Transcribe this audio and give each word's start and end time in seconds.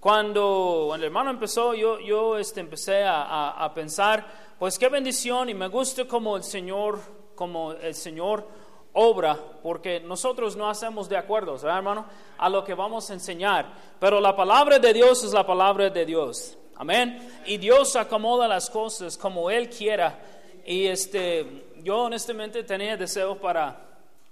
Cuando 0.00 0.92
el 0.94 1.02
hermano 1.02 1.30
empezó, 1.30 1.74
yo, 1.74 1.98
yo 1.98 2.38
este, 2.38 2.60
empecé 2.60 3.02
a, 3.02 3.50
a, 3.50 3.74
pensar, 3.74 4.54
pues 4.58 4.78
qué 4.78 4.88
bendición 4.88 5.48
y 5.48 5.54
me 5.54 5.66
gusta 5.68 6.04
como 6.06 6.36
el 6.36 6.44
Señor, 6.44 7.00
como 7.34 7.72
el 7.72 7.94
Señor 7.94 8.46
obra, 8.92 9.36
porque 9.62 10.00
nosotros 10.00 10.56
no 10.56 10.68
hacemos 10.68 11.08
de 11.08 11.16
acuerdo, 11.16 11.54
¿verdad, 11.54 11.78
hermano? 11.78 12.06
A 12.38 12.48
lo 12.48 12.64
que 12.64 12.74
vamos 12.74 13.10
a 13.10 13.14
enseñar. 13.14 13.66
Pero 13.98 14.20
la 14.20 14.34
palabra 14.34 14.78
de 14.78 14.92
Dios 14.92 15.24
es 15.24 15.32
la 15.32 15.46
palabra 15.46 15.90
de 15.90 16.06
Dios. 16.06 16.56
Amén. 16.76 17.42
Y 17.46 17.56
Dios 17.58 17.96
acomoda 17.96 18.46
las 18.46 18.70
cosas 18.70 19.16
como 19.18 19.50
Él 19.50 19.68
quiera. 19.68 20.18
Y 20.64 20.86
este, 20.86 21.64
yo 21.82 22.02
honestamente 22.02 22.62
tenía 22.62 22.96
deseo 22.96 23.36
para, 23.36 23.80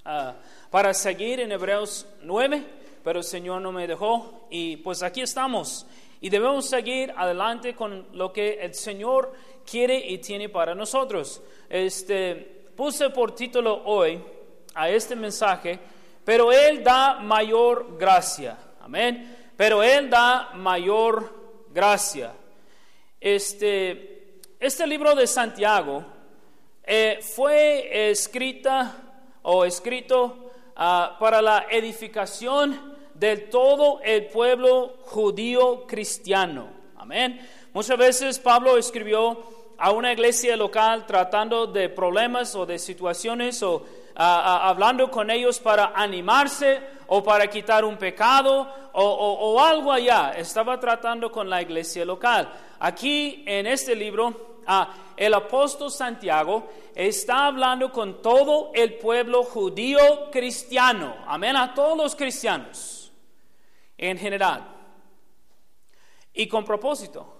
ah, 0.05 0.35
para 0.71 0.95
seguir 0.95 1.41
en 1.41 1.51
Hebreos 1.51 2.07
9, 2.23 2.65
pero 3.07 3.21
el 3.21 3.25
Señor 3.25 3.63
no 3.63 3.71
me 3.71 3.87
dejó. 3.87 4.49
Y 4.51 4.79
pues 4.79 5.05
aquí 5.05 5.21
estamos. 5.21 5.87
Y 6.21 6.29
debemos 6.29 6.69
seguir 6.69 7.15
adelante 7.17 7.73
con 7.77 8.09
lo 8.15 8.33
que 8.33 8.55
el 8.55 8.75
Señor 8.75 9.33
quiere 9.65 9.97
y 9.97 10.19
tiene 10.19 10.49
para 10.49 10.75
nosotros. 10.75 11.41
Este, 11.71 12.35
puse 12.75 13.11
por 13.11 13.33
título 13.33 13.81
hoy 13.85 14.21
a 14.75 14.89
este 14.89 15.15
mensaje, 15.15 15.79
pero 16.25 16.51
Él 16.51 16.83
da 16.83 17.21
mayor 17.21 17.97
gracia. 17.97 18.59
Amén. 18.81 19.53
Pero 19.57 19.85
Él 19.85 20.11
da 20.11 20.51
mayor 20.55 21.65
gracia. 21.73 22.33
Este, 23.21 24.41
este 24.59 24.85
libro 24.85 25.15
de 25.15 25.29
Santiago 25.29 26.05
eh, 26.83 27.21
fue 27.23 28.11
escrita 28.11 28.97
o 29.43 29.65
escrito 29.65 30.51
ah, 30.75 31.17
para 31.21 31.41
la 31.41 31.67
edificación 31.71 32.96
de 33.19 33.37
todo 33.37 34.01
el 34.03 34.27
pueblo 34.27 34.97
judío 35.05 35.87
cristiano. 35.87 36.69
Amén. 36.97 37.41
Muchas 37.73 37.97
veces 37.97 38.39
Pablo 38.39 38.77
escribió 38.77 39.39
a 39.79 39.91
una 39.91 40.13
iglesia 40.13 40.57
local 40.57 41.07
tratando 41.07 41.67
de 41.67 41.89
problemas 41.89 42.55
o 42.55 42.67
de 42.67 42.79
situaciones 42.79 43.63
o 43.63 43.85
hablando 44.15 45.11
con 45.11 45.31
ellos 45.31 45.61
para 45.61 45.93
animarse 45.95 46.81
o 47.09 47.23
para 47.23 47.49
quitar 47.49 47.85
un 47.85 47.97
pecado 47.97 48.67
o, 48.93 49.61
algo 49.61 49.93
allá. 49.93 50.33
Estaba 50.37 50.81
tratando 50.81 51.31
con 51.31 51.49
la 51.49 51.61
iglesia 51.61 52.05
local. 52.05 52.51
Aquí 52.81 53.45
en 53.47 53.67
este 53.67 53.95
libro, 53.95 54.61
el 55.17 55.35
apóstol 55.35 55.91
Santiago 55.91 56.69
está 56.95 57.47
hablando 57.47 57.93
con 57.93 58.23
todo 58.23 58.71
el 58.75 58.95
pueblo 58.95 59.45
judío 59.45 60.31
cristiano. 60.31 61.15
Amén, 61.27 61.57
a 61.57 61.75
todos 61.75 61.97
los 61.97 62.17
cristianos 62.17 62.96
en 63.99 64.19
general. 64.19 64.67
Y 66.33 66.47
con 66.49 66.65
propósito. 66.65 67.37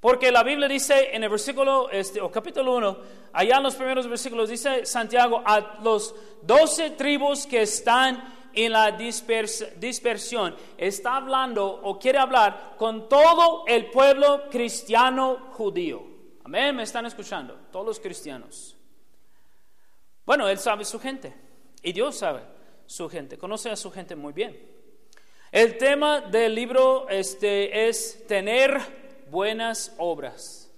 Porque 0.00 0.30
la 0.30 0.42
Biblia 0.42 0.68
dice 0.68 1.14
en 1.14 1.24
el 1.24 1.30
versículo, 1.30 1.88
este, 1.88 2.20
o 2.20 2.30
capítulo 2.30 2.76
1, 2.76 2.98
allá 3.32 3.56
en 3.56 3.62
los 3.62 3.74
primeros 3.74 4.06
versículos, 4.06 4.50
dice 4.50 4.84
Santiago, 4.84 5.42
a 5.44 5.78
los 5.82 6.14
doce 6.42 6.90
tribus 6.90 7.46
que 7.46 7.62
están 7.62 8.50
en 8.52 8.72
la 8.72 8.92
dispersión, 8.92 10.54
está 10.76 11.16
hablando 11.16 11.66
o 11.66 11.98
quiere 11.98 12.18
hablar 12.18 12.74
con 12.76 13.08
todo 13.08 13.64
el 13.66 13.90
pueblo 13.90 14.48
cristiano 14.50 15.48
judío. 15.52 16.04
Amén, 16.44 16.76
me 16.76 16.82
están 16.82 17.06
escuchando, 17.06 17.54
todos 17.72 17.86
los 17.86 17.98
cristianos. 18.00 18.76
Bueno, 20.26 20.46
Él 20.48 20.58
sabe 20.58 20.84
su 20.84 21.00
gente 21.00 21.34
y 21.82 21.92
Dios 21.92 22.16
sabe 22.16 22.42
su 22.84 23.08
gente, 23.08 23.38
conoce 23.38 23.70
a 23.70 23.76
su 23.76 23.90
gente 23.90 24.14
muy 24.14 24.34
bien. 24.34 24.73
El 25.54 25.78
tema 25.78 26.20
del 26.20 26.52
libro 26.52 27.08
este, 27.08 27.86
es 27.86 28.26
tener 28.26 28.76
buenas 29.30 29.94
obras. 29.98 30.68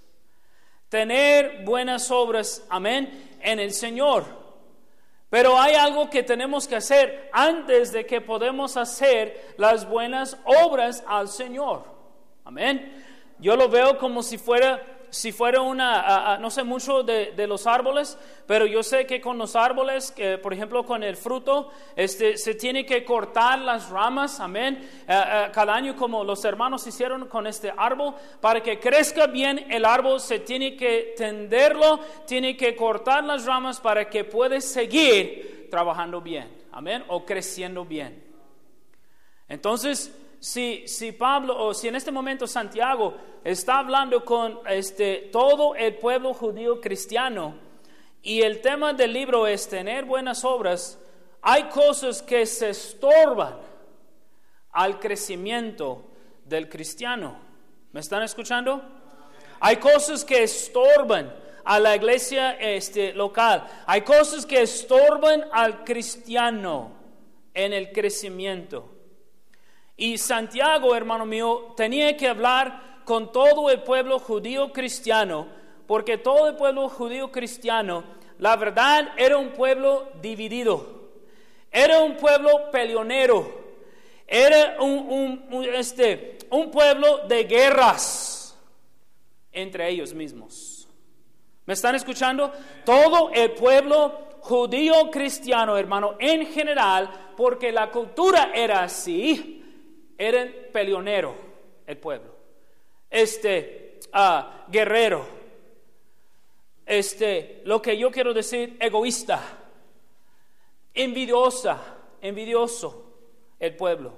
Tener 0.91 1.64
buenas 1.64 2.10
obras, 2.10 2.62
amén, 2.69 3.38
en 3.41 3.59
el 3.59 3.72
Señor. 3.72 4.26
Pero 5.31 5.59
hay 5.59 5.76
algo 5.76 6.10
que 6.10 6.22
tenemos 6.22 6.69
que 6.69 6.76
hacer 6.76 7.31
antes 7.32 7.91
de 7.91 8.04
que 8.04 8.20
podemos 8.20 8.76
hacer 8.76 9.54
las 9.56 9.88
buenas 9.88 10.37
obras 10.44 11.03
al 11.06 11.28
Señor. 11.28 11.84
Amén. 12.44 13.03
Yo 13.38 13.56
lo 13.56 13.70
veo 13.70 13.97
como 13.97 14.22
si 14.22 14.37
fuera 14.37 14.95
si 15.11 15.33
fuera 15.33 15.61
una, 15.61 16.39
no 16.39 16.50
sé 16.50 16.62
mucho 16.62 17.03
de, 17.03 17.47
los 17.47 17.67
árboles, 17.67 18.19
pero 18.47 18.67
yo 18.67 18.83
sé 18.83 19.06
que 19.06 19.21
con 19.21 19.39
los 19.39 19.56
árboles, 19.56 20.15
por 20.43 20.53
ejemplo 20.53 20.84
con 20.84 21.03
el 21.03 21.17
fruto, 21.17 21.71
este, 21.94 22.37
se 22.37 22.55
tiene 22.55 22.84
que 22.84 23.05
cortar 23.05 23.59
las 23.61 23.89
ramas, 23.91 24.41
amén, 24.41 24.89
cada 25.06 25.75
año 25.75 25.97
como 25.97 26.25
los 26.25 26.44
hermanos 26.44 26.87
hicieron 26.87 27.28
con 27.28 27.47
este 27.47 27.72
árbol, 27.77 28.15
para 28.41 28.62
que 28.62 28.78
crezca 28.78 29.27
bien 29.27 29.67
el 29.71 29.84
árbol 29.84 30.21
se 30.21 30.41
tiene 30.41 30.77
que 30.77 31.15
tenderlo, 31.17 32.00
tiene 32.27 32.56
que 32.56 32.75
cortar 32.75 33.25
las 33.25 33.47
ramas 33.47 33.81
para 33.81 34.09
que 34.09 34.25
pueda 34.25 34.61
seguir 34.61 35.69
trabajando 35.71 36.21
bien, 36.21 36.49
amén, 36.73 37.05
o 37.09 37.25
creciendo 37.25 37.84
bien. 37.84 38.25
Entonces, 39.49 40.12
si, 40.46 40.86
si 40.86 41.10
Pablo 41.10 41.58
o 41.58 41.74
si 41.74 41.88
en 41.88 41.96
este 41.96 42.12
momento 42.12 42.46
Santiago 42.46 43.14
está 43.42 43.80
hablando 43.80 44.24
con 44.24 44.60
este, 44.68 45.28
todo 45.32 45.74
el 45.74 45.96
pueblo 45.96 46.32
judío 46.34 46.80
cristiano 46.80 47.56
y 48.22 48.42
el 48.42 48.60
tema 48.60 48.92
del 48.92 49.12
libro 49.12 49.48
es 49.48 49.68
tener 49.68 50.04
buenas 50.04 50.44
obras, 50.44 51.00
hay 51.42 51.64
cosas 51.64 52.22
que 52.22 52.46
se 52.46 52.70
estorban 52.70 53.56
al 54.70 55.00
crecimiento 55.00 56.12
del 56.44 56.68
cristiano. 56.68 57.36
¿Me 57.90 57.98
están 57.98 58.22
escuchando? 58.22 58.80
Hay 59.58 59.78
cosas 59.78 60.24
que 60.24 60.44
estorban 60.44 61.34
a 61.64 61.80
la 61.80 61.96
iglesia 61.96 62.52
este, 62.52 63.12
local. 63.14 63.66
Hay 63.84 64.02
cosas 64.02 64.46
que 64.46 64.62
estorban 64.62 65.44
al 65.50 65.82
cristiano 65.82 66.92
en 67.52 67.72
el 67.72 67.90
crecimiento. 67.90 68.95
Y 69.96 70.18
Santiago, 70.18 70.94
hermano 70.94 71.24
mío, 71.24 71.72
tenía 71.76 72.16
que 72.16 72.28
hablar 72.28 73.00
con 73.04 73.32
todo 73.32 73.70
el 73.70 73.82
pueblo 73.82 74.18
judío 74.18 74.72
cristiano, 74.72 75.46
porque 75.86 76.18
todo 76.18 76.48
el 76.48 76.56
pueblo 76.56 76.88
judío 76.88 77.30
cristiano, 77.30 78.04
la 78.38 78.56
verdad, 78.56 79.12
era 79.16 79.38
un 79.38 79.50
pueblo 79.50 80.10
dividido, 80.20 81.10
era 81.70 82.00
un 82.00 82.16
pueblo 82.16 82.70
peleonero, 82.70 83.66
era 84.26 84.76
un, 84.80 85.48
este, 85.72 86.38
un 86.50 86.70
pueblo 86.70 87.18
de 87.28 87.44
guerras 87.44 88.58
entre 89.52 89.88
ellos 89.88 90.12
mismos. 90.12 90.88
¿Me 91.64 91.74
están 91.74 91.94
escuchando? 91.94 92.52
Todo 92.84 93.30
el 93.32 93.52
pueblo 93.52 94.26
judío 94.40 95.10
cristiano, 95.10 95.76
hermano, 95.76 96.16
en 96.18 96.46
general, 96.46 97.32
porque 97.36 97.72
la 97.72 97.90
cultura 97.90 98.50
era 98.54 98.82
así, 98.82 99.56
eran 100.19 100.54
peleonero 100.72 101.37
el 101.87 101.97
pueblo, 101.97 102.34
este 103.10 104.00
ah, 104.12 104.66
guerrero, 104.69 105.27
este, 106.84 107.62
lo 107.65 107.82
que 107.82 107.99
yo 107.99 108.10
quiero 108.10 108.32
decir, 108.32 108.76
egoísta, 108.81 109.43
envidiosa, 110.94 111.81
envidioso 112.21 113.05
el 113.59 113.75
pueblo. 113.75 114.15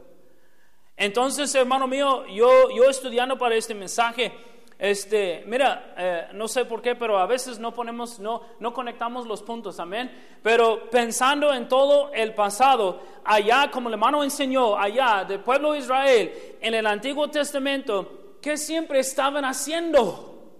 Entonces, 0.96 1.54
hermano 1.54 1.86
mío, 1.86 2.26
yo, 2.26 2.70
yo 2.70 2.90
estudiando 2.90 3.38
para 3.38 3.54
este 3.54 3.74
mensaje, 3.74 4.32
este, 4.78 5.42
mira, 5.44 5.92
eh, 5.98 6.28
no 6.34 6.46
sé 6.46 6.64
por 6.64 6.80
qué, 6.80 6.94
pero 6.94 7.18
a 7.18 7.26
veces 7.26 7.58
no 7.58 7.74
ponemos, 7.74 8.20
no, 8.20 8.42
no 8.60 8.72
conectamos 8.72 9.26
los 9.26 9.42
puntos, 9.42 9.80
amén. 9.80 10.38
Pero 10.40 10.88
pensando 10.88 11.52
en 11.52 11.68
todo 11.68 12.12
el 12.14 12.32
pasado, 12.32 13.02
allá, 13.24 13.72
como 13.72 13.88
el 13.88 13.94
hermano 13.94 14.22
enseñó, 14.22 14.78
allá 14.78 15.24
del 15.26 15.40
pueblo 15.40 15.72
de 15.72 15.80
Israel, 15.80 16.56
en 16.60 16.74
el 16.74 16.86
Antiguo 16.86 17.28
Testamento, 17.28 18.36
¿qué 18.40 18.56
siempre 18.56 19.00
estaban 19.00 19.44
haciendo? 19.44 20.52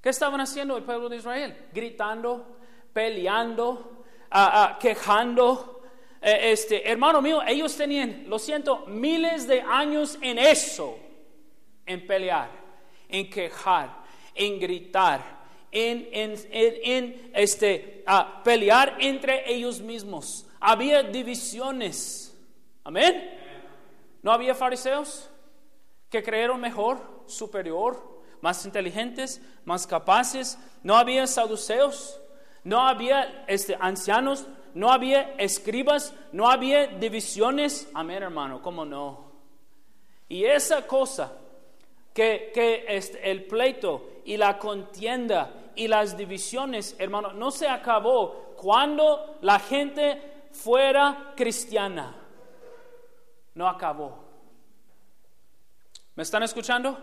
¿Qué 0.00 0.08
estaban 0.08 0.40
haciendo 0.40 0.76
el 0.76 0.82
pueblo 0.82 1.08
de 1.08 1.18
Israel? 1.18 1.68
Gritando, 1.72 2.56
peleando, 2.92 4.02
ah, 4.32 4.50
ah, 4.72 4.78
quejando. 4.80 5.82
Eh, 6.20 6.50
este, 6.50 6.90
hermano 6.90 7.22
mío, 7.22 7.42
ellos 7.46 7.76
tenían, 7.76 8.24
lo 8.26 8.40
siento, 8.40 8.86
miles 8.88 9.46
de 9.46 9.60
años 9.60 10.18
en 10.20 10.36
eso, 10.38 10.98
en 11.86 12.04
pelear 12.04 12.57
en 13.08 13.30
quejar, 13.30 14.02
en 14.34 14.58
gritar, 14.60 15.38
en, 15.70 16.08
en, 16.12 17.30
este, 17.34 18.02
a 18.06 18.42
pelear 18.42 18.96
entre 19.00 19.52
ellos 19.52 19.80
mismos. 19.80 20.46
Había 20.60 21.02
divisiones. 21.02 22.34
Amén. 22.84 23.38
¿No 24.22 24.32
había 24.32 24.54
fariseos 24.54 25.28
que 26.10 26.22
creyeron 26.22 26.60
mejor, 26.60 27.24
superior, 27.26 28.22
más 28.40 28.64
inteligentes, 28.64 29.40
más 29.64 29.86
capaces? 29.86 30.58
¿No 30.82 30.96
había 30.96 31.26
saduceos? 31.26 32.20
¿No 32.64 32.80
había 32.86 33.44
este, 33.46 33.76
ancianos? 33.78 34.46
¿No 34.74 34.90
había 34.90 35.34
escribas? 35.38 36.14
¿No 36.32 36.48
había 36.48 36.86
divisiones? 36.86 37.88
Amén, 37.94 38.22
hermano, 38.22 38.62
¿cómo 38.62 38.84
no? 38.84 39.32
Y 40.28 40.44
esa 40.44 40.86
cosa, 40.86 41.32
que, 42.18 42.50
que 42.52 42.84
este, 42.88 43.30
el 43.30 43.44
pleito 43.44 44.22
y 44.24 44.36
la 44.36 44.58
contienda 44.58 45.70
y 45.76 45.86
las 45.86 46.16
divisiones, 46.16 46.96
hermano, 46.98 47.32
no 47.32 47.52
se 47.52 47.68
acabó 47.68 48.54
cuando 48.56 49.38
la 49.42 49.60
gente 49.60 50.48
fuera 50.50 51.32
cristiana. 51.36 52.16
No 53.54 53.68
acabó. 53.68 54.18
¿Me 56.16 56.24
están 56.24 56.42
escuchando? 56.42 56.98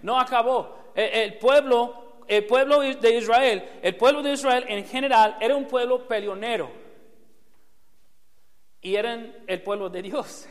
No 0.00 0.18
acabó. 0.18 0.92
El, 0.94 1.36
pueblo, 1.36 2.22
el 2.26 2.46
pueblo 2.46 2.80
de 2.80 3.18
Israel, 3.18 3.80
el 3.82 3.96
pueblo 3.96 4.22
de 4.22 4.32
Israel 4.32 4.64
en 4.66 4.86
general 4.86 5.36
era 5.42 5.54
un 5.54 5.66
pueblo 5.66 6.08
peleonero. 6.08 6.70
Y 8.80 8.96
eran 8.96 9.44
el 9.46 9.60
pueblo 9.62 9.90
de 9.90 10.00
Dios. 10.00 10.48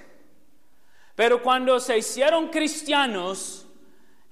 Pero 1.15 1.42
cuando 1.42 1.80
se 1.80 1.98
hicieron 1.98 2.50
cristianos, 2.50 3.62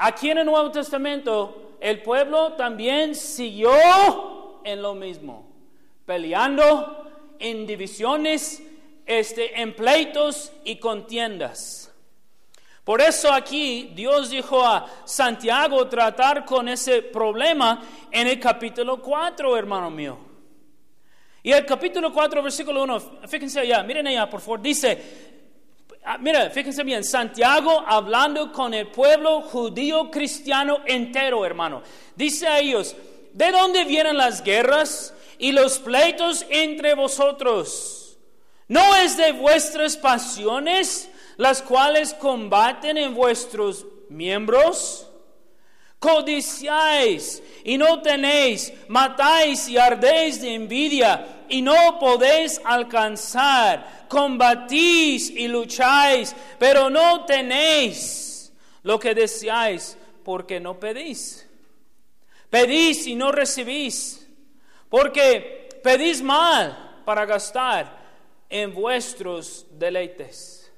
aquí 0.02 0.32
en 0.32 0.40
el 0.40 0.46
Nuevo 0.46 0.72
Testamento, 0.72 1.78
el 1.80 2.02
pueblo 2.02 2.54
también 2.54 3.14
siguió 3.14 3.72
en 4.64 4.82
lo 4.82 4.96
mismo, 4.96 5.48
peleando 6.06 7.08
en 7.38 7.68
divisiones, 7.68 8.64
este, 9.06 9.62
en 9.62 9.76
pleitos 9.76 10.52
y 10.64 10.78
contiendas. 10.78 11.94
Por 12.84 13.00
eso 13.00 13.32
aquí 13.32 13.92
Dios 13.94 14.32
dijo 14.32 14.66
a 14.66 14.88
Santiago 15.06 15.88
tratar 15.88 16.46
con 16.46 16.68
ese 16.68 17.04
problema 17.04 17.84
en 18.10 18.26
el 18.28 18.40
capítulo 18.40 19.00
4, 19.02 19.56
hermano 19.56 19.92
mío. 19.92 20.18
Y 21.44 21.52
el 21.52 21.64
capítulo 21.66 22.12
4, 22.12 22.42
versículo 22.42 22.84
1, 22.84 23.00
fíjense 23.28 23.60
allá, 23.60 23.84
miren 23.84 24.08
allá, 24.08 24.28
por 24.28 24.42
favor, 24.42 24.62
dice, 24.62 25.41
mira, 26.20 26.50
fíjense 26.50 26.84
bien, 26.84 27.04
Santiago 27.04 27.84
hablando 27.86 28.52
con 28.52 28.74
el 28.74 28.88
pueblo 28.88 29.42
judío 29.42 30.10
cristiano 30.10 30.80
entero, 30.86 31.46
hermano. 31.46 31.84
Dice 32.16 32.48
a 32.48 32.60
ellos, 32.60 32.96
¿de 33.34 33.52
dónde 33.52 33.86
vienen 33.86 34.18
las 34.18 34.44
guerras 34.44 35.14
y 35.38 35.52
los 35.52 35.80
pleitos 35.80 36.46
entre 36.50 36.94
vosotros? 36.94 38.18
¿No 38.68 38.96
es 38.96 39.18
de 39.18 39.32
vuestras 39.34 39.98
pasiones 39.98 41.10
las 41.38 41.62
cuales 41.62 42.14
combaten 42.14 42.98
en 42.98 43.14
vuestros 43.14 43.86
miembros? 44.10 45.08
Codiciáis 46.00 47.44
y 47.64 47.78
no 47.78 48.02
tenéis, 48.02 48.74
matáis 48.88 49.68
y 49.68 49.78
ardéis 49.78 50.42
de 50.42 50.56
envidia 50.56 51.41
y 51.52 51.62
no 51.62 52.00
podéis 52.00 52.60
alcanzar 52.64 54.06
combatís 54.08 55.30
y 55.30 55.48
lucháis, 55.48 56.36
pero 56.58 56.90
no 56.90 57.26
tenéis 57.26 58.52
lo 58.84 59.00
que 59.00 59.14
deseáis 59.14 59.98
porque 60.24 60.60
no 60.60 60.80
pedís. 60.80 61.48
Pedís 62.50 63.08
y 63.08 63.16
no 63.16 63.32
recibís, 63.32 64.28
porque 64.90 65.70
pedís 65.84 66.22
mal 66.22 67.02
para 67.06 67.26
gastar 67.26 68.00
en 68.50 68.74
vuestros 68.74 69.66
deleites. 69.72 70.72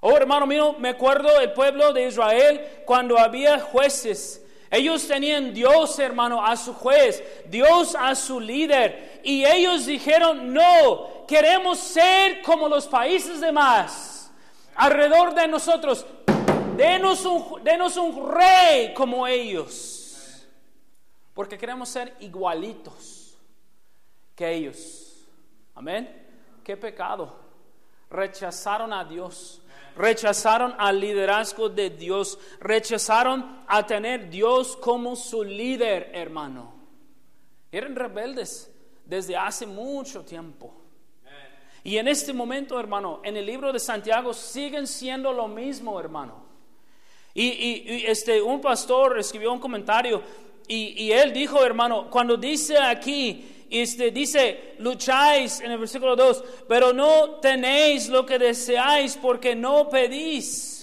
Oh, 0.00 0.16
hermano 0.16 0.46
mío, 0.46 0.76
me 0.78 0.90
acuerdo 0.90 1.40
el 1.40 1.52
pueblo 1.52 1.92
de 1.92 2.06
Israel 2.06 2.82
cuando 2.84 3.18
había 3.18 3.58
jueces. 3.60 4.44
Ellos 4.70 5.06
tenían 5.08 5.54
Dios, 5.54 5.98
hermano, 5.98 6.44
a 6.44 6.56
su 6.56 6.74
juez, 6.74 7.22
Dios 7.46 7.96
a 7.98 8.14
su 8.14 8.38
líder. 8.38 9.20
Y 9.24 9.44
ellos 9.44 9.86
dijeron, 9.86 10.52
no, 10.52 11.26
queremos 11.26 11.78
ser 11.78 12.42
como 12.42 12.68
los 12.68 12.86
países 12.86 13.40
demás 13.40 14.18
alrededor 14.78 15.34
de 15.34 15.46
nosotros. 15.48 16.06
Denos 16.76 17.24
un, 17.24 17.62
denos 17.64 17.96
un 17.96 18.30
rey 18.30 18.94
como 18.94 19.26
ellos. 19.26 20.46
Porque 21.34 21.58
queremos 21.58 21.88
ser 21.88 22.16
igualitos 22.20 23.36
que 24.34 24.50
ellos. 24.52 25.26
Amén. 25.74 26.26
Qué 26.64 26.76
pecado. 26.76 27.36
Rechazaron 28.10 28.92
a 28.92 29.04
Dios. 29.04 29.60
Rechazaron 29.98 30.76
al 30.78 31.00
liderazgo 31.00 31.68
de 31.68 31.90
Dios. 31.90 32.38
Rechazaron 32.60 33.64
a 33.66 33.84
tener 33.84 34.30
Dios 34.30 34.76
como 34.76 35.16
su 35.16 35.42
líder, 35.42 36.12
hermano. 36.14 36.72
Eran 37.72 37.96
rebeldes 37.96 38.72
desde 39.04 39.36
hace 39.36 39.66
mucho 39.66 40.24
tiempo. 40.24 40.72
Y 41.82 41.96
en 41.96 42.06
este 42.06 42.32
momento, 42.32 42.78
hermano, 42.78 43.20
en 43.24 43.36
el 43.36 43.44
libro 43.44 43.72
de 43.72 43.80
Santiago 43.80 44.32
siguen 44.32 44.86
siendo 44.86 45.32
lo 45.32 45.48
mismo, 45.48 45.98
hermano. 45.98 46.46
Y, 47.34 48.04
este, 48.06 48.40
un 48.40 48.60
pastor 48.60 49.18
escribió 49.18 49.52
un 49.52 49.60
comentario 49.60 50.22
y, 50.68 51.10
él 51.10 51.32
dijo, 51.32 51.64
hermano, 51.64 52.08
cuando 52.08 52.36
dice 52.36 52.78
aquí, 52.78 53.57
este, 53.70 54.10
dice, 54.10 54.74
lucháis 54.78 55.60
en 55.60 55.72
el 55.72 55.78
versículo 55.78 56.16
2, 56.16 56.44
pero 56.68 56.92
no 56.92 57.36
tenéis 57.40 58.08
lo 58.08 58.24
que 58.24 58.38
deseáis 58.38 59.16
porque 59.16 59.54
no 59.54 59.88
pedís. 59.88 60.78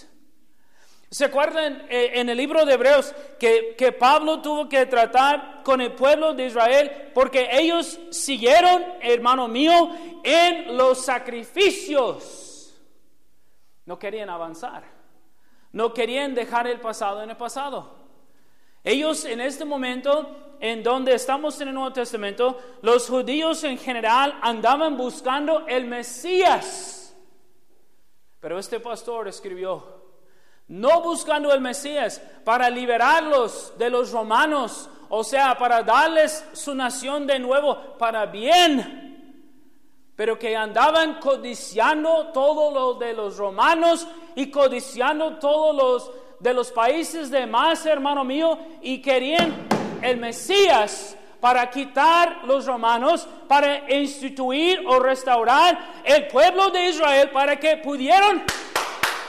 ¿Se 1.10 1.26
acuerdan 1.26 1.86
eh, 1.90 2.12
en 2.16 2.30
el 2.30 2.38
libro 2.38 2.66
de 2.66 2.74
Hebreos 2.74 3.14
que, 3.40 3.76
que, 3.78 3.92
Pablo 3.92 4.42
tuvo 4.42 4.68
que 4.68 4.86
tratar 4.86 5.62
con 5.64 5.80
el 5.80 5.94
pueblo 5.94 6.34
de 6.34 6.48
Israel 6.48 7.12
porque 7.14 7.48
ellos 7.52 8.00
siguieron, 8.10 8.84
hermano 9.02 9.48
mío, 9.48 9.92
en 10.24 10.76
los 10.76 11.06
sacrificios? 11.06 12.76
No 13.86 13.98
querían 13.98 14.30
avanzar, 14.30 14.84
no 15.72 15.94
querían 15.94 16.34
dejar 16.36 16.68
el 16.68 16.82
pasado 16.82 17.24
en 17.24 17.30
el 17.30 17.38
pasado. 17.38 17.96
Ellos 18.84 19.26
en 19.26 19.42
este 19.42 19.64
momento, 19.64 20.45
en 20.66 20.82
donde 20.82 21.14
estamos 21.14 21.62
en 21.62 21.68
el 21.68 21.76
Nuevo 21.76 21.94
Testamento, 21.94 22.60
los 22.82 23.08
judíos 23.08 23.64
en 23.64 23.78
general 23.78 24.40
andaban 24.42 24.98
buscando 24.98 25.68
el 25.68 25.86
Mesías. 25.86 27.16
Pero 28.40 28.58
este 28.58 28.80
pastor 28.80 29.28
escribió, 29.28 30.02
no 30.68 31.02
buscando 31.02 31.54
el 31.54 31.62
Mesías 31.62 32.20
para 32.44 32.68
liberarlos 32.72 33.74
de 33.78 33.92
los 33.92 34.12
romanos, 34.12 34.90
o 35.10 35.24
sea, 35.24 35.56
para 35.56 35.84
darles 35.84 36.44
su 36.54 36.74
nación 36.74 37.28
de 37.28 37.38
nuevo 37.38 37.96
para 38.00 38.26
bien, 38.26 39.62
pero 40.16 40.40
que 40.40 40.56
andaban 40.56 41.20
codiciando 41.20 42.32
todo 42.34 42.72
lo 42.74 42.94
de 42.96 43.14
los 43.14 43.38
romanos 43.38 44.08
y 44.34 44.50
codiciando 44.50 45.36
todos 45.36 45.76
los 45.76 46.12
de 46.40 46.56
los 46.56 46.72
países 46.72 47.30
demás, 47.30 47.86
hermano 47.86 48.24
mío, 48.24 48.58
y 48.82 49.00
querían 49.02 49.68
el 50.06 50.18
Mesías 50.18 51.18
para 51.40 51.70
quitar 51.70 52.44
los 52.46 52.66
romanos, 52.66 53.28
para 53.48 53.92
instituir 53.92 54.84
o 54.88 55.00
restaurar 55.00 56.02
el 56.04 56.28
pueblo 56.28 56.70
de 56.70 56.90
Israel 56.90 57.30
para 57.32 57.60
que 57.60 57.78
pudieran 57.78 58.44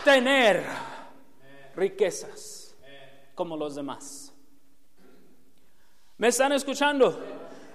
tener 0.05 0.65
riquezas 1.75 2.75
como 3.35 3.57
los 3.57 3.75
demás. 3.75 4.33
¿Me 6.17 6.29
están 6.29 6.53
escuchando? 6.53 7.19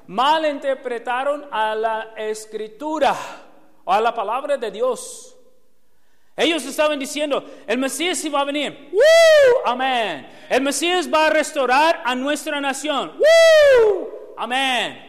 Malinterpretaron 0.07 1.47
a 1.51 1.75
la 1.75 2.13
escritura 2.17 3.15
o 3.83 3.93
a 3.93 4.01
la 4.01 4.13
palabra 4.13 4.57
de 4.57 4.71
Dios. 4.71 5.37
Ellos 6.41 6.65
estaban 6.65 6.97
diciendo, 6.97 7.45
el 7.67 7.77
Mesías 7.77 8.17
sí 8.17 8.27
va 8.27 8.41
a 8.41 8.45
venir. 8.45 8.89
¡Woo! 8.91 9.61
Amén. 9.63 10.27
El 10.49 10.61
Mesías 10.61 11.07
va 11.11 11.27
a 11.27 11.29
restaurar 11.29 12.01
a 12.03 12.15
nuestra 12.15 12.59
nación. 12.59 13.13
¡Woo! 13.17 14.09
Amén. 14.37 14.99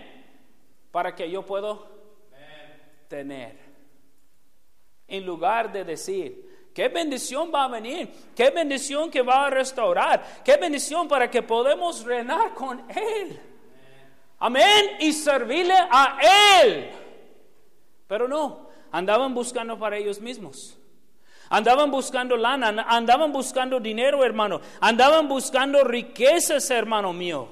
Para 0.90 1.14
que 1.14 1.30
yo 1.30 1.44
puedo 1.44 1.88
tener. 3.08 3.58
En 5.08 5.24
lugar 5.24 5.72
de 5.72 5.84
decir, 5.84 6.52
Qué 6.74 6.88
bendición 6.88 7.50
va 7.54 7.64
a 7.64 7.68
venir, 7.68 8.10
qué 8.34 8.48
bendición 8.48 9.10
que 9.10 9.20
va 9.20 9.46
a 9.46 9.50
restaurar, 9.50 10.40
qué 10.42 10.56
bendición 10.56 11.06
para 11.06 11.30
que 11.30 11.42
podamos 11.42 12.02
reinar 12.02 12.54
con 12.54 12.90
Él. 12.90 13.38
Amén. 14.38 14.96
Y 15.00 15.12
servirle 15.12 15.74
a 15.74 16.18
Él. 16.62 16.90
Pero 18.08 18.26
no, 18.26 18.70
andaban 18.90 19.34
buscando 19.34 19.78
para 19.78 19.98
ellos 19.98 20.18
mismos. 20.18 20.78
Andaban 21.52 21.90
buscando 21.90 22.35
lana, 22.35 22.87
andaban 22.88 23.30
buscando 23.30 23.78
dinero, 23.78 24.25
hermano. 24.25 24.62
Andaban 24.80 25.28
buscando 25.28 25.85
riquezas, 25.85 26.71
hermano 26.71 27.12
mío. 27.12 27.47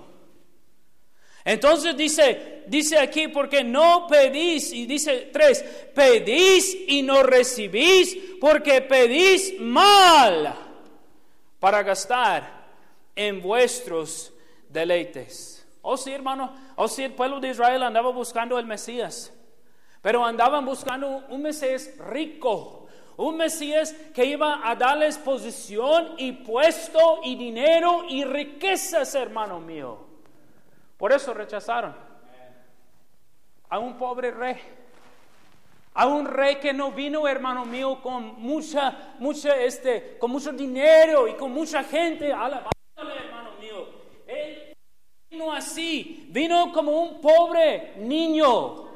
Entonces 1.44 1.94
dice, 1.94 2.62
dice 2.66 2.98
aquí, 2.98 3.28
porque 3.28 3.62
no 3.62 4.06
pedís, 4.08 4.72
y 4.72 4.86
dice 4.86 5.28
tres, 5.30 5.62
pedís 5.94 6.78
y 6.88 7.02
no 7.02 7.22
recibís, 7.22 8.16
porque 8.40 8.80
pedís 8.80 9.60
mal 9.60 10.54
para 11.58 11.82
gastar 11.82 12.68
en 13.14 13.42
vuestros 13.42 14.32
deleites. 14.70 15.66
Oh 15.82 15.98
sí, 15.98 16.10
hermano, 16.10 16.54
oh 16.76 16.88
sí, 16.88 17.02
el 17.02 17.12
pueblo 17.12 17.38
de 17.38 17.50
Israel 17.50 17.82
andaba 17.82 18.10
buscando 18.12 18.58
el 18.58 18.64
Mesías, 18.64 19.30
pero 20.00 20.24
andaban 20.24 20.64
buscando 20.64 21.22
un 21.28 21.42
Mesías 21.42 21.90
rico, 21.98 22.88
Un 23.20 23.36
Mesías 23.36 23.92
que 24.14 24.24
iba 24.24 24.66
a 24.66 24.74
darles 24.74 25.18
posición 25.18 26.14
y 26.16 26.32
puesto 26.32 27.20
y 27.22 27.36
dinero 27.36 28.04
y 28.08 28.24
riquezas, 28.24 29.14
hermano 29.14 29.60
mío. 29.60 29.98
Por 30.96 31.12
eso 31.12 31.34
rechazaron 31.34 31.94
a 33.68 33.78
un 33.78 33.98
pobre 33.98 34.30
rey. 34.30 34.56
A 35.92 36.06
un 36.06 36.24
rey 36.24 36.56
que 36.56 36.72
no 36.72 36.92
vino, 36.92 37.28
hermano 37.28 37.66
mío, 37.66 38.00
con 38.00 38.40
mucha, 38.40 39.12
mucha, 39.18 39.54
este, 39.54 40.16
con 40.18 40.30
mucho 40.30 40.50
dinero 40.52 41.28
y 41.28 41.34
con 41.34 41.52
mucha 41.52 41.84
gente. 41.84 42.32
Alabándole, 42.32 43.16
hermano 43.26 43.50
mío. 43.60 43.86
Él 44.26 44.74
vino 45.28 45.52
así, 45.52 46.26
vino 46.30 46.72
como 46.72 47.02
un 47.02 47.20
pobre 47.20 47.96
niño. 47.98 48.88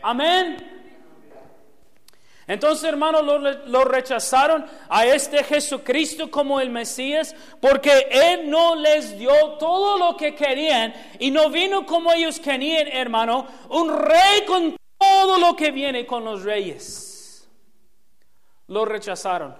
Amén. 0.00 0.75
Entonces, 2.48 2.84
hermanos, 2.84 3.24
lo, 3.66 3.84
rechazaron 3.84 4.64
a 4.88 5.04
este 5.04 5.42
Jesucristo 5.42 6.30
como 6.30 6.60
el 6.60 6.70
Mesías 6.70 7.34
porque 7.60 8.06
Él 8.08 8.48
no 8.48 8.76
les 8.76 9.18
dio 9.18 9.32
todo 9.58 9.98
lo 9.98 10.16
que 10.16 10.34
querían 10.36 10.94
y 11.18 11.32
no 11.32 11.50
vino 11.50 11.84
como 11.84 12.12
ellos 12.12 12.38
querían, 12.38 12.86
hermano, 12.86 13.48
un 13.70 13.92
rey 13.92 14.44
con 14.46 14.76
todo 14.96 15.40
lo 15.40 15.56
que 15.56 15.72
viene 15.72 16.06
con 16.06 16.24
los 16.24 16.44
reyes. 16.44 17.48
Lo 18.68 18.84
rechazaron 18.84 19.56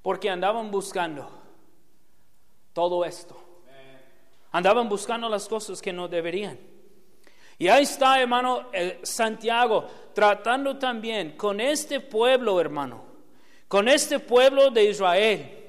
porque 0.00 0.30
andaban 0.30 0.70
buscando 0.70 1.30
todo 2.72 3.04
esto. 3.04 3.36
Andaban 4.52 4.88
buscando 4.88 5.28
las 5.28 5.48
cosas 5.48 5.82
que 5.82 5.92
no 5.92 6.08
deberían. 6.08 6.71
Y 7.62 7.68
ahí 7.68 7.84
está, 7.84 8.20
hermano, 8.20 8.70
Santiago 9.04 9.88
tratando 10.12 10.78
también 10.78 11.36
con 11.36 11.60
este 11.60 12.00
pueblo, 12.00 12.60
hermano, 12.60 13.04
con 13.68 13.86
este 13.86 14.18
pueblo 14.18 14.68
de 14.72 14.86
Israel. 14.86 15.64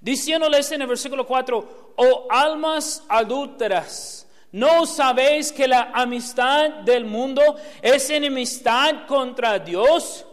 Diciéndoles 0.00 0.72
en 0.72 0.82
el 0.82 0.88
versículo 0.88 1.24
4, 1.24 1.92
oh 1.94 2.26
almas 2.28 3.04
adúlteras, 3.08 4.26
¿no 4.50 4.86
sabéis 4.86 5.52
que 5.52 5.68
la 5.68 5.92
amistad 5.94 6.68
del 6.84 7.04
mundo 7.04 7.42
es 7.80 8.10
enemistad 8.10 9.06
contra 9.06 9.60
Dios? 9.60 10.26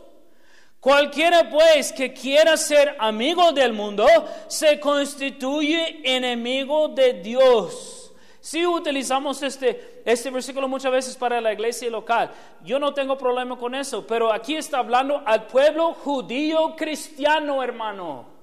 Cualquiera 0.79 1.47
pues 1.47 1.93
que 1.93 2.11
quiera 2.11 2.57
ser 2.57 2.95
amigo 2.97 3.51
del 3.51 3.73
mundo 3.73 4.07
se 4.47 4.79
constituye 4.79 6.01
enemigo 6.03 6.87
de 6.87 7.21
Dios. 7.21 7.99
Si 8.41 8.65
utilizamos 8.65 9.41
este, 9.41 9.92
este 10.05 10.29
versículo 10.29 10.67
muchas 10.67 10.91
veces 10.91 11.15
para 11.15 11.39
la 11.39 11.53
iglesia 11.53 11.89
local. 11.89 12.31
Yo 12.63 12.79
no 12.79 12.93
tengo 12.93 13.17
problema 13.17 13.57
con 13.57 13.73
eso, 13.75 14.05
pero 14.05 14.31
aquí 14.31 14.55
está 14.55 14.79
hablando 14.79 15.21
al 15.25 15.47
pueblo 15.47 15.93
judío 15.93 16.75
cristiano, 16.75 17.63
hermano. 17.63 18.33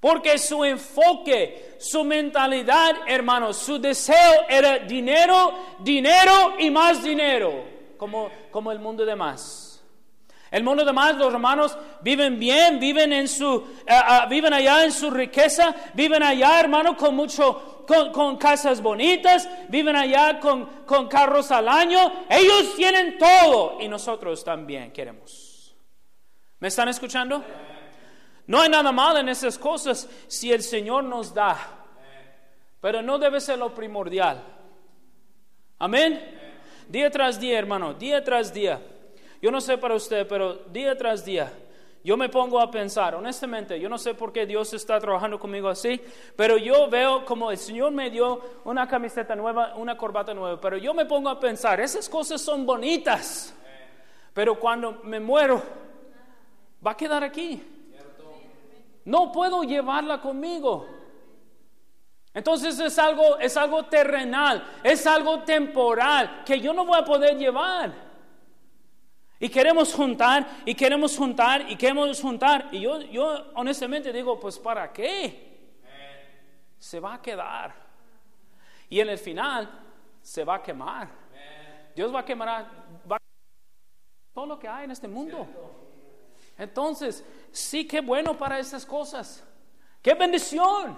Porque 0.00 0.36
su 0.36 0.64
enfoque, 0.64 1.76
su 1.78 2.02
mentalidad, 2.04 2.96
hermano, 3.06 3.52
su 3.52 3.78
deseo 3.78 4.46
era 4.48 4.80
dinero, 4.80 5.54
dinero 5.78 6.56
y 6.58 6.70
más 6.70 7.02
dinero, 7.02 7.64
como, 7.96 8.28
como 8.50 8.72
el 8.72 8.80
mundo 8.80 9.06
de 9.06 9.14
más. 9.14 9.72
El 10.52 10.64
mundo 10.64 10.84
de 10.84 10.92
más, 10.92 11.16
los 11.16 11.32
hermanos 11.32 11.78
viven 12.02 12.38
bien, 12.38 12.78
viven, 12.78 13.10
en 13.14 13.26
su, 13.26 13.64
eh, 13.86 13.90
ah, 13.90 14.26
viven 14.28 14.52
allá 14.52 14.84
en 14.84 14.92
su 14.92 15.10
riqueza, 15.10 15.74
viven 15.94 16.22
allá, 16.22 16.60
hermano, 16.60 16.94
con 16.94 17.16
mucho, 17.16 17.71
con, 17.86 18.36
casas 18.36 18.80
bonitas, 18.80 19.48
viven 19.68 19.96
allá 19.96 20.40
con, 20.40 20.66
con 20.86 21.08
carros 21.08 21.50
al 21.50 21.68
año. 21.68 22.24
Ellos 22.28 22.74
tienen 22.76 23.18
todo 23.18 23.78
y 23.80 23.88
nosotros 23.88 24.42
también 24.44 24.92
queremos. 24.92 25.74
¿Me 26.58 26.68
están 26.68 26.88
escuchando? 26.88 27.42
No 28.46 28.60
hay 28.60 28.68
nada 28.68 28.92
malo 28.92 29.18
en 29.18 29.28
esas 29.28 29.58
cosas 29.58 30.08
si 30.26 30.52
el 30.52 30.62
Señor 30.62 31.04
nos 31.04 31.32
da, 31.32 31.56
pero 32.80 33.02
no 33.02 33.18
debe 33.18 33.40
ser 33.40 33.58
lo 33.58 33.74
primordial. 33.74 34.42
Amén. 35.78 36.38
Día 36.88 37.10
tras 37.10 37.40
día, 37.40 37.58
hermano, 37.58 37.94
día 37.94 38.22
tras 38.22 38.52
día. 38.52 38.80
Yo 39.40 39.50
no 39.50 39.60
sé 39.60 39.78
para 39.78 39.94
usted, 39.94 40.26
pero 40.28 40.54
día 40.70 40.96
tras 40.96 41.24
día 41.24 41.52
yo 42.04 42.16
me 42.16 42.28
pongo 42.28 42.60
a 42.60 42.70
pensar, 42.70 43.14
honestamente, 43.14 43.78
yo 43.78 43.88
no 43.88 43.96
sé 43.96 44.14
por 44.14 44.32
qué 44.32 44.44
Dios 44.44 44.72
está 44.74 44.98
trabajando 44.98 45.38
conmigo 45.38 45.68
así, 45.68 46.00
pero 46.34 46.56
yo 46.56 46.88
veo 46.88 47.24
como 47.24 47.50
el 47.50 47.58
Señor 47.58 47.92
me 47.92 48.10
dio 48.10 48.40
una 48.64 48.88
camiseta 48.88 49.36
nueva, 49.36 49.74
una 49.76 49.96
corbata 49.96 50.34
nueva, 50.34 50.60
pero 50.60 50.76
yo 50.76 50.94
me 50.94 51.06
pongo 51.06 51.28
a 51.28 51.38
pensar, 51.38 51.80
esas 51.80 52.08
cosas 52.08 52.40
son 52.40 52.66
bonitas, 52.66 53.54
pero 54.32 54.58
cuando 54.58 55.00
me 55.04 55.20
muero, 55.20 55.62
va 56.84 56.92
a 56.92 56.96
quedar 56.96 57.22
aquí. 57.22 57.62
No 59.04 59.32
puedo 59.32 59.62
llevarla 59.62 60.20
conmigo. 60.20 60.86
Entonces 62.34 62.78
es 62.80 62.98
algo, 62.98 63.38
es 63.38 63.56
algo 63.56 63.84
terrenal, 63.84 64.64
es 64.82 65.06
algo 65.06 65.40
temporal 65.40 66.42
que 66.46 66.60
yo 66.60 66.72
no 66.72 66.84
voy 66.84 66.98
a 66.98 67.04
poder 67.04 67.36
llevar. 67.36 68.11
Y 69.42 69.48
queremos 69.48 69.92
juntar, 69.92 70.62
y 70.64 70.72
queremos 70.72 71.16
juntar, 71.16 71.68
y 71.68 71.74
queremos 71.74 72.20
juntar. 72.20 72.68
Y 72.70 72.82
yo, 72.82 73.00
yo 73.00 73.50
honestamente 73.56 74.12
digo, 74.12 74.38
pues 74.38 74.56
¿para 74.56 74.92
qué? 74.92 75.80
Se 76.78 77.00
va 77.00 77.14
a 77.14 77.20
quedar. 77.20 77.74
Y 78.88 79.00
en 79.00 79.08
el 79.08 79.18
final 79.18 79.68
se 80.20 80.44
va 80.44 80.54
a 80.54 80.62
quemar. 80.62 81.08
Dios 81.92 82.14
va 82.14 82.20
a 82.20 82.24
quemar 82.24 82.70
todo 84.32 84.46
lo 84.46 84.60
que 84.60 84.68
hay 84.68 84.84
en 84.84 84.92
este 84.92 85.08
mundo. 85.08 85.44
Entonces, 86.56 87.24
sí 87.50 87.84
que 87.84 88.00
bueno 88.00 88.38
para 88.38 88.60
esas 88.60 88.86
cosas. 88.86 89.44
Qué 90.00 90.14
bendición. 90.14 90.96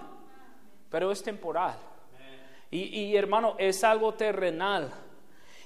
Pero 0.91 1.11
es 1.11 1.23
temporal. 1.23 1.79
Y, 2.71 3.05
y 3.05 3.17
hermano, 3.17 3.57
es 3.59 3.83
algo 3.85 4.13
terrenal. 4.13 4.93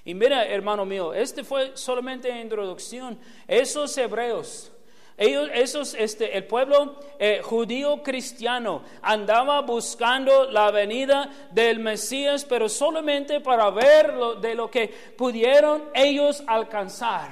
Y 0.09 0.15
mira, 0.15 0.47
hermano 0.47 0.87
mío, 0.87 1.13
este 1.13 1.45
fue 1.45 1.77
solamente 1.77 2.31
introducción. 2.31 3.19
Esos 3.47 3.95
hebreos, 3.99 4.73
ellos, 5.19 5.51
esos, 5.53 5.93
este, 5.93 6.35
el 6.35 6.47
pueblo 6.47 6.99
eh, 7.19 7.43
judío 7.45 8.03
cristiano 8.03 8.83
andaba 9.03 9.61
buscando 9.61 10.51
la 10.51 10.71
venida 10.71 11.31
del 11.51 11.81
Mesías, 11.81 12.47
pero 12.47 12.71
solamente 12.71 13.43
para 13.43 13.69
ver 13.69 14.15
de 14.41 14.55
lo 14.55 14.71
que 14.71 14.89
pudieron 14.89 15.91
ellos 15.93 16.43
alcanzar 16.47 17.31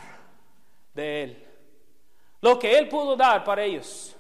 de 0.93 1.23
él. 1.23 1.47
Lo 2.43 2.59
que 2.59 2.77
él 2.77 2.91
pudo 2.91 3.17
dar 3.17 3.43
para 3.43 3.65
ellos. 3.65 4.15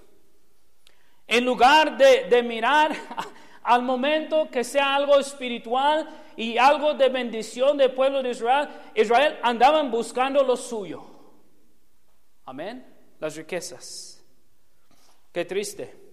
En 1.26 1.44
lugar 1.44 1.98
de, 1.98 2.24
de 2.24 2.42
mirar 2.42 2.96
al 3.64 3.82
momento 3.82 4.48
que 4.50 4.64
sea 4.64 4.94
algo 4.94 5.18
espiritual 5.18 6.08
y 6.36 6.58
algo 6.58 6.94
de 6.94 7.08
bendición 7.08 7.76
del 7.76 7.92
pueblo 7.92 8.22
de 8.22 8.30
Israel, 8.30 8.68
Israel 8.94 9.38
andaban 9.42 9.90
buscando 9.90 10.42
lo 10.42 10.56
suyo. 10.56 11.04
Amén. 12.44 12.86
Las 13.18 13.36
riquezas. 13.36 14.24
Qué 15.32 15.44
triste. 15.44 16.06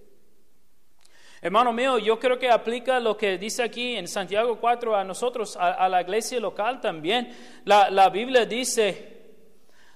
Hermano 1.41 1.73
mío, 1.73 1.99
yo 1.99 2.17
creo 2.17 2.39
que 2.39 2.49
aplica 2.49 3.01
lo 3.01 3.17
que 3.17 3.37
dice 3.37 3.63
aquí 3.63 3.97
en 3.97 4.07
Santiago 4.07 4.57
4 4.59 4.95
a 4.95 5.03
nosotros, 5.03 5.57
a, 5.57 5.89
la 5.89 6.01
iglesia 6.01 6.39
local 6.39 6.79
también. 6.79 7.35
La, 7.65 7.89
la 7.89 8.09
Biblia 8.09 8.45
dice, 8.45 9.35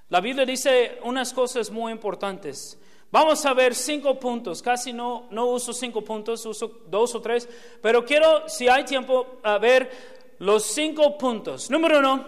la 0.10 0.20
Biblia 0.20 0.46
dice 0.46 1.00
unas 1.04 1.32
cosas 1.32 1.72
muy 1.72 1.94
importantes. 1.94 2.78
Vamos 3.10 3.46
a 3.46 3.54
ver 3.54 3.74
cinco 3.74 4.20
puntos, 4.20 4.62
casi 4.62 4.92
no, 4.92 5.28
no 5.32 5.46
uso 5.46 5.72
cinco 5.72 6.02
puntos, 6.02 6.46
uso 6.46 6.82
dos 6.88 7.16
o 7.16 7.22
tres, 7.22 7.48
pero 7.82 8.04
quiero, 8.04 8.50
si 8.50 8.68
hay 8.68 8.84
tiempo, 8.84 9.40
a 9.44 9.58
ver 9.58 10.17
los 10.40 10.64
cinco 10.64 11.18
puntos. 11.18 11.70
Número 11.70 12.00
uno, 12.00 12.26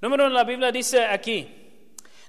número 0.00 0.26
uno, 0.26 0.34
la 0.34 0.44
Biblia 0.44 0.70
dice 0.70 1.04
aquí, 1.04 1.48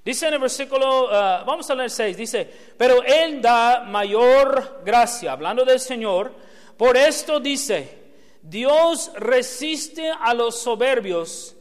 dice 0.04 0.28
en 0.28 0.34
el 0.34 0.40
versículo, 0.40 1.08
ah, 1.10 1.44
vamos 1.46 1.68
a 1.70 1.74
leer 1.74 1.90
seis, 1.90 2.16
dice, 2.16 2.50
pero 2.76 3.02
Él 3.02 3.40
da 3.40 3.80
mayor 3.80 4.82
gracia, 4.84 5.32
hablando 5.32 5.64
del 5.64 5.80
Señor, 5.80 6.34
por 6.76 6.96
esto 6.96 7.40
dice, 7.40 7.98
Dios 8.42 9.10
resiste 9.16 10.10
a 10.10 10.32
los 10.34 10.60
soberbios 10.60 11.56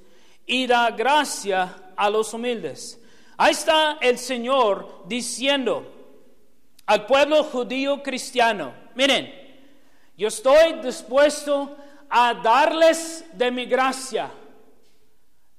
y 0.45 0.67
da 0.67 0.91
gracia 0.91 1.91
a 1.95 2.09
los 2.09 2.33
humildes. 2.33 2.99
Ahí 3.37 3.51
está 3.51 3.97
el 4.01 4.17
Señor 4.17 5.03
diciendo, 5.05 5.93
al 6.85 7.05
pueblo 7.05 7.43
judío 7.43 8.01
cristiano, 8.01 8.73
miren, 8.95 9.33
yo 10.15 10.29
estoy 10.29 10.73
dispuesto 10.81 11.77
a 12.09 12.33
darles 12.35 13.25
de 13.33 13.51
mi 13.51 13.65
gracia, 13.65 14.31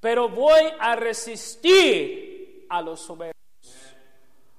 pero 0.00 0.28
voy 0.28 0.62
a 0.78 0.96
resistir 0.96 2.66
a 2.68 2.80
los 2.82 3.00
soberbios. 3.00 3.34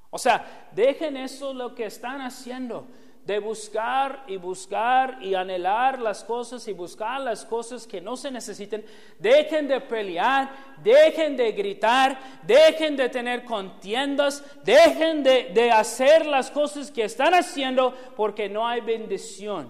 O 0.10 0.18
sea, 0.18 0.70
dejen 0.72 1.18
eso 1.18 1.54
lo 1.54 1.76
que 1.76 1.86
están 1.86 2.22
haciendo. 2.22 2.88
de 3.26 3.38
buscar 3.38 4.24
y 4.26 4.38
buscar 4.38 5.20
y 5.22 5.36
anhelar 5.36 6.00
las 6.00 6.24
cosas 6.24 6.68
y 6.68 6.74
buscar 6.74 7.22
las 7.22 7.46
cosas 7.46 7.86
que 7.86 8.02
no 8.02 8.18
se 8.18 8.32
necesiten. 8.32 8.84
Dejen 9.20 9.68
de 9.68 9.82
pelear, 9.82 10.50
dejen 10.82 11.38
de 11.38 11.52
gritar, 11.52 12.18
dejen 12.42 12.96
de 12.98 13.08
tener 13.10 13.46
contiendas, 13.46 14.44
dejen 14.64 15.22
de, 15.22 15.52
de 15.54 15.70
hacer 15.70 16.26
las 16.26 16.50
cosas 16.50 16.90
que 16.90 17.04
están 17.04 17.36
haciendo 17.36 17.94
porque 18.16 18.50
no 18.50 18.68
hay 18.68 18.82
bendición 18.82 19.70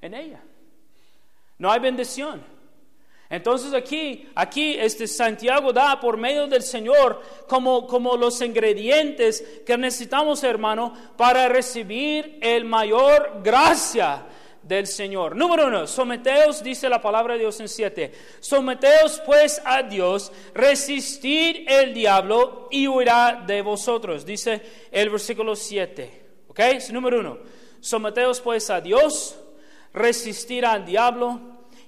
en 0.00 0.14
ella. 0.14 0.40
No 1.58 1.70
hay 1.70 1.80
bendición. 1.80 2.56
Entonces 3.28 3.74
aquí, 3.74 4.28
aquí 4.36 4.76
este 4.78 5.08
Santiago 5.08 5.72
da 5.72 5.98
por 5.98 6.16
medio 6.16 6.46
del 6.46 6.62
Señor 6.62 7.20
como, 7.48 7.86
como 7.86 8.16
los 8.16 8.40
ingredientes 8.40 9.44
que 9.66 9.76
necesitamos, 9.76 10.44
hermano, 10.44 10.94
para 11.16 11.48
recibir 11.48 12.38
el 12.40 12.64
mayor 12.64 13.40
gracia 13.42 14.26
del 14.62 14.86
Señor. 14.86 15.34
Número 15.34 15.66
uno, 15.66 15.86
someteos, 15.86 16.62
dice 16.62 16.88
la 16.88 17.00
palabra 17.00 17.34
de 17.34 17.40
Dios 17.40 17.58
en 17.60 17.68
siete. 17.68 18.12
Someteos 18.38 19.20
pues 19.24 19.60
a 19.64 19.82
Dios, 19.82 20.32
resistir 20.54 21.64
el 21.68 21.94
diablo 21.94 22.68
y 22.70 22.86
huirá 22.86 23.42
de 23.46 23.60
vosotros, 23.62 24.24
dice 24.24 24.62
el 24.90 25.10
versículo 25.10 25.56
7. 25.56 26.26
¿Ok? 26.48 26.58
Es 26.60 26.92
número 26.92 27.20
uno. 27.20 27.38
Someteos 27.80 28.40
pues 28.40 28.70
a 28.70 28.80
Dios, 28.80 29.38
resistir 29.96 30.66
al 30.66 30.84
diablo 30.84 31.40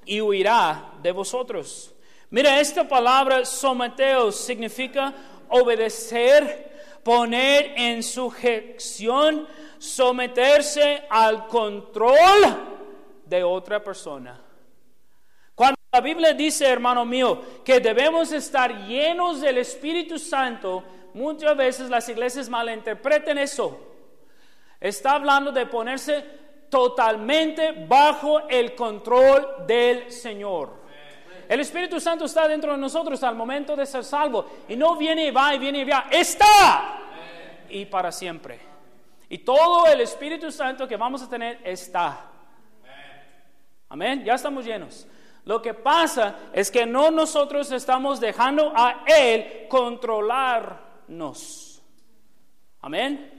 y 0.07 0.21
huirá 0.23 0.93
de 1.03 1.13
vosotros. 1.13 1.95
Mira, 2.31 2.59
esta 2.59 2.89
palabra 2.89 3.45
someteos 3.45 4.35
significa 4.35 5.13
obedecer, 5.51 7.01
poner 7.05 7.75
en 7.77 8.03
sujeción, 8.03 9.47
someterse 9.79 11.05
al 11.11 11.47
control 11.49 12.17
de 13.27 13.45
otra 13.45 13.85
persona. 13.85 14.41
Cuando 15.55 15.77
la 15.93 16.01
Biblia 16.01 16.33
dice, 16.33 16.67
hermano 16.67 17.05
mío, 17.05 17.43
que 17.63 17.79
debemos 17.79 18.33
estar 18.33 18.87
llenos 18.87 19.43
del 19.43 19.59
Espíritu 19.59 20.19
Santo, 20.19 20.83
muchas 21.13 21.55
veces 21.55 21.91
las 21.91 22.09
iglesias 22.09 22.49
malinterpreten 22.49 23.37
eso. 23.37 23.79
Está 24.81 25.13
hablando 25.13 25.53
de 25.53 25.67
ponerse 25.67 26.48
totalmente 26.69 27.73
bajo 27.87 28.47
el 28.49 28.75
control 28.75 29.67
del 29.67 30.13
Señor. 30.13 30.79
El 31.49 31.61
Espíritu 31.61 31.99
Santo 31.99 32.27
está 32.27 32.47
dentro 32.47 32.73
de 32.73 32.79
nosotros 32.79 33.23
al 33.23 33.35
momento 33.35 33.75
de 33.75 33.87
ser 33.87 34.05
salvo 34.05 34.45
y 34.69 34.77
no 34.77 34.97
viene 34.97 35.29
y 35.29 35.31
va 35.31 35.55
y 35.55 35.59
viene 35.59 35.79
y 35.79 35.85
va, 35.85 36.07
está 36.11 37.01
y 37.71 37.87
para 37.87 38.13
siempre. 38.13 38.61
Y 39.31 39.39
todo 39.39 39.87
el 39.87 40.03
Espíritu 40.03 40.53
Santo 40.53 40.87
que 40.87 40.97
vamos 40.97 41.23
a 41.23 41.29
tener 41.29 41.61
está. 41.65 42.27
Amén, 43.89 44.23
ya 44.25 44.35
estamos 44.35 44.65
llenos. 44.65 45.07
Lo 45.45 45.63
que 45.63 45.73
pasa 45.73 46.37
es 46.53 46.71
que 46.71 46.85
no 46.85 47.11
nosotros 47.11 47.73
estamos 47.73 48.21
dejando 48.21 48.71
a 48.77 49.05
Él 49.07 49.67
controlarnos. 49.69 51.83
Amén. 52.83 53.38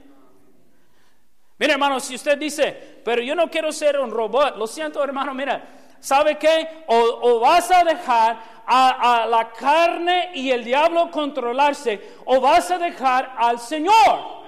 Mira, 1.60 1.74
hermano, 1.74 2.00
si 2.00 2.14
usted 2.14 2.38
dice, 2.38 2.72
pero 3.04 3.20
yo 3.20 3.34
no 3.34 3.50
quiero 3.50 3.70
ser 3.70 4.00
un 4.00 4.10
robot, 4.10 4.56
lo 4.56 4.66
siento, 4.66 5.04
hermano, 5.04 5.34
mira, 5.34 5.62
¿sabe 6.00 6.38
qué? 6.38 6.84
O, 6.86 7.38
vas 7.38 7.70
a 7.70 7.84
dejar 7.84 8.62
a, 8.66 9.26
la 9.28 9.50
carne 9.52 10.30
y 10.32 10.50
el 10.50 10.64
diablo 10.64 11.10
controlarse, 11.10 12.14
o 12.24 12.40
vas 12.40 12.70
a 12.70 12.78
dejar 12.78 13.34
al 13.36 13.58
Señor. 13.58 14.40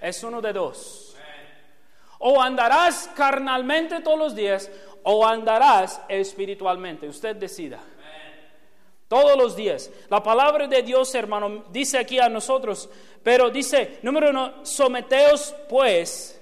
Es 0.00 0.24
uno 0.24 0.40
de 0.40 0.54
dos. 0.54 1.14
O 2.20 2.40
andarás 2.40 3.10
carnalmente 3.14 4.00
todos 4.00 4.18
los 4.18 4.34
días, 4.34 4.70
o 5.02 5.26
andarás 5.26 6.00
espiritualmente. 6.08 7.06
Usted 7.06 7.36
decida. 7.36 7.80
Todos 9.08 9.36
los 9.36 9.54
días. 9.54 9.90
La 10.08 10.22
palabra 10.22 10.66
de 10.66 10.82
Dios, 10.82 11.14
hermano, 11.14 11.66
dice 11.70 11.98
aquí 11.98 12.18
a 12.18 12.30
nosotros, 12.30 12.88
pero 13.22 13.50
dice, 13.50 13.98
número 14.00 14.30
uno, 14.30 14.64
someteos 14.64 15.54
pues 15.68 16.35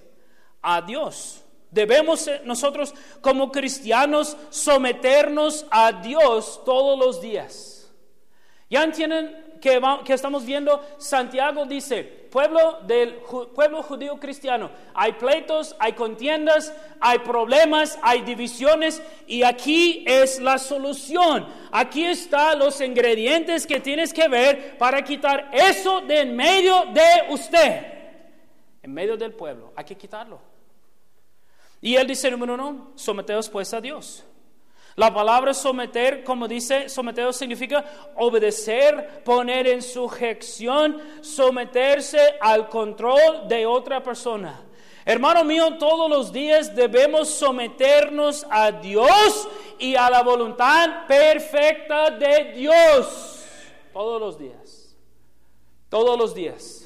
a 0.64 0.80
Dios. 0.80 1.44
Debemos 1.70 2.26
eh, 2.28 2.40
nosotros 2.44 2.94
como 3.20 3.50
cristianos 3.50 4.36
someternos 4.50 5.66
a 5.70 5.92
Dios 5.92 6.62
todos 6.64 6.98
los 6.98 7.20
días. 7.20 7.92
Ya 8.70 8.82
entienden 8.82 9.58
que, 9.60 9.80
que 10.04 10.12
estamos 10.12 10.44
viendo, 10.44 10.84
Santiago 10.98 11.66
dice, 11.66 12.02
pueblo 12.02 12.80
del 12.86 13.14
pueblo 13.54 13.82
judío 13.82 14.18
cristiano, 14.20 14.70
hay 14.94 15.12
pleitos, 15.12 15.74
hay 15.78 15.92
contiendas, 15.92 16.72
hay 17.00 17.18
problemas, 17.20 17.98
hay 18.02 18.22
divisiones 18.22 19.02
y 19.26 19.42
aquí 19.42 20.04
es 20.06 20.40
la 20.40 20.58
solución. 20.58 21.46
Aquí 21.72 22.04
están 22.04 22.60
los 22.60 22.80
ingredientes 22.80 23.66
que 23.66 23.80
tienes 23.80 24.12
que 24.12 24.28
ver 24.28 24.78
para 24.78 25.02
quitar 25.02 25.50
eso 25.52 26.00
de 26.00 26.20
en 26.20 26.36
medio 26.36 26.86
de 26.92 27.32
usted, 27.32 27.86
en 28.82 28.92
medio 28.94 29.16
del 29.16 29.32
pueblo. 29.32 29.72
Hay 29.76 29.84
que 29.84 29.96
quitarlo. 29.96 30.53
Y 31.84 31.96
él 31.96 32.06
dice, 32.06 32.30
número 32.30 32.54
uno, 32.54 32.92
someteos 32.94 33.50
pues 33.50 33.74
a 33.74 33.80
Dios. 33.82 34.24
La 34.96 35.12
palabra 35.12 35.52
someter, 35.52 36.24
como 36.24 36.48
dice, 36.48 36.88
someteos 36.88 37.36
significa 37.36 37.84
obedecer, 38.16 39.22
poner 39.22 39.66
en 39.66 39.82
sujeción, 39.82 40.98
someterse 41.20 42.36
al 42.40 42.70
control 42.70 43.46
de 43.48 43.66
otra 43.66 44.02
persona. 44.02 44.62
Hermano 45.04 45.44
mío, 45.44 45.76
todos 45.76 46.08
los 46.08 46.32
días 46.32 46.74
debemos 46.74 47.28
someternos 47.28 48.46
a 48.48 48.72
Dios 48.72 49.46
y 49.78 49.94
a 49.94 50.08
la 50.08 50.22
voluntad 50.22 51.06
perfecta 51.06 52.08
de 52.12 52.52
Dios. 52.54 53.44
Todos 53.92 54.18
los 54.18 54.38
días. 54.38 54.96
Todos 55.90 56.18
los 56.18 56.34
días. 56.34 56.83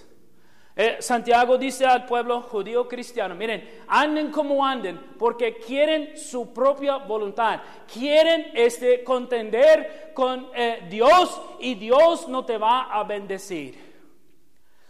Eh, 0.80 0.98
Santiago 1.00 1.58
dice 1.58 1.84
al 1.84 2.06
pueblo 2.06 2.40
judío 2.40 2.86
cristiano, 2.86 3.34
miren, 3.34 3.82
anden 3.88 4.30
como 4.30 4.64
anden, 4.64 4.96
porque 5.18 5.56
quieren 5.56 6.16
su 6.16 6.52
propia 6.52 6.98
voluntad, 6.98 7.60
quieren 7.92 8.52
este, 8.54 9.02
contender 9.02 10.12
con 10.14 10.48
eh, 10.54 10.86
Dios 10.88 11.40
y 11.58 11.74
Dios 11.74 12.28
no 12.28 12.44
te 12.44 12.58
va 12.58 12.82
a 12.92 13.02
bendecir. 13.02 13.76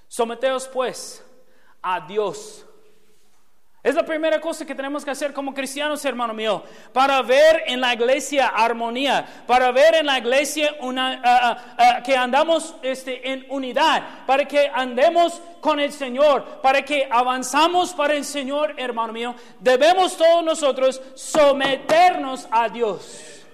Someteos 0.07 0.69
pues 0.69 1.25
a 1.81 2.07
Dios 2.07 2.67
es 3.89 3.95
la 3.95 4.05
primera 4.05 4.39
cosa 4.39 4.67
que 4.67 4.75
tenemos 4.75 5.03
que 5.03 5.11
hacer 5.11 5.33
como 5.33 5.55
cristianos, 5.55 6.05
hermano 6.05 6.35
mío, 6.35 6.63
para 6.93 7.23
ver 7.23 7.63
en 7.67 7.81
la 7.81 7.95
iglesia 7.95 8.49
armonía, 8.49 9.27
para 9.47 9.73
ver 9.73 9.95
en 9.95 10.07
la 10.07 10.19
iglesia 10.19 10.77
una, 10.81 11.23
ah, 11.25 11.41
ah, 11.41 11.75
ah, 11.79 12.03
que 12.03 12.15
andamos 12.15 12.75
este, 12.83 13.33
en 13.33 13.47
unidad, 13.49 14.27
para 14.27 14.45
que 14.45 14.71
andemos 14.75 15.41
con 15.63 15.81
el 15.81 15.91
Señor, 15.91 16.61
para 16.61 16.83
que 16.83 17.09
avanzamos 17.11 17.95
para 17.95 18.13
el 18.15 18.27
Señor, 18.27 18.75
hermano 18.77 19.13
mío. 19.13 19.35
Debemos 19.59 20.19
todos 20.19 20.45
nosotros 20.45 21.01
someternos 21.15 22.47
a 22.51 22.69
Dios 22.69 23.47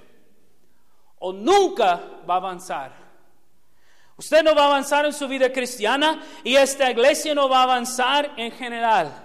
o 1.20 1.32
nunca 1.32 2.00
va 2.28 2.34
a 2.34 2.38
avanzar. 2.38 2.92
Usted 4.16 4.42
no 4.42 4.54
va 4.54 4.64
a 4.64 4.66
avanzar 4.66 5.06
en 5.06 5.12
su 5.12 5.28
vida 5.28 5.52
cristiana 5.52 6.22
y 6.42 6.56
esta 6.56 6.90
iglesia 6.90 7.34
no 7.34 7.48
va 7.48 7.60
a 7.60 7.62
avanzar 7.62 8.32
en 8.36 8.50
general. 8.50 9.23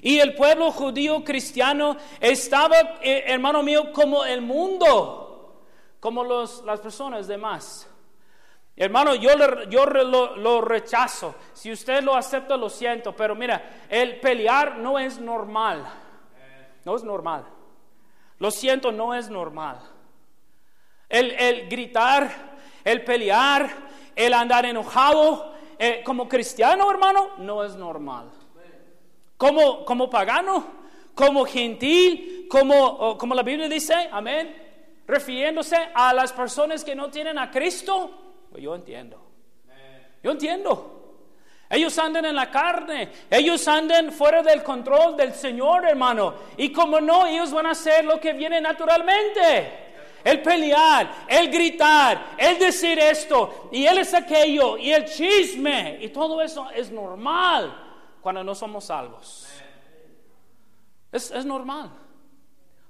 Y 0.00 0.18
el 0.18 0.34
pueblo 0.34 0.70
judío 0.70 1.24
cristiano 1.24 1.96
estaba, 2.20 2.76
eh, 3.02 3.24
hermano 3.26 3.62
mío, 3.62 3.92
como 3.92 4.24
el 4.24 4.40
mundo, 4.40 5.64
como 6.00 6.22
los, 6.22 6.64
las 6.64 6.80
personas 6.80 7.26
demás. 7.26 7.88
Hermano, 8.76 9.16
yo, 9.16 9.30
yo 9.68 9.86
lo, 9.86 10.36
lo, 10.36 10.60
rechazo. 10.60 11.34
Si 11.52 11.72
usted 11.72 12.02
lo 12.04 12.14
acepta, 12.14 12.56
lo 12.56 12.70
siento. 12.70 13.14
Pero 13.14 13.34
mira, 13.34 13.86
el 13.88 14.20
pelear 14.20 14.76
no 14.76 15.00
es 15.00 15.18
normal. 15.18 15.84
No 16.84 16.94
es 16.94 17.02
normal. 17.02 17.44
Lo 18.38 18.52
siento, 18.52 18.92
no 18.92 19.14
es 19.14 19.28
normal. 19.28 19.80
El, 21.08 21.32
el 21.32 21.68
gritar, 21.68 22.30
el 22.84 23.02
pelear, 23.02 23.68
el 24.14 24.32
andar 24.32 24.64
enojado, 24.64 25.54
eh, 25.76 26.02
como 26.04 26.28
cristiano, 26.28 26.88
hermano, 26.88 27.30
no 27.38 27.64
es 27.64 27.74
normal 27.74 28.30
como, 29.38 29.84
como 29.84 30.10
pagano, 30.10 30.66
como 31.14 31.46
gentil, 31.46 32.46
como, 32.50 33.16
como 33.16 33.34
la 33.34 33.42
Biblia 33.42 33.68
dice, 33.68 33.94
amén, 34.10 34.54
refiriéndose 35.06 35.76
a 35.94 36.12
las 36.12 36.32
personas 36.32 36.84
que 36.84 36.94
no 36.94 37.08
tienen 37.08 37.38
a 37.38 37.50
Cristo, 37.50 38.10
pues 38.50 38.62
yo 38.62 38.74
entiendo. 38.74 39.24
Yo 40.22 40.32
entiendo. 40.32 40.94
Ellos 41.70 41.96
andan 41.98 42.24
en 42.24 42.34
la 42.34 42.50
carne, 42.50 43.10
ellos 43.30 43.68
andan 43.68 44.10
fuera 44.10 44.42
del 44.42 44.62
control 44.62 45.16
del 45.16 45.32
Señor, 45.34 45.86
hermano. 45.86 46.34
Y 46.56 46.72
como 46.72 47.00
no, 47.00 47.26
ellos 47.26 47.52
van 47.52 47.66
a 47.66 47.70
hacer 47.70 48.04
lo 48.04 48.18
que 48.18 48.32
viene 48.32 48.60
naturalmente. 48.60 49.86
El 50.24 50.42
pelear, 50.42 51.26
el 51.28 51.48
gritar, 51.48 52.34
el 52.36 52.58
decir 52.58 52.98
esto, 52.98 53.68
y 53.70 53.86
él 53.86 53.98
es 53.98 54.12
aquello, 54.12 54.76
y 54.76 54.92
el 54.92 55.04
chisme, 55.04 55.98
y 56.00 56.08
todo 56.08 56.42
eso 56.42 56.68
es 56.74 56.90
normal 56.90 57.87
cuando 58.20 58.44
no 58.44 58.54
somos 58.54 58.84
salvos. 58.84 59.46
Es, 61.12 61.30
es 61.30 61.44
normal. 61.44 61.90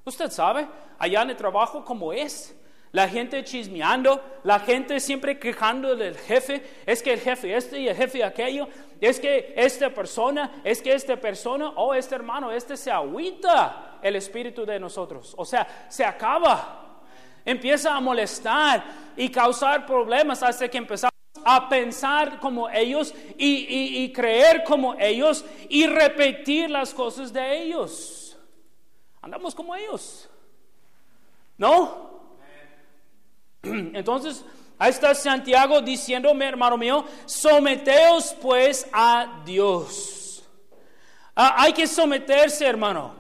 Usted 0.05 0.31
sabe, 0.31 0.67
allá 0.99 1.23
en 1.23 1.31
el 1.31 1.37
trabajo 1.37 1.85
como 1.85 2.13
es. 2.13 2.55
La 2.91 3.07
gente 3.07 3.45
chismeando, 3.45 4.41
la 4.45 4.61
gente 4.61 4.99
siempre 4.99 5.39
quejando 5.39 5.95
del 5.95 6.17
jefe, 6.17 6.63
es 6.87 7.03
que 7.03 7.13
el 7.13 7.21
jefe 7.21 7.55
este 7.55 7.81
y 7.81 7.89
el 7.89 7.95
jefe 7.95 8.25
aquello, 8.25 8.67
es 8.99 9.21
que 9.21 9.53
esta 9.57 9.91
persona, 9.91 10.63
es 10.65 10.81
que 10.81 10.95
esta 10.95 11.17
persona, 11.17 11.73
oh, 11.77 11.93
este 11.93 12.15
hermano, 12.15 12.51
este 12.51 12.79
se 12.79 12.91
agüita 12.91 13.99
el 14.01 14.17
espíritu 14.17 14.65
de 14.65 14.81
nosotros. 14.81 15.35
O 15.37 15.45
sea, 15.45 15.87
se 15.91 16.03
acaba, 16.03 17.03
empieza 17.45 17.95
a 17.95 18.01
molestar 18.01 18.83
y 19.17 19.29
causar 19.29 19.85
problemas 19.85 20.43
hasta 20.43 20.69
que 20.69 20.79
empezamos 20.79 21.18
a 21.45 21.69
pensar 21.69 22.41
como 22.41 22.69
ellos 22.69 23.15
y, 23.37 24.13
creer 24.13 24.65
como 24.65 24.95
ellos 24.95 25.45
y 25.69 25.87
repetir 25.87 26.71
las 26.71 26.93
cosas 26.95 27.33
de 27.33 27.63
ellos. 27.63 28.37
Andamos 29.21 29.55
como 29.55 29.75
ellos. 29.75 30.29
¿No? 31.57 32.21
Entonces, 33.63 34.45
ahí 34.79 34.91
está 34.91 35.15
Santiago 35.15 35.81
diciéndome, 35.81 36.47
hermano 36.47 36.77
mío, 36.77 37.05
someteos 37.27 38.35
pues 38.41 38.89
a 38.93 39.43
Dios. 39.45 40.45
Ah, 41.35 41.55
hay 41.59 41.73
que 41.73 41.87
someterse, 41.87 42.67
hermano, 42.67 43.15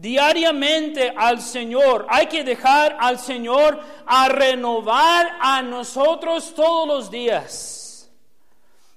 diariamente 0.00 1.12
al 1.14 1.40
Señor. 1.40 2.06
Hay 2.08 2.26
que 2.26 2.42
dejar 2.42 2.96
al 2.98 3.18
Señor 3.18 3.80
a 4.06 4.28
renovar 4.28 5.36
a 5.40 5.62
nosotros 5.62 6.54
todos 6.54 6.88
los 6.88 7.10
días 7.10 7.80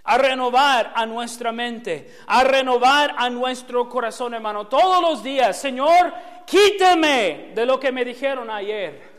a 0.05 0.17
renovar 0.17 0.91
a 0.95 1.05
nuestra 1.05 1.51
mente, 1.51 2.17
a 2.27 2.43
renovar 2.43 3.15
a 3.17 3.29
nuestro 3.29 3.87
corazón, 3.87 4.33
hermano. 4.33 4.67
Todos 4.67 5.01
los 5.01 5.23
días, 5.23 5.57
Señor, 5.57 6.13
quíteme 6.45 7.51
de 7.55 7.65
lo 7.65 7.79
que 7.79 7.91
me 7.91 8.03
dijeron 8.03 8.49
ayer. 8.49 9.13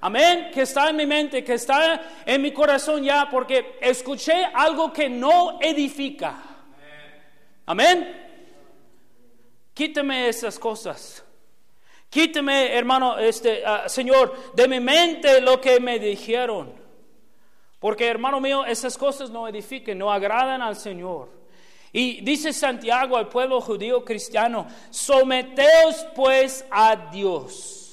Amén, 0.00 0.50
que 0.52 0.62
está 0.62 0.90
en 0.90 0.96
mi 0.96 1.06
mente, 1.06 1.44
que 1.44 1.54
está 1.54 2.02
en 2.26 2.42
mi 2.42 2.52
corazón 2.52 3.02
ya, 3.04 3.28
porque 3.30 3.78
escuché 3.80 4.44
algo 4.52 4.92
que 4.92 5.08
no 5.08 5.58
edifica. 5.60 6.42
Amén. 7.66 8.23
Quíteme 9.74 10.28
esas 10.28 10.58
cosas. 10.58 11.24
Quíteme, 12.08 12.72
hermano, 12.72 13.18
este, 13.18 13.64
ah, 13.66 13.88
Señor, 13.88 14.54
de 14.54 14.68
mi 14.68 14.78
mente 14.80 15.40
lo 15.40 15.60
que 15.60 15.80
me 15.80 15.98
dijeron. 15.98 16.72
Porque, 17.80 18.06
hermano 18.06 18.40
mío, 18.40 18.64
esas 18.64 18.96
cosas 18.96 19.30
no 19.30 19.46
edifican, 19.48 19.98
no 19.98 20.10
agradan 20.10 20.62
al 20.62 20.76
Señor. 20.76 21.28
Y 21.92 22.22
dice 22.22 22.52
Santiago 22.52 23.16
al 23.16 23.28
pueblo 23.28 23.60
judío 23.60 24.04
cristiano, 24.04 24.66
someteos 24.90 26.06
pues 26.14 26.64
a 26.70 27.10
Dios 27.10 27.84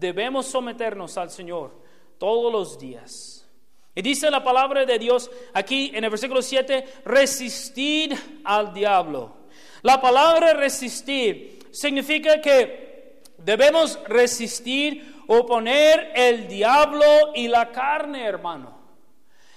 debemos 0.00 0.46
someternos 0.46 1.16
al 1.18 1.30
Señor 1.30 1.72
todos 2.18 2.50
los 2.50 2.78
días. 2.78 3.46
Y 3.94 4.02
dice 4.02 4.30
la 4.30 4.42
palabra 4.42 4.86
de 4.86 4.98
Dios 4.98 5.30
aquí 5.52 5.92
en 5.94 6.04
el 6.04 6.10
versículo 6.10 6.42
7, 6.42 7.02
resistir 7.04 8.40
al 8.44 8.72
diablo. 8.72 9.39
La 9.82 10.00
palabra 10.00 10.52
resistir 10.52 11.68
significa 11.70 12.40
que 12.40 13.22
debemos 13.38 13.98
resistir, 14.04 15.22
oponer 15.26 16.12
el 16.14 16.48
diablo 16.48 17.32
y 17.34 17.48
la 17.48 17.70
carne, 17.70 18.24
hermano. 18.24 18.78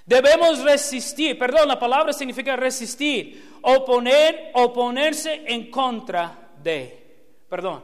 Debemos 0.06 0.62
resistir, 0.62 1.38
perdón, 1.38 1.68
la 1.68 1.78
palabra 1.78 2.12
significa 2.12 2.56
resistir, 2.56 3.58
oponer, 3.62 4.50
oponerse 4.54 5.42
en 5.46 5.70
contra 5.70 6.50
de, 6.62 7.42
perdón. 7.48 7.82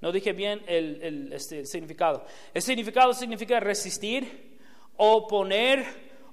No 0.00 0.12
dije 0.12 0.34
bien 0.34 0.62
el, 0.66 1.32
este, 1.32 1.64
significado. 1.64 2.26
El 2.52 2.60
significado 2.60 3.14
significa 3.14 3.58
resistir, 3.58 4.58
oponer, 4.96 5.84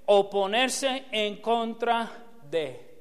oponerse 0.05 1.05
en 1.11 1.37
contra 1.37 2.11
de. 2.49 2.92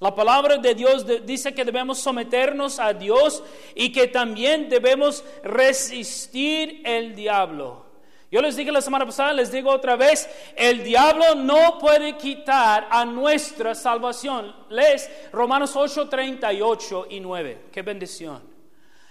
La 0.00 0.14
palabra 0.14 0.56
de 0.58 0.74
Dios 0.74 1.06
dice 1.24 1.54
que 1.54 1.64
debemos 1.64 1.98
someternos 1.98 2.78
a 2.78 2.92
Dios 2.92 3.42
y 3.74 3.92
que 3.92 4.08
también 4.08 4.68
debemos 4.68 5.24
resistir 5.42 6.82
el 6.84 7.14
diablo. 7.14 7.84
Yo 8.30 8.42
les 8.42 8.56
dije 8.56 8.72
la 8.72 8.80
semana 8.80 9.06
pasada, 9.06 9.32
les 9.32 9.52
digo 9.52 9.70
otra 9.70 9.94
vez, 9.94 10.28
el 10.56 10.82
diablo 10.82 11.36
no 11.36 11.78
puede 11.78 12.16
quitar 12.16 12.88
a 12.90 13.04
nuestra 13.04 13.76
salvación. 13.76 14.52
Les 14.70 15.08
Romanos 15.30 15.76
8, 15.76 16.08
38 16.08 17.06
y 17.10 17.20
9. 17.20 17.66
Qué 17.70 17.82
bendición. 17.82 18.42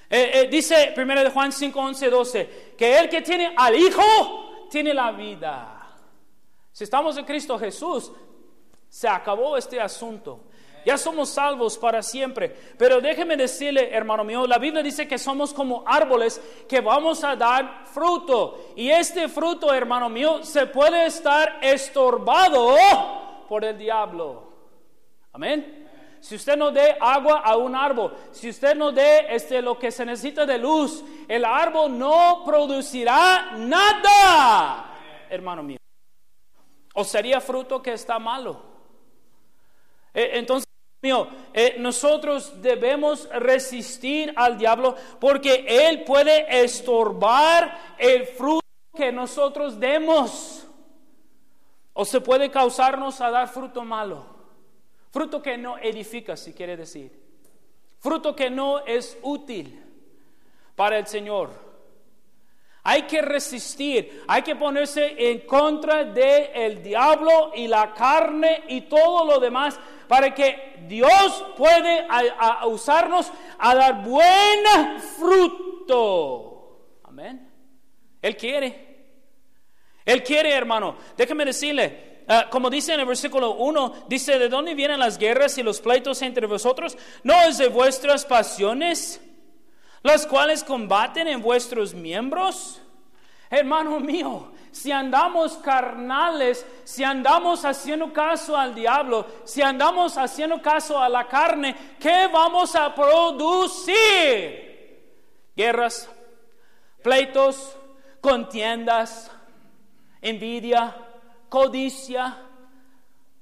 Eh, 0.09 0.31
eh, 0.33 0.47
dice 0.51 0.93
1 0.95 1.23
de 1.23 1.29
Juan 1.29 1.53
5, 1.53 1.79
11, 1.79 2.09
12, 2.09 2.49
que 2.77 2.99
el 2.99 3.07
que 3.07 3.21
tiene 3.21 3.53
al 3.55 3.73
Hijo 3.75 4.67
tiene 4.69 4.93
la 4.93 5.13
vida. 5.13 5.87
Si 6.73 6.83
estamos 6.83 7.15
en 7.15 7.23
Cristo 7.23 7.57
Jesús, 7.57 8.11
se 8.89 9.07
acabó 9.07 9.55
este 9.55 9.79
asunto. 9.79 10.41
Ya 10.85 10.97
somos 10.97 11.29
salvos 11.29 11.77
para 11.77 12.01
siempre. 12.01 12.55
Pero 12.77 13.01
déjeme 13.01 13.37
decirle, 13.37 13.93
hermano 13.93 14.23
mío, 14.23 14.45
la 14.47 14.57
Biblia 14.57 14.83
dice 14.83 15.07
que 15.07 15.17
somos 15.17 15.53
como 15.53 15.83
árboles 15.85 16.41
que 16.67 16.81
vamos 16.81 17.23
a 17.23 17.35
dar 17.35 17.85
fruto. 17.85 18.73
Y 18.75 18.89
este 18.89 19.27
fruto, 19.29 19.73
hermano 19.73 20.09
mío, 20.09 20.43
se 20.43 20.67
puede 20.67 21.05
estar 21.05 21.59
estorbado 21.61 22.75
por 23.47 23.63
el 23.63 23.77
diablo. 23.77 24.51
Amén 25.31 25.83
si 26.23 26.35
usted 26.35 26.55
no 26.55 26.71
dé 26.71 26.95
agua 27.01 27.39
a 27.39 27.57
un 27.57 27.75
árbol, 27.75 28.15
si 28.31 28.47
usted 28.49 28.77
no 28.77 28.93
dé 28.93 29.25
este, 29.35 29.61
lo 29.61 29.77
que 29.77 29.91
se 29.91 30.05
necesita 30.05 30.45
de 30.45 30.57
luz, 30.57 31.03
el 31.27 31.43
árbol 31.43 31.97
no 31.97 32.43
producirá 32.45 33.51
nada, 33.57 34.85
hermano 35.29 35.63
mío. 35.63 35.77
O 36.93 37.03
sería 37.03 37.41
fruto 37.41 37.81
que 37.81 37.91
está 37.91 38.19
malo. 38.19 38.57
Eh, 40.13 40.29
entonces, 40.35 40.65
mío, 41.03 41.27
eh, 41.53 41.75
nosotros 41.79 42.61
debemos 42.61 43.29
resistir 43.29 44.33
al 44.37 44.57
diablo 44.57 44.95
porque 45.19 45.65
él 45.67 46.03
puede 46.05 46.63
estorbar 46.63 47.95
el 47.97 48.25
fruto 48.25 48.65
que 48.95 49.11
nosotros 49.11 49.79
demos. 49.79 50.65
O 51.91 52.05
se 52.05 52.21
puede 52.21 52.49
causarnos 52.49 53.19
a 53.21 53.29
dar 53.29 53.49
fruto 53.49 53.83
malo. 53.83 54.25
Fruto 55.11 55.43
que 55.43 55.57
no 55.57 55.77
edifica, 55.77 56.35
si 56.37 56.53
quiere 56.53 56.77
decir. 56.77 57.11
Fruto 57.99 58.35
que 58.35 58.49
no 58.49 58.79
es 58.85 59.17
útil 59.21 59.79
para 60.75 60.97
el 60.97 61.05
Señor. 61.05 61.51
Hay 62.85 63.03
que 63.03 63.21
resistir, 63.21 64.23
hay 64.27 64.41
que 64.41 64.55
ponerse 64.55 65.15
en 65.17 65.41
contra 65.41 66.03
del 66.03 66.49
el 66.53 66.83
diablo 66.83 67.51
y 67.55 67.67
la 67.67 67.93
carne 67.93 68.63
y 68.67 68.81
todo 68.81 69.25
lo 69.25 69.39
demás 69.39 69.79
para 70.07 70.33
que 70.33 70.72
Dios 70.87 71.45
puede 71.57 72.07
usarnos 72.67 73.31
a 73.59 73.75
dar 73.75 74.03
buen 74.03 74.99
fruto. 75.17 76.99
Amén. 77.03 77.49
Él 78.21 78.37
quiere. 78.37 78.93
Él 80.05 80.23
quiere, 80.23 80.53
hermano. 80.53 80.97
Déjeme 81.15 81.45
decirle, 81.45 82.13
Ah, 82.27 82.47
como 82.49 82.69
dice 82.69 82.93
en 82.93 83.01
el 83.01 83.05
versículo 83.05 83.55
1, 83.55 84.05
dice, 84.07 84.39
¿de 84.39 84.47
dónde 84.47 84.75
vienen 84.75 84.99
las 84.99 85.17
guerras 85.17 85.57
y 85.57 85.63
los 85.63 85.81
pleitos 85.81 86.21
entre 86.21 86.47
vosotros? 86.47 86.97
¿No 87.23 87.33
es 87.41 87.57
de 87.57 87.67
vuestras 87.67 88.25
pasiones, 88.25 89.19
las 90.03 90.25
cuales 90.25 90.63
combaten 90.63 91.27
en 91.27 91.41
vuestros 91.41 91.93
miembros? 91.93 92.81
Hermano 93.49 93.99
mío, 93.99 94.53
si 94.73 94.91
andamos 94.91 95.53
carnales, 95.57 96.65
si 96.83 97.03
andamos 97.03 97.63
haciendo 97.63 98.11
caso 98.11 98.57
al 98.57 98.73
diablo, 98.73 99.27
si 99.43 99.61
andamos 99.61 100.17
haciendo 100.17 100.59
caso 100.61 100.99
a 100.99 101.07
la 101.07 101.27
carne, 101.27 101.75
¿qué 101.99 102.27
vamos 102.27 102.75
a 102.75 102.93
producir? 102.93 103.93
Guerras, 105.55 106.09
pleitos, 107.03 107.77
contiendas, 108.19 109.29
envidia, 110.19 110.95
codicia. 111.49 112.35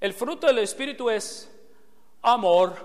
El 0.01 0.13
fruto 0.13 0.47
del 0.47 0.59
Espíritu 0.59 1.09
es 1.09 1.49
amor, 2.21 2.75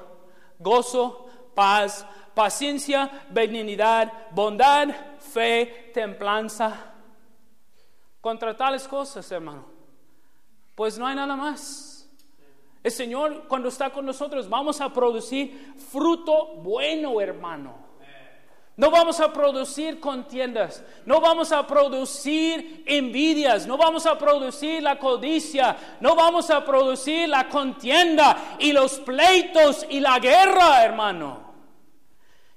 gozo, 0.60 1.26
paz, 1.52 2.06
paciencia, 2.32 3.26
benignidad, 3.30 4.30
bondad, 4.30 4.88
fe, 5.18 5.90
templanza. 5.92 6.92
Contra 8.26 8.56
tales 8.56 8.88
cosas, 8.88 9.30
hermano, 9.30 9.64
pues 10.74 10.98
no 10.98 11.06
hay 11.06 11.14
nada 11.14 11.36
más. 11.36 12.10
El 12.82 12.90
Señor, 12.90 13.46
cuando 13.46 13.68
está 13.68 13.90
con 13.90 14.04
nosotros, 14.04 14.48
vamos 14.48 14.80
a 14.80 14.92
producir 14.92 15.74
fruto 15.92 16.56
bueno, 16.56 17.20
hermano. 17.20 17.76
No 18.76 18.90
vamos 18.90 19.20
a 19.20 19.32
producir 19.32 20.00
contiendas, 20.00 20.82
no 21.04 21.20
vamos 21.20 21.52
a 21.52 21.64
producir 21.68 22.82
envidias, 22.84 23.64
no 23.64 23.76
vamos 23.76 24.06
a 24.06 24.18
producir 24.18 24.82
la 24.82 24.98
codicia, 24.98 25.76
no 26.00 26.16
vamos 26.16 26.50
a 26.50 26.64
producir 26.64 27.28
la 27.28 27.48
contienda 27.48 28.56
y 28.58 28.72
los 28.72 28.98
pleitos 28.98 29.86
y 29.88 30.00
la 30.00 30.18
guerra, 30.18 30.82
hermano. 30.82 31.54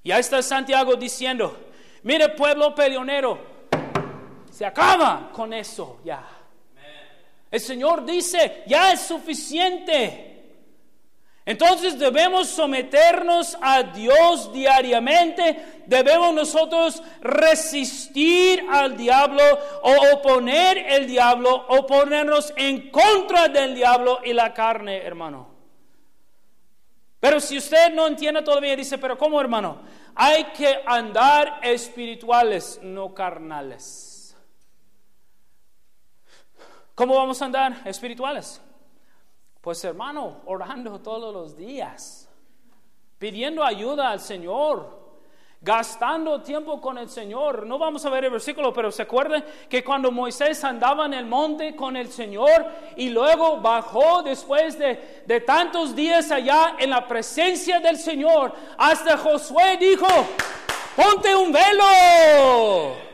Y 0.02 0.10
ahí 0.12 0.22
está 0.22 0.42
Santiago 0.42 0.96
diciendo, 0.96 1.56
mire 2.02 2.30
pueblo 2.30 2.74
peleonero, 2.74 3.59
se 4.60 4.66
acaba 4.66 5.30
con 5.32 5.54
eso 5.54 6.02
ya. 6.04 6.22
El 7.50 7.62
Señor 7.62 8.06
dice, 8.06 8.64
ya 8.68 8.92
es 8.92 9.00
suficiente. 9.00 10.58
Entonces 11.46 11.98
debemos 11.98 12.50
someternos 12.50 13.58
a 13.62 13.84
Dios 13.84 14.52
diariamente, 14.52 15.84
debemos 15.86 16.34
nosotros 16.34 17.02
resistir 17.22 18.66
al 18.70 18.98
diablo 18.98 19.42
o 19.82 20.16
oponer 20.16 20.78
el 20.78 21.08
diablo, 21.08 21.66
o 21.70 21.88
ponernos 21.88 22.52
en 22.58 22.92
contra 22.92 23.48
del 23.48 23.74
diablo 23.76 24.20
y 24.26 24.34
la 24.34 24.54
carne, 24.54 24.98
hermano. 24.98 25.48
Pero 27.22 27.40
si 27.40 27.60
usted 27.60 27.94
no 27.94 28.08
entiende 28.08 28.42
todavía, 28.42 28.76
dice, 28.76 28.98
pero 28.98 29.18
¿cómo 29.18 29.40
hermano? 29.40 29.84
Hay 30.16 30.44
que 30.52 30.82
andar 30.86 31.62
espirituales, 31.64 32.82
no 32.84 33.14
carnales. 33.14 34.09
¿Cómo 37.00 37.16
vamos 37.16 37.42
a 37.42 37.46
andar 37.46 37.82
espirituales? 37.86 38.62
Pues 39.62 39.82
hermano, 39.86 40.42
orando 40.48 41.00
todos 41.00 41.34
los 41.34 41.56
días, 41.56 42.28
pidiendo 43.18 43.64
ayuda 43.64 44.10
al 44.10 44.20
Señor, 44.20 45.00
gastando 45.62 46.42
tiempo 46.42 46.82
con 46.82 46.98
el 46.98 47.08
Señor. 47.08 47.66
No 47.66 47.80
vamos 47.80 48.06
a 48.06 48.10
ver 48.10 48.26
el 48.26 48.32
versículo, 48.32 48.74
pero 48.74 48.92
se 48.92 49.04
acuerdan 49.04 49.46
que 49.70 49.82
cuando 49.82 50.12
Moisés 50.12 50.62
andaba 50.66 51.06
en 51.06 51.14
el 51.14 51.26
monte 51.26 51.74
con 51.74 51.96
el 51.96 52.10
Señor 52.10 52.68
y 52.98 53.08
luego 53.08 53.62
bajó 53.62 54.22
después 54.22 54.78
de, 54.78 55.24
de 55.26 55.40
tantos 55.40 55.96
días 55.96 56.30
allá 56.32 56.76
en 56.80 56.90
la 56.90 57.08
presencia 57.08 57.80
del 57.80 57.96
Señor, 57.96 58.54
hasta 58.78 59.18
Josué 59.18 59.78
dijo, 59.78 60.06
ponte 60.98 61.34
un 61.34 61.54
velo, 61.54 63.09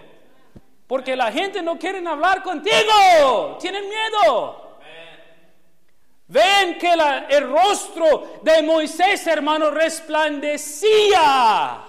porque 0.87 1.15
la 1.15 1.31
gente 1.31 1.61
no 1.61 1.79
quiere 1.79 2.05
hablar 2.07 2.43
contigo, 2.43 3.57
tienen 3.59 3.87
miedo. 3.87 4.63
Ven 6.27 6.79
que 6.79 6.91
el 7.29 7.49
rostro 7.49 8.39
de 8.41 8.63
Moisés, 8.63 9.27
hermano, 9.27 9.69
resplandecía 9.69 11.83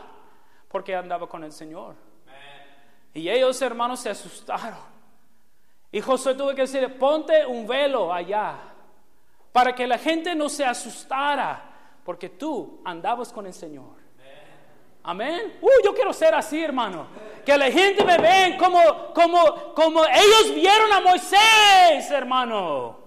porque 0.69 0.95
andaba 0.95 1.27
con 1.27 1.43
el 1.43 1.53
Señor. 1.53 1.95
Y 3.15 3.31
ellos, 3.31 3.63
hermanos, 3.63 4.01
se 4.01 4.11
asustaron. 4.11 4.95
Y 5.91 6.03
Josué 6.03 6.35
tuvo 6.35 6.55
que 6.55 6.61
decir, 6.63 6.99
ponte 6.99 7.47
un 7.47 7.67
velo 7.67 8.13
allá, 8.13 8.59
para 9.53 9.75
que 9.75 9.87
la 9.87 9.97
gente 9.97 10.35
no 10.35 10.51
se 10.51 10.67
asustara, 10.67 11.63
porque 12.05 12.29
tú 12.29 12.83
andabas 12.85 13.33
con 13.33 13.47
el 13.47 13.55
Señor. 13.55 13.96
Amén. 15.09 15.55
Uh, 15.61 15.69
yo 15.85 15.95
quiero 15.95 16.13
ser 16.13 16.35
así, 16.35 16.61
hermano. 16.61 17.07
Que 17.45 17.57
la 17.57 17.71
gente 17.71 18.05
me 18.05 18.19
vea 18.19 18.57
como, 18.59 18.81
como, 19.15 19.73
como 19.73 20.05
ellos 20.05 20.53
vieron 20.53 20.93
a 20.93 21.01
Moisés, 21.01 22.11
hermano. 22.11 22.99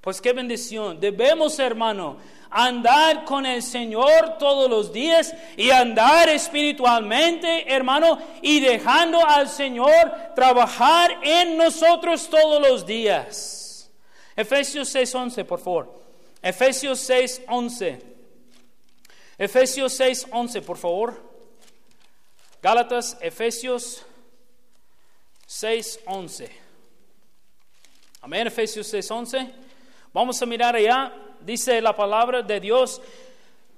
Pues 0.00 0.18
qué 0.18 0.32
bendición. 0.32 0.98
Debemos, 0.98 1.58
hermano, 1.58 2.16
andar 2.48 3.26
con 3.26 3.44
el 3.44 3.62
Señor 3.62 4.38
todos 4.38 4.70
los 4.70 4.90
días 4.90 5.34
y 5.58 5.68
andar 5.68 6.30
espiritualmente, 6.30 7.70
hermano, 7.70 8.18
y 8.40 8.60
dejando 8.60 9.22
al 9.22 9.50
Señor 9.50 10.32
trabajar 10.34 11.18
en 11.22 11.58
nosotros 11.58 12.30
todos 12.30 12.66
los 12.66 12.86
días. 12.86 13.90
Efesios 14.34 14.88
6:11, 14.94 15.44
por 15.44 15.60
favor. 15.60 15.92
Efesios 16.40 16.98
6:11. 17.10 18.00
Efesios 19.36 20.00
6:11, 20.00 20.62
por 20.62 20.78
favor. 20.78 21.25
Gálatas, 22.66 23.16
Efesios 23.20 24.04
6:11. 25.46 26.50
Amén, 28.20 28.48
Efesios 28.48 28.88
6:11. 28.88 29.54
Vamos 30.12 30.42
a 30.42 30.46
mirar 30.46 30.74
allá, 30.74 31.14
dice 31.42 31.80
la 31.80 31.94
palabra 31.94 32.42
de 32.42 32.58
Dios. 32.58 33.00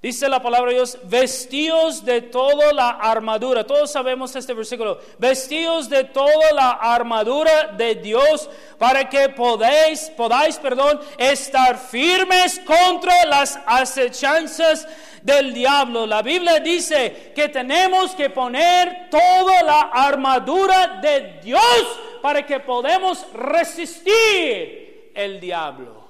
Dice 0.01 0.29
la 0.29 0.41
palabra 0.41 0.69
de 0.69 0.77
Dios, 0.77 0.97
vestidos 1.05 2.05
de 2.05 2.23
toda 2.23 2.73
la 2.73 2.91
armadura. 2.91 3.67
Todos 3.67 3.91
sabemos 3.91 4.35
este 4.37 4.55
versículo. 4.55 5.01
Vestidos 5.19 5.89
de 5.89 6.05
toda 6.05 6.53
la 6.53 6.71
armadura 6.71 7.73
de 7.77 7.97
Dios 7.97 8.49
para 8.79 9.09
que 9.09 9.29
podáis, 9.31 10.09
podáis, 10.17 10.57
perdón, 10.59 11.01
estar 11.19 11.77
firmes 11.77 12.61
contra 12.61 13.27
las 13.27 13.59
acechanzas 13.67 14.87
del 15.23 15.53
diablo. 15.53 16.07
La 16.07 16.23
Biblia 16.23 16.61
dice 16.61 17.33
que 17.35 17.49
tenemos 17.49 18.15
que 18.15 18.31
poner 18.31 19.11
toda 19.11 19.63
la 19.65 19.81
armadura 19.93 21.01
de 21.03 21.41
Dios 21.43 21.99
para 22.23 22.47
que 22.47 22.61
podamos 22.61 23.27
resistir 23.33 25.11
el 25.13 25.41
diablo. 25.41 26.08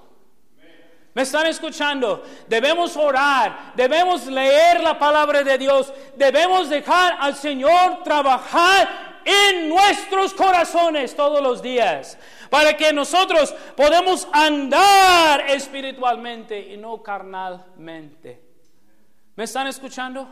¿Me 1.19 1.25
están 1.25 1.49
escuchando? 1.49 2.23
Debemos 2.47 2.97
orar, 2.97 3.73
debemos 3.75 4.27
leer 4.27 4.81
la 4.81 4.97
palabra 4.97 5.43
de 5.43 5.59
Dios, 5.59 5.93
debemos 6.15 6.71
dejar 6.71 7.17
al 7.19 7.35
Señor 7.35 8.05
trabajar 8.05 9.21
en 9.25 9.69
nuestros 9.69 10.33
corazones 10.33 11.17
todos 11.17 11.43
los 11.43 11.61
días, 11.61 12.17
para 12.49 12.77
que 12.77 12.93
nosotros 12.93 13.53
podamos 13.77 14.29
andar 14.31 15.41
espiritualmente 15.51 16.57
y 16.57 16.77
no 16.77 17.03
carnalmente. 17.03 18.41
¿Me 19.35 19.43
están 19.43 19.67
escuchando? 19.67 20.29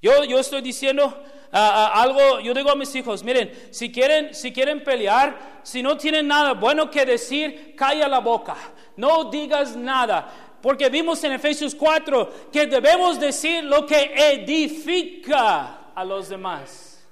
Yo, 0.00 0.24
yo 0.24 0.38
estoy 0.38 0.62
diciendo 0.62 1.22
algo, 1.52 2.40
yo 2.40 2.54
digo 2.54 2.70
a 2.70 2.76
mis 2.76 2.94
hijos, 2.94 3.22
miren, 3.22 3.68
si 3.70 3.92
quieren, 3.92 4.34
si 4.34 4.52
quieren 4.52 4.82
pelear, 4.82 5.60
si 5.62 5.82
no 5.82 5.96
tienen 5.96 6.26
nada 6.26 6.54
bueno 6.54 6.90
que 6.90 7.04
decir, 7.04 7.74
calla 7.76 8.08
la 8.08 8.20
boca 8.20 8.56
no 8.96 9.24
digas 9.24 9.76
nada. 9.76 10.28
Porque 10.60 10.88
vimos 10.88 11.22
en 11.24 11.32
Efesios 11.32 11.74
4 11.74 12.50
que 12.52 12.66
debemos 12.66 13.18
decir 13.18 13.64
lo 13.64 13.84
que 13.84 14.12
edifica 14.14 15.92
a 15.94 16.04
los 16.04 16.28
demás. 16.28 17.04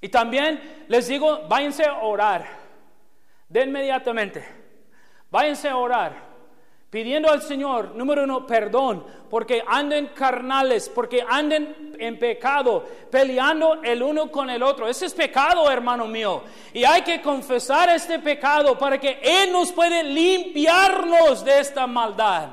Y 0.00 0.08
también 0.08 0.84
les 0.88 1.08
digo, 1.08 1.46
váyanse 1.48 1.84
a 1.84 1.98
orar. 1.98 2.60
De 3.48 3.62
inmediatamente. 3.62 4.42
Váyanse 5.30 5.68
a 5.68 5.76
orar 5.76 6.29
pidiendo 6.90 7.30
al 7.30 7.40
Señor, 7.40 7.94
número 7.94 8.24
uno, 8.24 8.44
perdón, 8.44 9.04
porque 9.30 9.62
anden 9.64 10.08
carnales, 10.08 10.88
porque 10.88 11.24
anden 11.26 11.94
en 12.00 12.18
pecado, 12.18 12.84
peleando 13.10 13.80
el 13.82 14.02
uno 14.02 14.30
con 14.30 14.50
el 14.50 14.60
otro. 14.62 14.88
Ese 14.88 15.06
es 15.06 15.14
pecado, 15.14 15.70
hermano 15.70 16.08
mío. 16.08 16.42
Y 16.74 16.82
hay 16.82 17.02
que 17.02 17.22
confesar 17.22 17.88
este 17.90 18.18
pecado 18.18 18.76
para 18.76 18.98
que 18.98 19.20
Él 19.22 19.52
nos 19.52 19.70
puede 19.70 20.02
limpiarnos 20.02 21.44
de 21.44 21.60
esta 21.60 21.86
maldad. 21.86 22.48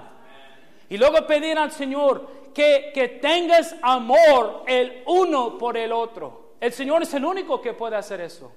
Y 0.88 0.98
luego 0.98 1.26
pedir 1.26 1.58
al 1.58 1.72
Señor 1.72 2.52
que, 2.54 2.92
que 2.94 3.08
tengas 3.08 3.76
amor 3.82 4.64
el 4.68 5.02
uno 5.08 5.58
por 5.58 5.78
el 5.78 5.92
otro. 5.92 6.54
El 6.62 6.72
Señor 6.72 7.02
es 7.02 7.14
el 7.16 7.26
único 7.26 7.60
que 7.60 7.74
puede 7.74 7.96
hacer 7.96 8.22
eso. 8.22 8.52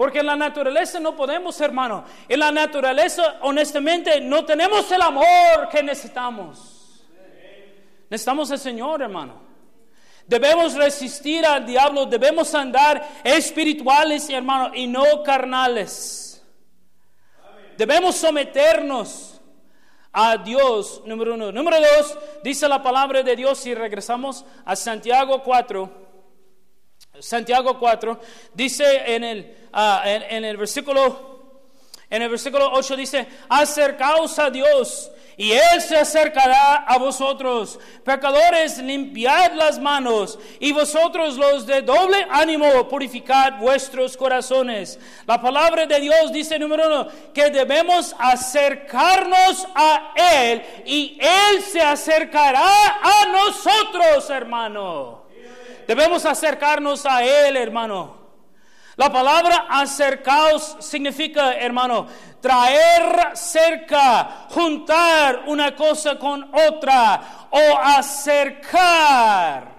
Porque 0.00 0.20
en 0.20 0.26
la 0.28 0.34
naturaleza 0.34 0.98
no 0.98 1.14
podemos, 1.14 1.60
hermano. 1.60 2.06
En 2.26 2.40
la 2.40 2.50
naturaleza, 2.50 3.36
honestamente, 3.42 4.18
no 4.18 4.46
tenemos 4.46 4.90
el 4.90 5.02
amor 5.02 5.68
que 5.70 5.82
necesitamos. 5.82 7.04
Necesitamos 8.08 8.50
al 8.50 8.58
Señor, 8.58 9.02
hermano. 9.02 9.42
Debemos 10.26 10.72
resistir 10.72 11.44
al 11.44 11.66
diablo, 11.66 12.06
debemos 12.06 12.54
andar 12.54 13.06
espirituales, 13.22 14.30
hermano, 14.30 14.74
y 14.74 14.86
no 14.86 15.22
carnales. 15.22 16.42
Debemos 17.76 18.16
someternos 18.16 19.38
a 20.12 20.38
Dios, 20.38 21.02
número 21.04 21.34
uno. 21.34 21.52
Número 21.52 21.76
dos, 21.78 22.18
dice 22.42 22.66
la 22.68 22.82
palabra 22.82 23.22
de 23.22 23.36
Dios, 23.36 23.66
y 23.66 23.74
regresamos 23.74 24.46
a 24.64 24.74
Santiago 24.76 25.42
4. 25.42 26.08
Santiago 27.18 27.78
4, 27.78 28.18
dice 28.54 29.14
en 29.14 29.24
el, 29.24 29.59
ah, 29.72 30.02
en, 30.04 30.44
el 30.44 30.56
versículo 30.56 31.30
en 32.10 32.22
el 32.22 32.28
versículo 32.28 32.72
8 32.72 32.96
dice, 32.96 33.28
acercaos 33.48 34.36
a 34.40 34.50
Dios 34.50 35.12
y 35.36 35.52
Él 35.52 35.80
se 35.80 35.96
acercará 35.96 36.84
a 36.86 36.98
vosotros. 36.98 37.78
Pecadores, 38.04 38.78
limpiad 38.78 39.52
las 39.52 39.78
manos 39.78 40.38
y 40.58 40.72
vosotros 40.72 41.36
los 41.36 41.66
de 41.66 41.82
doble 41.82 42.26
ánimo, 42.28 42.88
purificad 42.88 43.58
vuestros 43.58 44.16
corazones. 44.16 44.98
La 45.24 45.40
palabra 45.40 45.86
de 45.86 46.00
Dios 46.00 46.32
dice, 46.32 46.58
número 46.58 46.88
uno, 46.88 47.08
que 47.32 47.48
debemos 47.48 48.14
acercarnos 48.18 49.68
a 49.74 50.12
Él 50.16 50.62
y 50.84 51.16
Él 51.20 51.62
se 51.62 51.80
acercará 51.80 52.98
a 53.00 53.26
nosotros, 53.32 54.28
hermano. 54.28 55.22
Debemos 55.86 56.26
acercarnos 56.26 57.06
a 57.06 57.24
Él, 57.24 57.56
hermano. 57.56 58.19
La 59.00 59.10
palabra 59.10 59.64
acercaos 59.70 60.76
significa, 60.80 61.54
hermano, 61.54 62.06
traer 62.38 63.34
cerca, 63.34 64.46
juntar 64.50 65.44
una 65.46 65.74
cosa 65.74 66.18
con 66.18 66.54
otra 66.54 67.48
o 67.48 67.78
acercar. 67.82 69.74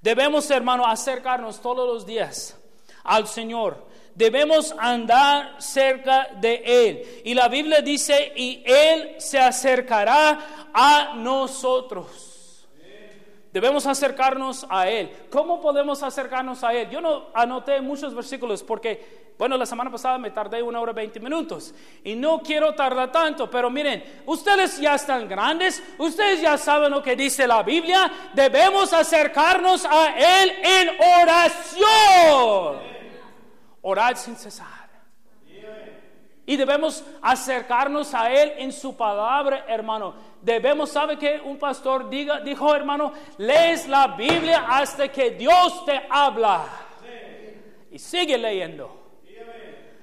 Debemos, 0.00 0.50
hermano, 0.50 0.84
acercarnos 0.84 1.60
todos 1.60 1.86
los 1.86 2.04
días 2.04 2.58
al 3.04 3.28
Señor. 3.28 3.86
Debemos 4.16 4.74
andar 4.76 5.62
cerca 5.62 6.30
de 6.40 6.62
Él. 6.66 7.22
Y 7.24 7.34
la 7.34 7.46
Biblia 7.46 7.80
dice, 7.80 8.32
y 8.34 8.64
Él 8.66 9.14
se 9.18 9.38
acercará 9.38 10.70
a 10.74 11.12
nosotros. 11.14 12.29
Debemos 13.52 13.84
acercarnos 13.86 14.64
a 14.68 14.88
Él. 14.88 15.26
¿Cómo 15.30 15.60
podemos 15.60 16.02
acercarnos 16.02 16.62
a 16.62 16.72
Él? 16.72 16.88
Yo 16.88 17.00
no 17.00 17.26
anoté 17.34 17.80
muchos 17.80 18.14
versículos 18.14 18.62
porque, 18.62 19.32
bueno, 19.36 19.56
la 19.56 19.66
semana 19.66 19.90
pasada 19.90 20.18
me 20.18 20.30
tardé 20.30 20.62
una 20.62 20.80
hora 20.80 20.92
veinte 20.92 21.18
minutos 21.18 21.74
y 22.04 22.14
no 22.14 22.40
quiero 22.42 22.74
tardar 22.74 23.10
tanto, 23.10 23.50
pero 23.50 23.68
miren, 23.68 24.22
ustedes 24.26 24.78
ya 24.80 24.94
están 24.94 25.28
grandes, 25.28 25.82
ustedes 25.98 26.40
ya 26.40 26.56
saben 26.56 26.92
lo 26.92 27.02
que 27.02 27.16
dice 27.16 27.44
la 27.48 27.64
Biblia, 27.64 28.08
debemos 28.34 28.92
acercarnos 28.92 29.84
a 29.84 30.14
Él 30.16 30.52
en 30.62 30.90
oración. 31.24 32.90
Orar 33.82 34.16
sin 34.16 34.36
cesar. 34.36 34.80
Y 36.46 36.56
debemos 36.56 37.04
acercarnos 37.22 38.12
a 38.12 38.32
Él 38.32 38.54
en 38.58 38.72
su 38.72 38.96
palabra, 38.96 39.64
hermano. 39.68 40.14
Debemos, 40.42 40.90
¿sabe 40.90 41.18
que 41.18 41.40
un 41.44 41.58
pastor 41.58 42.08
diga, 42.08 42.40
dijo, 42.40 42.74
hermano? 42.74 43.12
Lees 43.38 43.86
la 43.88 44.08
Biblia 44.08 44.64
hasta 44.68 45.08
que 45.08 45.32
Dios 45.32 45.84
te 45.84 46.00
habla. 46.08 46.64
Y 47.90 47.98
sigue 47.98 48.38
leyendo. 48.38 49.00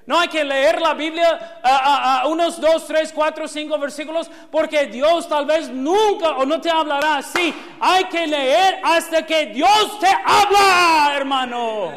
No 0.07 0.17
hay 0.17 0.29
que 0.29 0.41
leer 0.41 0.79
la 0.79 0.93
Biblia 0.93 1.59
a, 1.61 2.23
unos 2.27 2.61
dos, 2.61 2.87
tres, 2.87 3.11
cuatro, 3.11 3.45
cinco 3.45 3.77
versículos 3.77 4.31
porque 4.49 4.85
Dios 4.85 5.27
tal 5.27 5.45
vez 5.45 5.69
nunca 5.69 6.29
o 6.37 6.45
no 6.45 6.61
te 6.61 6.69
hablará 6.69 7.17
así. 7.17 7.53
Hay 7.81 8.05
que 8.05 8.25
leer 8.25 8.79
hasta 8.83 9.25
que 9.25 9.47
Dios 9.47 9.99
te 9.99 10.07
habla, 10.07 11.13
hermano. 11.13 11.91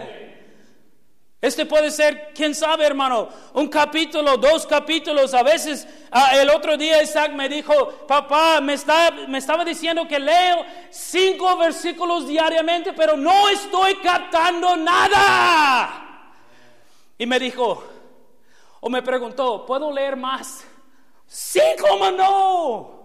Este 1.41 1.65
puede 1.65 1.91
ser, 1.91 2.33
quién 2.35 2.55
sabe, 2.55 2.85
hermano, 2.85 3.29
un 3.55 3.69
capítulo, 3.69 4.37
dos 4.37 4.67
capítulos. 4.67 5.33
A 5.33 5.43
veces, 5.43 5.89
ah, 6.11 6.37
el 6.37 6.51
otro 6.51 6.77
día 6.77 7.03
Isaac 7.03 7.33
me 7.33 7.49
dijo, 7.49 7.73
papá, 8.07 8.61
me, 8.61 8.75
está, 8.75 9.11
me 9.27 9.39
estaba 9.39 9.65
diciendo 9.65 10.07
que 10.07 10.19
leo 10.19 10.67
cinco 10.91 11.57
versículos 11.57 12.29
diariamente, 12.29 12.93
pero 12.93 13.17
no 13.17 13.49
estoy 13.49 13.95
captando 13.97 14.77
nada. 14.77 16.35
Y 17.17 17.25
me 17.25 17.39
dijo, 17.39 17.85
o 18.81 18.91
me 18.91 19.01
preguntó, 19.01 19.65
¿puedo 19.65 19.91
leer 19.91 20.17
más? 20.17 20.67
Sí, 21.27 21.63
cómo 21.81 22.11
no. 22.11 23.05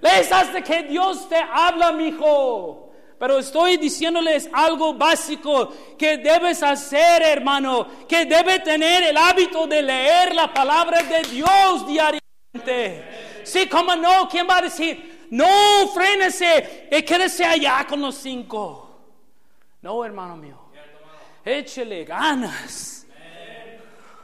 Lees 0.00 0.32
hasta 0.32 0.62
que 0.62 0.82
Dios 0.82 1.28
te 1.28 1.36
habla, 1.36 1.92
mi 1.92 2.08
hijo. 2.08 2.91
Pero 3.22 3.38
estoy 3.38 3.76
diciéndoles 3.76 4.50
algo 4.52 4.94
básico 4.94 5.72
que 5.96 6.18
debes 6.18 6.60
hacer, 6.60 7.22
hermano, 7.22 7.86
que 8.08 8.26
debe 8.26 8.58
tener 8.58 9.04
el 9.04 9.16
hábito 9.16 9.68
de 9.68 9.80
leer 9.80 10.34
la 10.34 10.52
palabra 10.52 11.04
de 11.04 11.22
Dios 11.30 11.86
diariamente. 11.86 13.44
Sí, 13.44 13.68
cómo 13.68 13.94
no, 13.94 14.28
¿quién 14.28 14.48
va 14.50 14.56
a 14.56 14.62
decir? 14.62 15.28
No, 15.30 15.46
frénese 15.94 16.88
y 16.90 17.00
quédese 17.02 17.44
allá 17.44 17.86
con 17.88 18.00
los 18.00 18.16
cinco. 18.16 18.90
No, 19.82 20.04
hermano 20.04 20.36
mío. 20.36 20.58
Échele 21.44 22.04
ganas. 22.04 23.06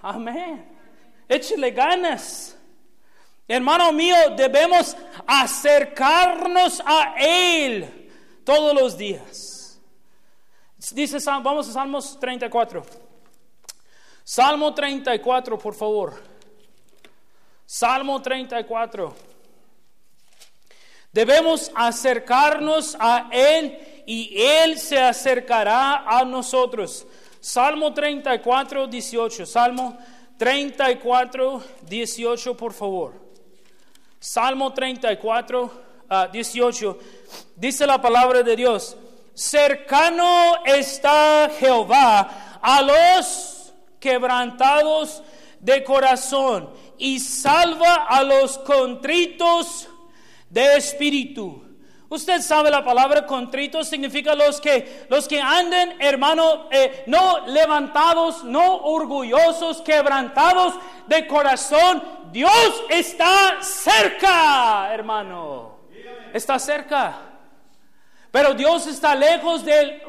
Amén. 0.03 0.77
Échele 1.29 1.71
ganas. 1.71 2.59
Hermano 3.47 3.93
mío, 3.93 4.17
debemos 4.37 4.97
acercarnos 5.25 6.83
a 6.85 7.15
Él 7.17 7.98
todos 8.49 8.73
los 8.73 8.97
días. 8.97 9.79
Dice, 10.93 11.19
vamos 11.23 11.69
a 11.69 11.73
Salmos 11.75 12.19
34. 12.19 12.83
Salmo 14.25 14.73
34, 14.73 15.59
por 15.59 15.75
favor. 15.75 16.23
Salmo 17.67 18.23
34. 18.23 19.15
Debemos 21.13 21.71
acercarnos 21.75 22.97
a 22.99 23.29
Él 23.31 24.05
y 24.07 24.41
Él 24.43 24.79
se 24.79 24.99
acercará 24.99 26.05
a 26.09 26.25
nosotros. 26.25 27.07
Salmo 27.41 27.93
34, 27.93 28.87
18. 28.87 29.45
Salmo 29.45 29.99
34, 30.39 31.63
18, 31.83 32.57
por 32.57 32.73
favor. 32.73 33.13
Salmo 34.19 34.73
34, 34.73 35.88
18, 36.33 36.99
dice 37.57 37.87
la 37.87 38.01
palabra 38.01 38.43
de 38.43 38.57
Dios, 38.57 38.97
cercano 39.35 40.65
está 40.65 41.51
Jehová 41.59 42.59
a 42.63 42.83
los 42.83 43.73
quebrantados 44.01 45.23
de 45.61 45.85
corazón 45.85 46.71
y 46.97 47.21
salva 47.21 48.07
a 48.09 48.23
los 48.23 48.59
contritos 48.59 49.89
de 50.49 50.77
espíritu. 50.77 51.65
Usted 52.09 52.41
sabe 52.41 52.71
la 52.71 52.83
palabra 52.83 53.27
contrito 53.27 53.85
significa 53.85 54.35
los 54.35 54.63
que 54.63 55.07
los 55.11 55.29
que 55.29 55.43
anden, 55.43 56.01
hermano, 56.01 56.69
eh, 56.71 57.05
no 57.07 57.47
levantados, 57.47 58.45
no 58.45 58.77
orgullosos, 58.79 59.83
quebrantados 59.83 60.73
de 61.07 61.27
corazón. 61.27 62.03
Dios 62.33 62.83
está 62.89 63.59
cerca, 63.61 64.89
hermano 64.95 65.68
está 66.33 66.59
cerca. 66.59 67.29
Pero 68.31 68.53
Dios 68.55 68.87
está 68.87 69.15
lejos 69.15 69.65
del, 69.65 70.03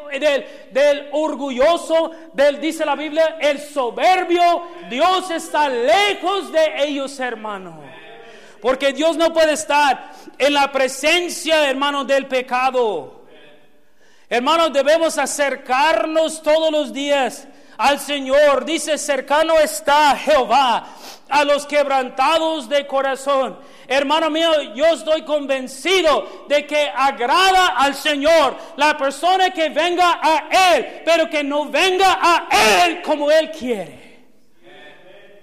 del, 0.71 1.09
orgulloso, 1.13 2.11
del, 2.33 2.59
dice 2.59 2.85
la 2.85 2.95
Biblia, 2.95 3.37
el 3.39 3.59
soberbio. 3.59 4.67
Dios 4.89 5.31
está 5.31 5.69
lejos 5.69 6.51
de 6.51 6.83
ellos, 6.83 7.17
hermano. 7.19 7.81
Porque 8.61 8.91
Dios 8.91 9.15
no 9.15 9.33
puede 9.33 9.53
estar 9.53 10.11
en 10.37 10.53
la 10.53 10.69
presencia, 10.69 11.69
hermano, 11.69 12.03
del 12.03 12.27
pecado. 12.27 13.25
Hermanos, 14.27 14.73
debemos 14.73 15.17
acercarnos 15.17 16.43
todos 16.43 16.71
los 16.71 16.91
días 16.91 17.47
al 17.77 17.99
Señor. 17.99 18.65
Dice, 18.65 18.97
cercano 18.97 19.57
está 19.59 20.15
Jehová 20.17 20.85
a 21.29 21.43
los 21.43 21.65
quebrantados 21.65 22.67
de 22.67 22.85
corazón. 22.87 23.59
Hermano 23.87 24.29
mío, 24.29 24.73
yo 24.73 24.85
estoy 24.87 25.23
convencido 25.23 26.45
de 26.47 26.65
que 26.65 26.91
agrada 26.93 27.67
al 27.77 27.95
Señor 27.95 28.55
la 28.75 28.97
persona 28.97 29.51
que 29.51 29.69
venga 29.69 30.19
a 30.21 30.75
Él, 30.75 31.01
pero 31.05 31.29
que 31.29 31.43
no 31.43 31.65
venga 31.65 32.19
a 32.21 32.47
Él 32.85 33.01
como 33.01 33.31
Él 33.31 33.51
quiere. 33.51 34.27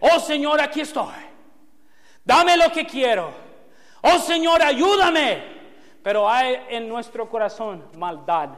Oh 0.01 0.19
Señor, 0.21 0.61
aquí 0.61 0.81
estoy. 0.81 1.15
Dame 2.25 2.57
lo 2.57 2.71
que 2.71 2.85
quiero. 2.85 3.33
Oh 4.03 4.19
Señor, 4.19 4.63
ayúdame. 4.63 5.57
Pero 6.03 6.29
hay 6.29 6.63
en 6.69 6.89
nuestro 6.89 7.29
corazón 7.29 7.91
maldad. 7.97 8.51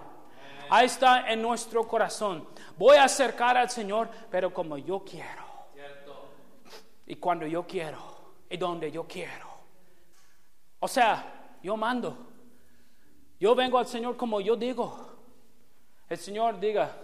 Ahí 0.71 0.87
está 0.87 1.31
en 1.31 1.41
nuestro 1.41 1.89
corazón. 1.89 2.47
Voy 2.77 2.97
a 2.97 3.05
acercar 3.05 3.57
al 3.57 3.71
Señor, 3.71 4.11
pero 4.31 4.53
como 4.53 4.77
yo 4.77 5.03
quiero 5.03 5.48
y 7.09 7.17
cuando 7.17 7.47
yo 7.47 7.67
quiero 7.67 7.99
y 8.51 8.57
donde 8.59 8.93
yo 8.93 9.09
quiero. 9.09 9.49
O 10.79 10.87
sea, 10.87 11.57
yo 11.63 11.77
mando. 11.77 12.17
Yo 13.41 13.55
vengo 13.55 13.79
al 13.79 13.87
Señor 13.87 14.17
como 14.17 14.41
yo 14.43 14.57
digo. 14.57 15.09
El 16.09 16.19
Señor 16.19 16.61
diga, 16.61 16.95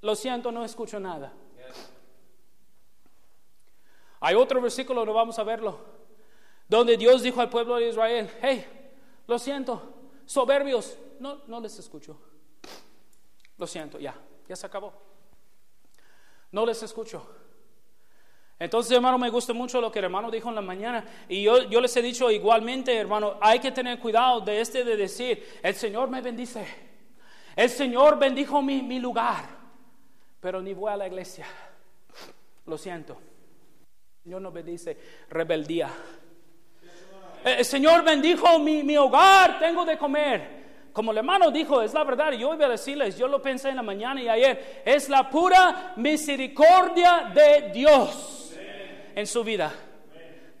lo 0.00 0.16
siento, 0.16 0.50
no 0.50 0.64
escucho 0.64 0.98
nada. 0.98 1.32
Hay 4.18 4.34
otro 4.34 4.60
versículo, 4.60 5.06
no 5.06 5.14
vamos 5.14 5.38
a 5.38 5.44
verlo, 5.44 5.78
donde 6.68 6.96
Dios 6.98 7.22
dijo 7.22 7.40
al 7.40 7.48
pueblo 7.48 7.76
de 7.76 7.88
Israel, 7.88 8.30
hey, 8.42 8.66
lo 9.26 9.38
siento, 9.38 9.94
soberbios, 10.26 10.98
no, 11.20 11.40
no 11.46 11.58
les 11.60 11.78
escucho. 11.78 12.20
Lo 13.56 13.66
siento, 13.66 13.98
ya, 13.98 14.14
ya 14.46 14.56
se 14.56 14.66
acabó. 14.66 14.92
No 16.52 16.66
les 16.66 16.82
escucho. 16.82 17.39
Entonces, 18.60 18.92
hermano, 18.92 19.16
me 19.16 19.30
gusta 19.30 19.54
mucho 19.54 19.80
lo 19.80 19.90
que 19.90 20.00
el 20.00 20.04
hermano 20.04 20.30
dijo 20.30 20.50
en 20.50 20.54
la 20.54 20.60
mañana. 20.60 21.02
Y 21.30 21.42
yo, 21.42 21.62
yo 21.70 21.80
les 21.80 21.96
he 21.96 22.02
dicho 22.02 22.30
igualmente, 22.30 22.94
hermano, 22.94 23.38
hay 23.40 23.58
que 23.58 23.72
tener 23.72 23.98
cuidado 23.98 24.42
de 24.42 24.60
este 24.60 24.84
de 24.84 24.98
decir, 24.98 25.42
el 25.62 25.74
Señor 25.74 26.10
me 26.10 26.20
bendice. 26.20 26.66
El 27.56 27.70
Señor 27.70 28.18
bendijo 28.18 28.60
mi, 28.60 28.82
mi 28.82 29.00
lugar. 29.00 29.46
Pero 30.40 30.60
ni 30.60 30.74
voy 30.74 30.92
a 30.92 30.96
la 30.98 31.06
iglesia. 31.06 31.46
Lo 32.66 32.76
siento. 32.76 33.14
El 33.14 34.24
Señor 34.24 34.42
no 34.42 34.52
bendice 34.52 34.98
rebeldía. 35.30 35.88
El 37.42 37.64
Señor 37.64 38.04
bendijo 38.04 38.58
mi, 38.58 38.82
mi 38.82 38.98
hogar, 38.98 39.58
tengo 39.58 39.86
de 39.86 39.96
comer. 39.96 40.60
Como 40.92 41.12
el 41.12 41.18
hermano 41.18 41.50
dijo, 41.50 41.80
es 41.80 41.94
la 41.94 42.04
verdad, 42.04 42.32
yo 42.32 42.52
iba 42.52 42.66
a 42.66 42.68
decirles, 42.68 43.16
yo 43.16 43.26
lo 43.26 43.40
pensé 43.40 43.70
en 43.70 43.76
la 43.76 43.82
mañana 43.82 44.20
y 44.20 44.28
ayer, 44.28 44.82
es 44.84 45.08
la 45.08 45.30
pura 45.30 45.94
misericordia 45.96 47.30
de 47.32 47.70
Dios 47.72 48.39
en 49.14 49.26
su 49.26 49.44
vida. 49.44 49.72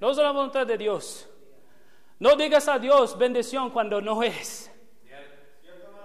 No 0.00 0.10
es 0.10 0.16
la 0.16 0.30
voluntad 0.30 0.66
de 0.66 0.78
Dios. 0.78 1.28
No 2.18 2.36
digas 2.36 2.68
a 2.68 2.78
Dios 2.78 3.16
bendición 3.16 3.70
cuando 3.70 4.00
no 4.00 4.22
es. 4.22 4.70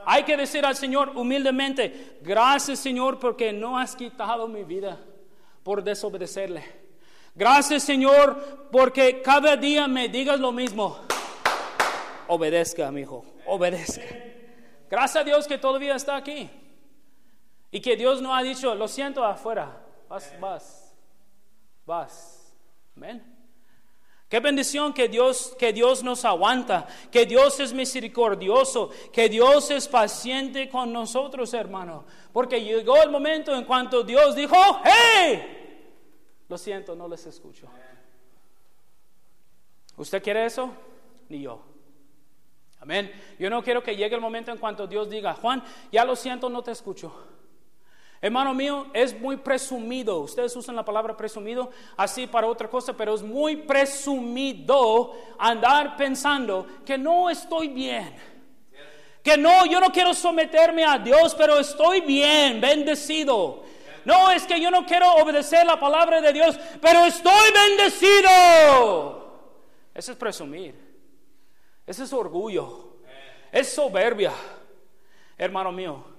Hay 0.06 0.24
que 0.24 0.38
decir 0.38 0.66
al 0.66 0.76
Señor 0.76 1.10
humildemente, 1.16 2.20
gracias 2.22 2.80
Señor 2.80 3.20
porque 3.20 3.52
no 3.52 3.78
has 3.78 3.96
quitado 3.96 4.48
mi 4.48 4.64
vida 4.64 5.00
por 5.64 5.84
desobedecerle. 5.84 6.64
Gracias 7.34 7.84
Señor 7.84 8.70
porque 8.72 9.22
cada 9.22 9.58
día 9.58 9.88
me 9.88 10.08
digas 10.08 10.40
lo 10.40 10.52
mismo. 10.52 11.00
Obedezca, 12.28 12.92
mi 12.92 13.02
hijo, 13.02 13.26
obedezca. 13.48 14.04
Gracias 14.90 15.22
a 15.22 15.24
Dios 15.24 15.48
que 15.48 15.58
todavía 15.58 15.96
está 15.96 16.16
aquí. 16.16 16.50
Y 17.72 17.82
que 17.82 17.98
Dios 17.98 18.22
no 18.22 18.34
ha 18.34 18.42
dicho, 18.42 18.74
lo 18.76 18.88
siento 18.88 19.26
afuera, 19.26 19.82
vas, 20.08 20.34
vas, 20.40 20.96
vas. 21.86 22.35
Amén. 22.96 23.36
Qué 24.28 24.40
bendición 24.40 24.92
que 24.94 25.08
Dios, 25.08 25.56
que 25.60 25.72
Dios 25.72 26.04
nos 26.04 26.26
aguanta, 26.26 26.88
que 27.12 27.26
Dios 27.26 27.60
es 27.60 27.74
misericordioso, 27.74 28.90
que 29.14 29.30
Dios 29.30 29.70
es 29.70 29.88
paciente 29.88 30.68
con 30.68 30.92
nosotros, 30.92 31.54
hermano. 31.54 32.06
Porque 32.34 32.62
llegó 32.62 33.02
el 33.04 33.12
momento 33.12 33.56
en 33.56 33.66
cuanto 33.66 34.04
Dios 34.04 34.36
dijo, 34.36 34.56
hey, 34.84 35.86
lo 36.50 36.58
siento, 36.58 36.96
no 36.96 37.08
les 37.08 37.26
escucho. 37.28 37.68
¿Usted 39.98 40.22
quiere 40.24 40.46
eso? 40.46 40.72
Ni 41.30 41.42
yo. 41.42 41.62
Amén. 42.80 43.12
Yo 43.40 43.50
no 43.50 43.64
quiero 43.64 43.82
que 43.82 43.96
llegue 43.96 44.16
el 44.16 44.22
momento 44.22 44.52
en 44.52 44.58
cuanto 44.58 44.88
Dios 44.88 45.10
diga, 45.10 45.34
Juan, 45.36 45.64
ya 45.92 46.04
lo 46.04 46.16
siento, 46.16 46.50
no 46.50 46.64
te 46.64 46.72
escucho. 46.72 47.35
Hermano 48.26 48.56
mío, 48.56 48.88
es 48.92 49.16
muy 49.20 49.38
presumido. 49.38 50.22
Ustedes 50.22 50.56
usan 50.56 50.76
la 50.76 50.84
palabra 50.84 51.16
presumido 51.16 51.70
así 51.96 52.26
para 52.26 52.48
otra 52.48 52.68
cosa, 52.68 52.92
pero 52.92 53.14
es 53.14 53.22
muy 53.22 53.56
presumido 53.56 55.14
andar 55.38 55.96
pensando 55.96 56.66
que 56.84 56.98
no 56.98 57.30
estoy 57.30 57.68
bien. 57.68 58.16
Que 59.22 59.38
no, 59.38 59.68
yo 59.68 59.80
no 59.80 59.92
quiero 59.92 60.12
someterme 60.16 60.84
a 60.84 60.98
Dios, 60.98 61.36
pero 61.36 61.60
estoy 61.60 62.02
bien, 62.02 62.60
bendecido. 62.60 63.62
No, 64.06 64.32
es 64.32 64.48
que 64.48 64.60
yo 64.60 64.72
no 64.72 64.88
quiero 64.88 65.08
obedecer 65.18 65.64
la 65.64 65.80
palabra 65.80 66.20
de 66.20 66.34
Dios, 66.34 66.58
pero 66.82 67.06
estoy 67.06 67.52
bendecido. 67.54 68.32
Eso 69.94 70.14
es 70.14 70.18
presumir. 70.18 70.74
Ese 71.86 72.06
es 72.06 72.12
orgullo. 72.12 72.98
Es 73.52 73.72
soberbia. 73.72 74.32
Hermano 75.38 75.72
mío, 75.72 76.15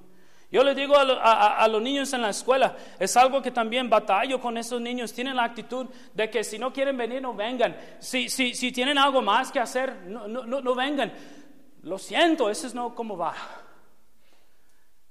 yo 0.51 0.63
le 0.63 0.75
digo 0.75 0.95
a, 0.97 1.67
los 1.69 1.83
niños 1.83 2.13
en 2.13 2.23
la 2.23 2.31
escuela, 2.31 2.77
es 3.01 3.17
algo 3.17 3.43
que 3.43 3.51
también 3.51 3.91
batallo 3.91 4.41
con 4.41 4.57
esos 4.57 4.81
niños. 4.81 5.13
Tienen 5.13 5.35
la 5.35 5.45
actitud 5.45 5.87
de 6.15 6.31
que 6.31 6.45
si 6.45 6.59
no 6.59 6.73
quieren 6.73 6.97
venir, 6.97 7.21
no 7.21 7.35
vengan. 7.35 7.77
Si, 7.99 8.29
si, 8.29 8.55
si 8.55 8.71
tienen 8.71 8.97
algo 8.97 9.21
más 9.23 9.51
que 9.51 9.59
hacer, 9.59 10.03
no, 10.07 10.29
no, 10.29 10.45
no, 10.45 10.75
vengan. 10.75 11.13
Lo 11.83 11.99
siento, 11.99 12.49
eso 12.49 12.69
es 12.69 12.75
no 12.75 12.95
como 12.95 13.17
va. 13.17 13.35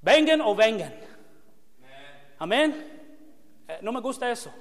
Vengan 0.02 0.40
o 0.40 0.56
vengan. 0.56 0.94
Amén. 2.40 3.64
Eh, 3.68 3.80
no 3.82 3.92
me 3.92 4.00
gusta 4.00 4.32
eso. 4.32 4.54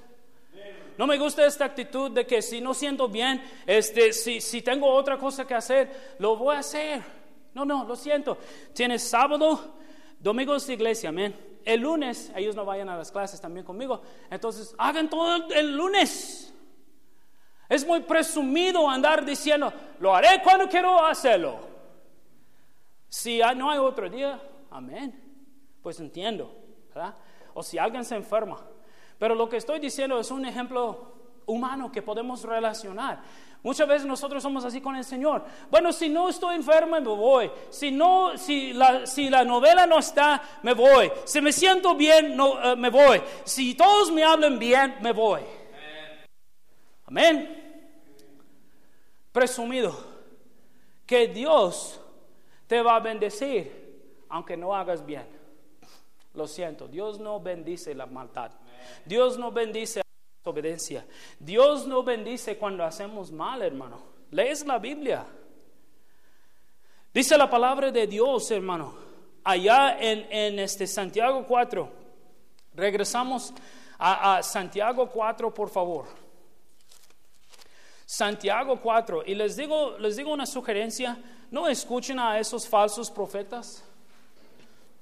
No 0.98 1.06
me 1.06 1.18
gusta 1.18 1.46
esta 1.46 1.64
actitud 1.64 2.10
de 2.10 2.26
que 2.26 2.42
si 2.42 2.60
no 2.60 2.74
siento 2.74 3.08
bien, 3.08 3.42
este, 3.66 4.12
si, 4.12 4.40
si 4.40 4.62
tengo 4.62 4.88
otra 4.88 5.18
cosa 5.18 5.46
que 5.46 5.54
hacer, 5.54 6.16
lo 6.18 6.36
voy 6.36 6.56
a 6.56 6.60
hacer. 6.60 7.02
No, 7.52 7.64
no, 7.64 7.84
lo 7.84 7.94
siento. 7.96 8.38
Tienes 8.72 9.02
sábado, 9.02 9.76
Domingos 10.24 10.66
de 10.66 10.72
iglesia, 10.72 11.10
amén. 11.10 11.36
El 11.66 11.82
lunes, 11.82 12.32
ellos 12.34 12.56
no 12.56 12.64
vayan 12.64 12.88
a 12.88 12.96
las 12.96 13.12
clases 13.12 13.38
también 13.42 13.66
conmigo. 13.66 14.00
Entonces, 14.30 14.74
hagan 14.78 15.10
todo 15.10 15.50
el 15.50 15.76
lunes. 15.76 16.50
Es 17.68 17.86
muy 17.86 18.00
presumido 18.00 18.88
andar 18.88 19.22
diciendo, 19.22 19.70
lo 20.00 20.16
haré 20.16 20.40
cuando 20.42 20.66
quiero 20.66 21.04
hacerlo. 21.04 21.58
Si 23.06 23.42
no 23.54 23.70
hay 23.70 23.78
otro 23.78 24.08
día, 24.08 24.40
amén. 24.70 25.12
Pues 25.82 26.00
entiendo, 26.00 26.56
¿verdad? 26.88 27.14
O 27.52 27.62
si 27.62 27.76
alguien 27.76 28.02
se 28.02 28.16
enferma. 28.16 28.64
Pero 29.18 29.34
lo 29.34 29.46
que 29.46 29.58
estoy 29.58 29.78
diciendo 29.78 30.18
es 30.18 30.30
un 30.30 30.46
ejemplo 30.46 31.12
humano 31.44 31.92
que 31.92 32.00
podemos 32.00 32.44
relacionar. 32.44 33.20
Muchas 33.64 33.88
veces 33.88 34.06
nosotros 34.06 34.42
somos 34.42 34.62
así 34.66 34.78
con 34.82 34.94
el 34.94 35.04
Señor. 35.04 35.42
Bueno, 35.70 35.90
si 35.90 36.10
no 36.10 36.28
estoy 36.28 36.56
enfermo, 36.56 37.00
me 37.00 37.08
voy. 37.08 37.50
Si, 37.70 37.90
no, 37.90 38.36
si, 38.36 38.74
la, 38.74 39.06
si 39.06 39.30
la 39.30 39.42
novela 39.42 39.86
no 39.86 40.00
está, 40.00 40.42
me 40.62 40.74
voy. 40.74 41.10
Si 41.24 41.40
me 41.40 41.50
siento 41.50 41.94
bien, 41.94 42.36
no, 42.36 42.62
eh, 42.62 42.76
me 42.76 42.90
voy. 42.90 43.22
Si 43.42 43.74
todos 43.74 44.12
me 44.12 44.22
hablan 44.22 44.58
bien, 44.58 44.96
me 45.00 45.12
voy. 45.12 45.40
Amén. 47.06 47.88
Presumido 49.32 49.98
que 51.06 51.28
Dios 51.28 51.98
te 52.66 52.82
va 52.82 52.96
a 52.96 53.00
bendecir 53.00 53.82
aunque 54.28 54.58
no 54.58 54.74
hagas 54.74 55.06
bien. 55.06 55.26
Lo 56.34 56.46
siento, 56.46 56.86
Dios 56.86 57.18
no 57.18 57.40
bendice 57.40 57.94
la 57.94 58.04
maldad. 58.04 58.50
Dios 59.06 59.38
no 59.38 59.50
bendice 59.52 60.03
obediencia. 60.44 61.06
Dios 61.38 61.86
no 61.86 62.02
bendice 62.02 62.56
cuando 62.56 62.84
hacemos 62.84 63.32
mal, 63.32 63.62
hermano. 63.62 64.02
Lees 64.30 64.66
la 64.66 64.78
Biblia. 64.78 65.24
Dice 67.12 67.38
la 67.38 67.48
palabra 67.48 67.90
de 67.90 68.06
Dios, 68.06 68.50
hermano. 68.50 68.94
Allá 69.42 69.98
en, 69.98 70.58
este 70.58 70.86
Santiago 70.86 71.44
4. 71.46 71.88
Regresamos 72.74 73.52
a, 73.98 74.36
a 74.36 74.42
Santiago 74.42 75.08
4, 75.10 75.52
por 75.52 75.70
favor. 75.70 76.06
Santiago 78.04 78.80
4. 78.80 79.22
Y 79.26 79.34
les 79.34 79.56
digo, 79.56 79.96
les 79.98 80.16
digo 80.16 80.32
una 80.32 80.46
sugerencia. 80.46 81.16
No 81.50 81.68
escuchen 81.68 82.18
a 82.18 82.38
esos 82.38 82.68
falsos 82.68 83.10
profetas. 83.10 83.84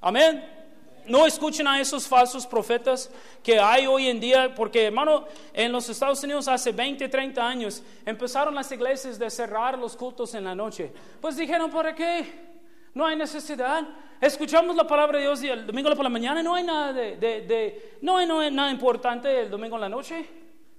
Amén 0.00 0.61
no 1.06 1.26
escuchen 1.26 1.66
a 1.66 1.80
esos 1.80 2.06
falsos 2.06 2.46
profetas 2.46 3.10
que 3.42 3.58
hay 3.58 3.86
hoy 3.86 4.08
en 4.08 4.20
día, 4.20 4.54
porque 4.54 4.86
hermano, 4.86 5.26
en 5.52 5.72
los 5.72 5.88
Estados 5.88 6.22
Unidos 6.22 6.48
hace 6.48 6.72
20, 6.72 7.08
30 7.08 7.46
años 7.46 7.82
empezaron 8.04 8.54
las 8.54 8.70
iglesias 8.72 9.18
de 9.18 9.30
cerrar 9.30 9.78
los 9.78 9.96
cultos 9.96 10.34
en 10.34 10.44
la 10.44 10.54
noche. 10.54 10.92
Pues 11.20 11.36
dijeron, 11.36 11.70
¿por 11.70 11.94
qué? 11.94 12.52
No 12.94 13.06
hay 13.06 13.16
necesidad. 13.16 13.86
Escuchamos 14.20 14.76
la 14.76 14.86
palabra 14.86 15.18
de 15.18 15.24
Dios 15.24 15.42
y 15.42 15.48
el 15.48 15.66
domingo 15.66 15.90
por 15.94 16.04
la 16.04 16.08
mañana 16.08 16.42
no 16.42 16.54
hay 16.54 16.64
nada 16.64 16.92
de, 16.92 17.98
no, 18.02 18.18
hay, 18.18 18.26
no 18.26 18.40
hay 18.40 18.50
nada 18.50 18.70
importante 18.70 19.40
el 19.40 19.50
domingo 19.50 19.76
en 19.76 19.80
la 19.80 19.88
noche. 19.88 20.24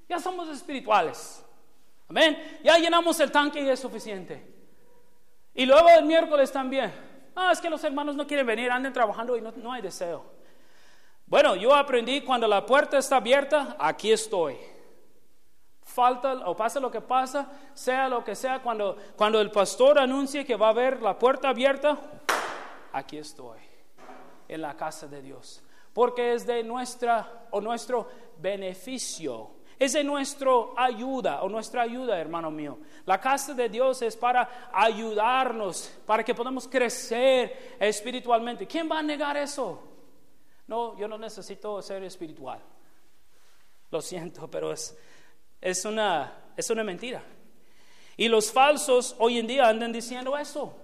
Ya 0.07 0.19
somos 0.19 0.47
espirituales. 0.49 1.43
Amén. 2.07 2.59
Ya 2.63 2.77
llenamos 2.77 3.19
el 3.19 3.31
tanque 3.31 3.61
y 3.61 3.67
es 3.67 3.79
suficiente. 3.79 4.53
Y 5.53 5.65
luego 5.65 5.89
el 5.89 6.05
miércoles 6.05 6.51
también. 6.51 6.91
Ah, 7.35 7.51
es 7.51 7.59
que 7.59 7.69
los 7.69 7.83
hermanos 7.83 8.15
no 8.15 8.27
quieren 8.27 8.45
venir, 8.45 8.71
anden 8.71 8.93
trabajando 8.93 9.35
y 9.35 9.41
no, 9.41 9.71
hay 9.71 9.81
deseo. 9.81 10.23
Bueno, 11.25 11.55
yo 11.55 11.73
aprendí 11.73 12.21
cuando 12.21 12.47
la 12.47 12.65
puerta 12.65 12.97
está 12.97 13.17
abierta, 13.17 13.75
aquí 13.79 14.11
estoy. 14.11 14.57
Falta 15.81 16.33
o 16.47 16.55
pasa 16.55 16.79
lo 16.79 16.91
que 16.91 17.01
pasa, 17.01 17.47
sea 17.73 18.07
lo 18.07 18.23
que 18.23 18.35
sea, 18.35 18.61
cuando, 18.61 18.97
cuando 19.15 19.41
el 19.41 19.51
pastor 19.51 19.99
anuncie 19.99 20.45
que 20.45 20.55
va 20.55 20.67
a 20.67 20.71
haber 20.71 21.01
la 21.01 21.17
puerta 21.17 21.49
abierta, 21.49 21.97
aquí 22.91 23.17
estoy, 23.17 23.59
en 24.47 24.61
la 24.61 24.75
casa 24.75 25.07
de 25.07 25.21
Dios. 25.21 25.63
Porque 25.93 26.33
es 26.33 26.45
de 26.45 26.63
nuestra 26.63 27.47
o 27.51 27.61
nuestro 27.61 28.07
beneficio 28.37 29.51
es 29.79 29.93
de 29.93 30.03
nuestra 30.03 30.51
ayuda 30.75 31.41
o 31.41 31.49
nuestra 31.49 31.81
ayuda, 31.81 32.19
hermano 32.19 32.51
mío. 32.51 32.77
La 33.05 33.19
casa 33.19 33.53
de 33.53 33.69
Dios 33.69 34.01
es 34.01 34.15
para 34.15 34.69
ayudarnos, 34.73 35.91
para 36.05 36.23
que 36.23 36.35
podamos 36.35 36.67
crecer 36.67 37.75
espiritualmente. 37.79 38.67
¿Quién 38.67 38.89
va 38.89 38.99
a 38.99 39.03
negar 39.03 39.37
eso? 39.37 39.81
No, 40.67 40.97
yo 40.97 41.07
no 41.07 41.17
necesito 41.17 41.81
ser 41.81 42.03
espiritual. 42.03 42.59
Lo 43.91 44.01
siento, 44.01 44.49
pero 44.49 44.71
es, 44.71 44.97
es, 45.61 45.85
una, 45.85 46.33
es 46.55 46.69
una 46.69 46.83
mentira. 46.83 47.23
Y 48.15 48.27
los 48.27 48.51
falsos 48.51 49.15
hoy 49.19 49.39
en 49.39 49.47
día 49.47 49.67
andan 49.67 49.91
diciendo 49.91 50.37
eso. 50.37 50.82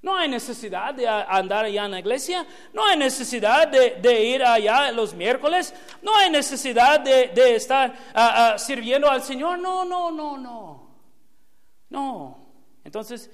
No 0.00 0.16
hay 0.16 0.28
necesidad 0.28 0.94
de 0.94 1.08
andar 1.08 1.64
allá 1.64 1.84
en 1.86 1.90
la 1.90 1.98
iglesia, 1.98 2.46
no 2.72 2.84
hay 2.84 2.96
necesidad 2.96 3.66
de, 3.66 4.24
ir 4.24 4.44
allá 4.44 4.92
los 4.92 5.12
miércoles, 5.12 5.74
no 6.02 6.14
hay 6.16 6.30
necesidad 6.30 7.00
de, 7.00 7.56
estar 7.56 8.58
sirviendo 8.58 9.10
al 9.10 9.22
Señor. 9.22 9.58
No, 9.58 9.84
no, 9.84 10.10
no, 10.10 10.38
no. 10.38 10.88
No. 11.90 12.38
Entonces, 12.84 13.30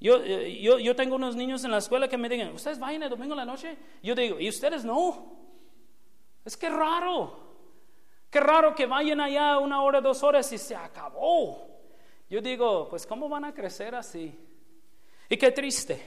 yo, 0.00 0.22
eh, 0.22 0.58
yo, 0.60 0.78
yo 0.78 0.94
tengo 0.94 1.16
unos 1.16 1.36
niños 1.36 1.64
en 1.64 1.70
la 1.70 1.78
escuela 1.78 2.08
que 2.08 2.16
me 2.16 2.28
digan, 2.28 2.52
¿ustedes 2.54 2.78
vayan 2.78 3.02
el 3.02 3.10
domingo 3.10 3.34
en 3.34 3.38
la 3.38 3.44
noche? 3.44 3.76
Yo 4.02 4.14
digo, 4.14 4.38
¿y 4.40 4.48
ustedes 4.48 4.84
no? 4.84 5.36
Es 6.44 6.56
que 6.56 6.68
raro. 6.68 7.46
Qué 8.30 8.40
raro 8.40 8.74
que 8.74 8.86
vayan 8.86 9.20
allá 9.20 9.58
una 9.58 9.82
hora, 9.82 10.00
dos 10.00 10.22
horas 10.22 10.50
y 10.52 10.58
se 10.58 10.74
acabó. 10.74 11.66
Yo 12.28 12.40
digo, 12.40 12.88
pues 12.88 13.06
¿cómo 13.06 13.28
van 13.28 13.44
a 13.44 13.54
crecer 13.54 13.94
así? 13.94 14.36
Y 15.28 15.36
qué 15.36 15.50
triste, 15.50 16.00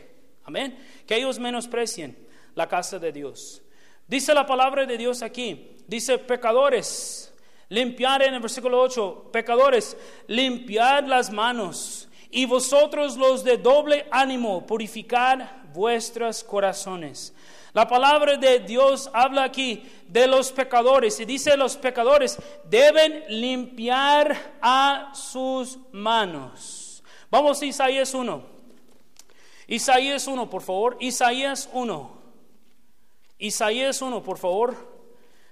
amén, 0.43 0.77
que 1.05 1.15
ellos 1.15 1.39
menosprecien 1.39 2.17
la 2.55 2.67
casa 2.67 2.99
de 2.99 3.11
Dios. 3.11 3.61
Dice 4.07 4.33
la 4.33 4.45
palabra 4.45 4.85
de 4.85 4.97
Dios 4.97 5.21
aquí, 5.21 5.77
dice 5.87 6.17
pecadores, 6.17 7.29
Limpiar 7.69 8.23
en 8.23 8.33
el 8.33 8.39
versículo 8.39 8.81
8, 8.81 9.29
pecadores, 9.31 9.95
limpiad 10.25 11.05
las 11.05 11.31
manos. 11.31 12.07
Y 12.31 12.45
vosotros 12.45 13.15
los 13.15 13.43
de 13.43 13.57
doble 13.57 14.07
ánimo, 14.11 14.65
purificad 14.65 15.39
vuestros 15.71 16.43
corazones. 16.43 17.33
La 17.73 17.87
palabra 17.87 18.37
de 18.37 18.59
Dios 18.59 19.09
habla 19.13 19.43
aquí 19.43 19.83
de 20.07 20.25
los 20.25 20.51
pecadores 20.51 21.19
y 21.19 21.25
dice 21.25 21.55
los 21.55 21.77
pecadores 21.77 22.39
deben 22.67 23.23
limpiar 23.29 24.57
a 24.59 25.11
sus 25.13 25.77
manos. 25.91 27.03
Vamos 27.29 27.61
a 27.61 27.65
Isaías 27.65 28.15
1. 28.15 28.58
Isaías 29.69 30.27
1, 30.27 30.49
por 30.49 30.63
favor. 30.63 30.97
Isaías 30.99 31.69
1. 31.71 32.11
Isaías 33.37 34.01
1, 34.01 34.23
por 34.23 34.39
favor. 34.39 34.75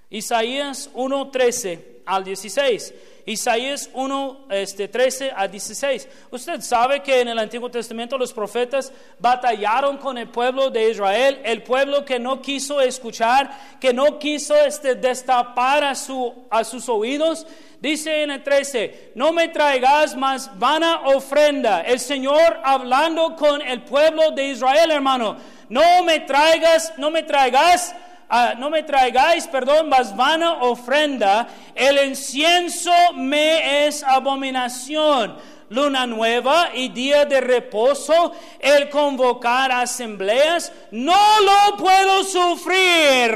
Isaías 0.10 0.90
1, 0.96 1.30
13 1.30 2.02
al 2.04 2.24
16. 2.24 2.94
Isaías 3.28 3.90
1, 3.94 4.48
este, 4.50 4.88
13 4.88 5.34
a 5.36 5.48
16. 5.48 6.08
Usted 6.32 6.62
sabe 6.62 7.04
que 7.04 7.22
en 7.22 7.28
el 7.28 7.38
Antiguo 7.38 7.70
Testamento 7.70 8.18
los 8.18 8.34
profetas 8.34 8.92
batallaron 9.20 9.98
con 9.98 10.18
el 10.18 10.30
pueblo 10.30 10.72
de 10.72 10.90
Israel, 10.90 11.40
el 11.44 11.62
pueblo 11.62 12.04
que 12.04 12.18
no 12.18 12.42
quiso 12.42 12.82
escuchar, 12.82 13.78
que 13.80 13.94
no 13.94 14.18
quiso 14.18 14.56
este, 14.56 14.96
destapar 14.96 15.84
a, 15.84 15.94
su, 15.94 16.48
a 16.50 16.64
sus 16.64 16.90
oídos. 16.90 17.46
Dice 17.80 18.24
en 18.24 18.32
el 18.32 18.44
13, 18.44 19.12
no 19.16 19.32
me 19.32 19.50
traigas 19.50 20.16
más 20.16 20.58
vana 20.58 21.02
ofrenda. 21.06 21.82
El 21.82 22.00
Señor 22.00 22.60
hablando 22.64 23.36
con 23.36 23.62
el 23.62 23.84
pueblo 23.84 24.32
de 24.32 24.50
Israel, 24.50 24.92
hermano. 24.92 25.38
No 25.70 26.04
me 26.04 26.22
traigas, 26.22 26.94
no 26.98 27.12
me 27.12 27.24
traigas 27.24 27.94
Ah, 28.30 28.56
no 28.58 28.70
me 28.70 28.84
traigáis, 28.84 29.48
perdón, 29.48 29.88
más 29.88 30.14
vana 30.14 30.56
ofrenda, 30.56 31.48
el 31.74 32.10
incienso 32.10 32.92
me 33.16 33.88
es 33.88 34.04
abominación. 34.04 35.38
Luna 35.70 36.06
nueva 36.06 36.72
y 36.74 36.90
día 36.90 37.26
de 37.26 37.40
reposo, 37.40 38.34
el 38.60 38.90
convocar 38.90 39.72
asambleas, 39.72 40.74
no 40.92 41.40
lo 41.40 41.78
puedo 41.78 42.24
sufrir. 42.26 43.34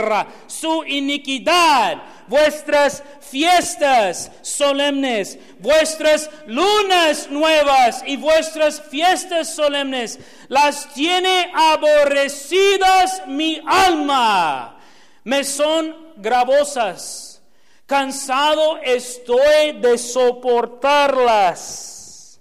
Su 0.48 0.84
iniquidad, 0.86 1.98
vuestras 2.32 3.04
fiestas 3.20 4.32
solemnes, 4.42 5.38
vuestras 5.60 6.32
lunas 6.48 7.30
nuevas 7.30 8.02
y 8.08 8.18
vuestras 8.18 8.82
fiestas 8.82 9.54
solemnes, 9.54 10.18
las 10.48 10.92
tiene 10.96 11.52
aborrecidas 11.54 13.22
mi 13.28 13.62
alma 13.68 14.80
me 15.24 15.44
son 15.44 15.96
gravosas, 16.18 17.42
cansado 17.86 18.78
estoy 18.78 19.74
de 19.80 19.96
soportarlas. 19.98 22.40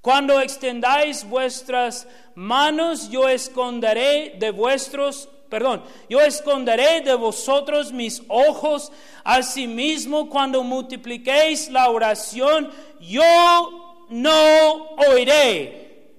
Cuando 0.00 0.40
extendáis 0.40 1.24
vuestras 1.24 2.06
manos, 2.34 3.10
yo 3.10 3.28
esconderé 3.28 4.36
de 4.38 4.50
vuestros, 4.50 5.28
perdón, 5.52 5.84
yo 6.08 6.18
esconderé 6.20 7.02
de 7.02 7.14
vosotros 7.14 7.92
mis 7.92 8.22
ojos. 8.26 8.90
Asimismo, 9.22 10.28
cuando 10.28 10.64
multipliquéis 10.64 11.68
la 11.68 11.90
oración, 11.90 12.70
yo 12.98 14.06
no 14.08 14.96
oiré. 15.10 16.14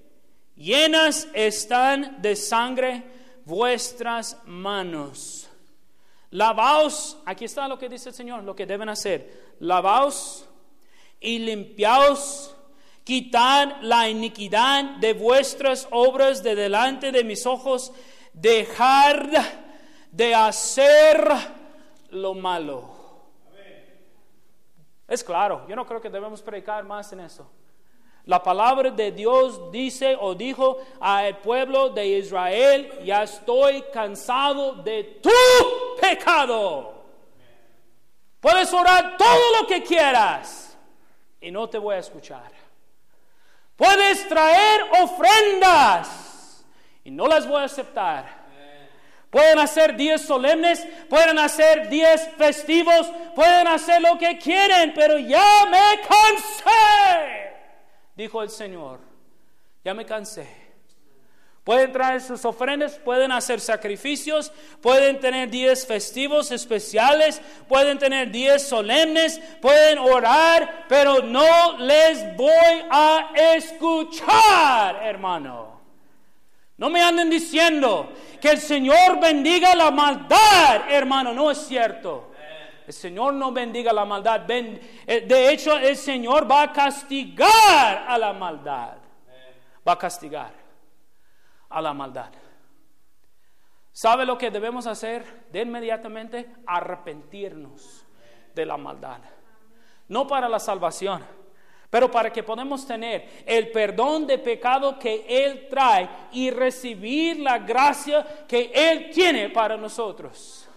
Llenas 0.55 1.27
están 1.34 2.21
de 2.21 2.36
sangre 2.36 3.03
vuestras 3.43 4.38
manos 4.45 5.43
Lavaos, 6.34 7.15
aquí 7.25 7.45
está 7.45 7.67
lo 7.67 7.77
que 7.77 7.88
dice 7.88 8.09
el 8.09 8.15
Señor, 8.15 8.43
lo 8.43 8.55
que 8.55 8.65
deben 8.65 8.89
hacer. 8.89 9.53
Lavaos 9.59 10.49
y 11.19 11.38
limpiaos, 11.38 12.55
quitad 13.03 13.81
la 13.81 14.09
iniquidad 14.09 14.95
de 14.95 15.13
vuestras 15.13 15.88
obras 15.91 16.41
de 16.41 16.55
delante 16.55 17.11
de 17.11 17.23
mis 17.23 17.45
ojos, 17.45 17.91
dejad 18.34 19.27
de 20.11 20.36
hacer 20.36 21.27
lo 22.09 22.34
malo. 22.34 22.91
Es 25.07 25.23
claro, 25.23 25.65
yo 25.67 25.75
no 25.75 25.86
creo 25.86 26.01
que 26.01 26.09
debemos 26.09 26.41
predicar 26.41 26.84
más 26.84 27.11
en 27.13 27.19
eso. 27.21 27.49
La 28.25 28.41
palabra 28.41 28.89
de 28.89 29.11
Dios 29.11 29.69
dice 29.69 30.17
o 30.19 30.34
dijo 30.34 30.77
al 31.01 31.38
pueblo 31.39 31.89
de 31.89 32.05
Israel, 32.07 32.99
ya 33.03 33.23
estoy 33.23 33.84
cansado 33.93 34.75
de 34.75 35.19
tu 35.21 35.29
pecado. 35.99 37.03
Puedes 38.39 38.71
orar 38.73 39.17
todo 39.17 39.61
lo 39.61 39.67
que 39.67 39.84
quieras 39.84 40.77
y 41.41 41.51
no 41.51 41.69
te 41.69 41.77
voy 41.77 41.95
a 41.95 41.99
escuchar. 41.99 42.51
Puedes 43.75 44.27
traer 44.29 44.81
ofrendas 45.01 46.22
y 47.03 47.11
no 47.11 47.27
las 47.27 47.47
voy 47.47 47.61
a 47.61 47.65
aceptar. 47.65 48.43
Pueden 49.29 49.57
hacer 49.59 49.95
días 49.95 50.21
solemnes, 50.21 50.87
pueden 51.09 51.39
hacer 51.39 51.89
días 51.89 52.29
festivos, 52.37 53.11
pueden 53.33 53.67
hacer 53.67 54.01
lo 54.01 54.17
que 54.17 54.37
quieren, 54.37 54.93
pero 54.93 55.17
ya 55.17 55.65
me 55.69 56.01
cansé 56.07 57.43
dijo 58.15 58.41
el 58.41 58.49
Señor, 58.49 58.99
ya 59.83 59.93
me 59.93 60.05
cansé. 60.05 60.63
Pueden 61.63 61.93
traer 61.93 62.19
sus 62.19 62.43
ofrendas, 62.43 62.99
pueden 62.99 63.31
hacer 63.31 63.61
sacrificios, 63.61 64.51
pueden 64.81 65.21
tener 65.21 65.49
días 65.49 65.85
festivos 65.85 66.51
especiales, 66.51 67.41
pueden 67.69 67.97
tener 67.97 68.31
días 68.31 68.63
solemnes, 68.63 69.39
pueden 69.61 69.97
orar, 69.97 70.85
pero 70.89 71.21
no 71.21 71.77
les 71.77 72.35
voy 72.35 72.85
a 72.91 73.31
escuchar, 73.55 75.03
hermano. 75.03 75.72
No 76.78 76.89
me 76.89 77.01
anden 77.01 77.30
diciendo 77.30 78.11
que 78.41 78.49
el 78.49 78.57
Señor 78.57 79.19
bendiga 79.19 79.76
la 79.76 79.91
maldad, 79.91 80.89
hermano, 80.89 81.34
no 81.34 81.51
es 81.51 81.59
cierto. 81.59 82.32
El 82.86 82.93
Señor 82.93 83.34
no 83.34 83.51
bendiga 83.51 83.93
la 83.93 84.05
maldad. 84.05 84.49
Eh, 84.49 85.26
de 85.28 85.51
hecho, 85.51 85.78
el 85.78 85.95
Señor 85.95 86.49
va 86.49 86.63
a 86.63 86.74
castigar 86.74 88.05
a 88.07 88.17
la 88.17 88.34
maldad. 88.34 88.97
Va 89.88 89.93
a 89.93 89.97
castigar 89.97 90.51
a 91.69 91.82
la 91.82 91.93
maldad. 91.93 92.32
¿Sabe 93.91 94.26
lo 94.26 94.38
que 94.38 94.51
debemos 94.51 94.88
hacer 94.88 95.45
de 95.51 95.61
inmediatamente? 95.61 96.51
Arrepentirnos 96.65 98.05
de 98.53 98.65
la 98.65 98.76
maldad. 98.76 99.21
No 100.07 100.28
para 100.28 100.49
la 100.49 100.59
salvación, 100.59 101.24
pero 101.93 102.09
para 102.09 102.33
que 102.33 102.41
podamos 102.41 102.87
tener 102.87 103.43
el 103.45 103.69
perdón 103.69 104.25
de 104.25 104.39
pecado 104.39 104.97
que 104.97 105.27
Él 105.29 105.67
trae 105.69 106.09
y 106.31 106.49
recibir 106.49 107.37
la 107.37 107.59
gracia 107.59 108.25
que 108.47 108.71
Él 108.73 109.11
tiene 109.13 109.51
para 109.51 109.77
nosotros. 109.77 110.67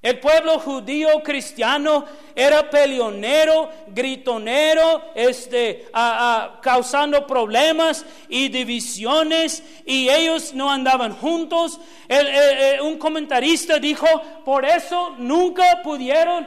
El 0.00 0.20
pueblo 0.20 0.60
judío 0.60 1.20
cristiano 1.24 2.04
era 2.36 2.70
peleonero, 2.70 3.68
gritonero, 3.88 5.06
este, 5.12 5.88
causando 6.62 7.26
problemas 7.26 8.06
y 8.28 8.48
divisiones 8.48 9.60
y 9.84 10.08
ellos 10.08 10.54
no 10.54 10.70
andaban 10.70 11.16
juntos. 11.16 11.80
un 12.84 12.96
comentarista 12.96 13.80
dijo, 13.80 14.06
por 14.44 14.64
eso 14.64 15.16
nunca 15.18 15.82
pudieron 15.82 16.46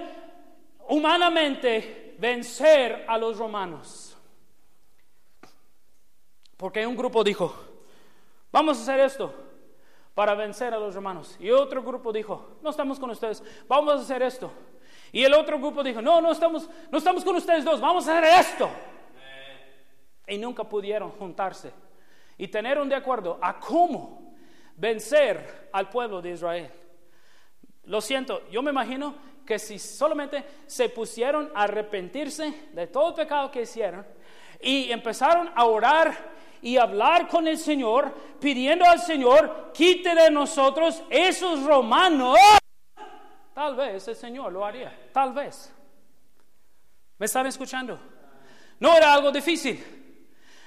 humanamente 0.87 2.02
vencer 2.23 3.03
a 3.05 3.17
los 3.17 3.37
romanos. 3.37 4.17
Porque 6.55 6.87
un 6.87 6.95
grupo 6.95 7.21
dijo, 7.21 7.53
vamos 8.49 8.79
a 8.79 8.81
hacer 8.81 9.01
esto 9.01 9.33
para 10.13 10.33
vencer 10.33 10.73
a 10.73 10.79
los 10.79 10.95
romanos. 10.95 11.35
Y 11.37 11.51
otro 11.51 11.83
grupo 11.83 12.13
dijo, 12.13 12.59
no 12.61 12.69
estamos 12.69 12.97
con 12.97 13.09
ustedes, 13.09 13.43
vamos 13.67 13.95
a 13.95 14.03
hacer 14.03 14.23
esto. 14.23 14.49
Y 15.11 15.25
el 15.25 15.33
otro 15.33 15.59
grupo 15.59 15.83
dijo, 15.83 16.01
no, 16.01 16.21
no 16.21 16.31
estamos, 16.31 16.69
no 16.89 16.97
estamos 16.97 17.25
con 17.25 17.35
ustedes 17.35 17.65
dos, 17.65 17.81
vamos 17.81 18.07
a 18.07 18.17
hacer 18.17 18.39
esto. 18.39 18.69
Y 20.25 20.37
nunca 20.37 20.63
pudieron 20.63 21.11
juntarse 21.11 21.73
y 22.37 22.47
tener 22.47 22.79
un 22.79 22.87
de 22.87 22.95
acuerdo 22.95 23.37
a 23.41 23.59
cómo 23.59 24.33
vencer 24.77 25.69
al 25.73 25.89
pueblo 25.89 26.21
de 26.21 26.31
Israel. 26.31 26.71
Lo 27.83 27.99
siento, 27.99 28.47
yo 28.49 28.61
me 28.61 28.71
imagino 28.71 29.13
que 29.45 29.59
si 29.59 29.79
solamente 29.79 30.43
se 30.65 30.89
pusieron 30.89 31.51
a 31.53 31.63
arrepentirse 31.63 32.69
de 32.71 32.87
todo 32.87 33.09
el 33.09 33.15
pecado 33.15 33.51
que 33.51 33.63
hicieron 33.63 34.05
y 34.61 34.91
empezaron 34.91 35.51
a 35.53 35.65
orar 35.65 36.33
y 36.61 36.77
hablar 36.77 37.27
con 37.27 37.47
el 37.47 37.57
Señor, 37.57 38.13
pidiendo 38.39 38.85
al 38.85 38.99
Señor, 38.99 39.71
quite 39.73 40.15
de 40.15 40.31
nosotros 40.31 41.03
esos 41.09 41.63
romanos. 41.63 42.37
Tal 43.53 43.75
vez 43.75 44.07
el 44.07 44.15
Señor 44.15 44.51
lo 44.53 44.65
haría, 44.65 45.09
tal 45.11 45.33
vez. 45.33 45.73
¿Me 47.17 47.25
están 47.25 47.45
escuchando? 47.47 47.99
No 48.79 48.95
era 48.95 49.13
algo 49.13 49.31
difícil. 49.31 50.01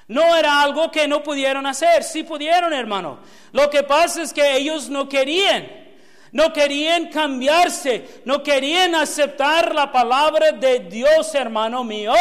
No 0.08 0.36
era 0.36 0.62
algo 0.62 0.90
que 0.90 1.08
no 1.08 1.22
pudieron 1.22 1.66
hacer. 1.66 2.04
Sí 2.04 2.22
pudieron, 2.22 2.72
hermano. 2.72 3.18
Lo 3.52 3.68
que 3.68 3.82
pasa 3.82 4.22
es 4.22 4.32
que 4.32 4.56
ellos 4.56 4.88
no 4.88 5.08
querían. 5.08 5.85
No 6.32 6.52
querían 6.52 7.08
cambiarse, 7.08 8.22
no 8.24 8.42
querían 8.42 8.94
aceptar 8.94 9.74
la 9.74 9.92
palabra 9.92 10.52
de 10.52 10.80
Dios, 10.80 11.34
hermano 11.34 11.84
mío. 11.84 12.14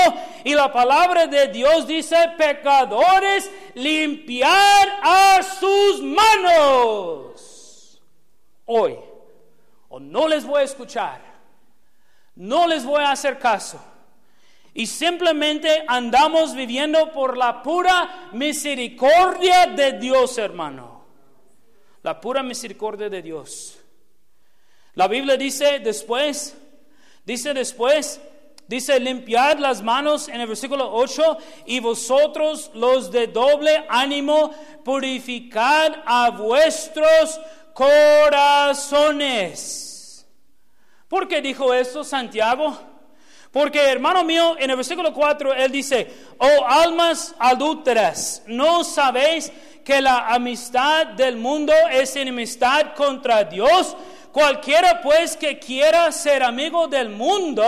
Y 0.43 0.53
la 0.53 0.71
palabra 0.71 1.27
de 1.27 1.47
Dios 1.47 1.87
dice, 1.87 2.15
pecadores, 2.37 3.49
limpiar 3.73 4.99
a 5.01 5.41
sus 5.41 6.01
manos. 6.01 8.01
Hoy, 8.65 8.97
o 9.89 9.99
no 9.99 10.27
les 10.27 10.45
voy 10.45 10.61
a 10.61 10.65
escuchar, 10.65 11.21
no 12.35 12.67
les 12.67 12.85
voy 12.85 13.01
a 13.01 13.11
hacer 13.11 13.39
caso. 13.39 13.81
Y 14.73 14.87
simplemente 14.87 15.85
andamos 15.87 16.53
viviendo 16.53 17.13
por 17.13 17.37
la 17.37 17.63
pura 17.63 18.29
misericordia 18.33 19.67
de 19.67 19.93
Dios, 19.93 20.37
hermano. 20.37 21.05
La 22.03 22.19
pura 22.19 22.43
misericordia 22.43 23.09
de 23.09 23.21
Dios. 23.21 23.74
La 24.95 25.07
Biblia 25.09 25.35
dice 25.35 25.79
después, 25.79 26.55
dice 27.25 27.53
después, 27.53 28.21
dice 28.65 28.97
limpiad 28.97 29.59
las 29.59 29.83
manos 29.83 30.29
en 30.29 30.39
el 30.39 30.47
versículo 30.47 30.89
8 30.93 31.37
y 31.65 31.81
vosotros 31.81 32.71
los 32.73 33.11
de 33.11 33.27
doble 33.27 33.83
ánimo 33.89 34.51
purificad 34.85 35.97
a 36.05 36.29
vuestros 36.29 37.41
corazones. 37.73 39.05
¿Por 41.09 41.27
qué 41.27 41.41
dijo 41.41 41.73
eso 41.73 42.05
Santiago? 42.05 42.79
Porque 43.51 43.79
hermano 43.79 44.23
mío, 44.23 44.55
en 44.57 44.69
el 44.69 44.77
versículo 44.77 45.13
4 45.13 45.53
él 45.55 45.73
dice, 45.73 46.09
oh 46.37 46.65
almas 46.65 47.35
adúlteras, 47.37 48.43
¿no 48.47 48.85
sabéis 48.85 49.51
que 49.83 50.01
la 50.01 50.27
amistad 50.27 51.07
del 51.07 51.35
mundo 51.35 51.73
es 51.91 52.15
enemistad 52.15 52.93
contra 52.95 53.43
Dios? 53.43 53.95
Cualquiera 54.35 54.99
pues 55.01 55.37
que 55.37 55.57
quiera 55.57 56.11
ser 56.11 56.43
amigo 56.43 56.89
del 56.89 57.07
mundo 57.07 57.63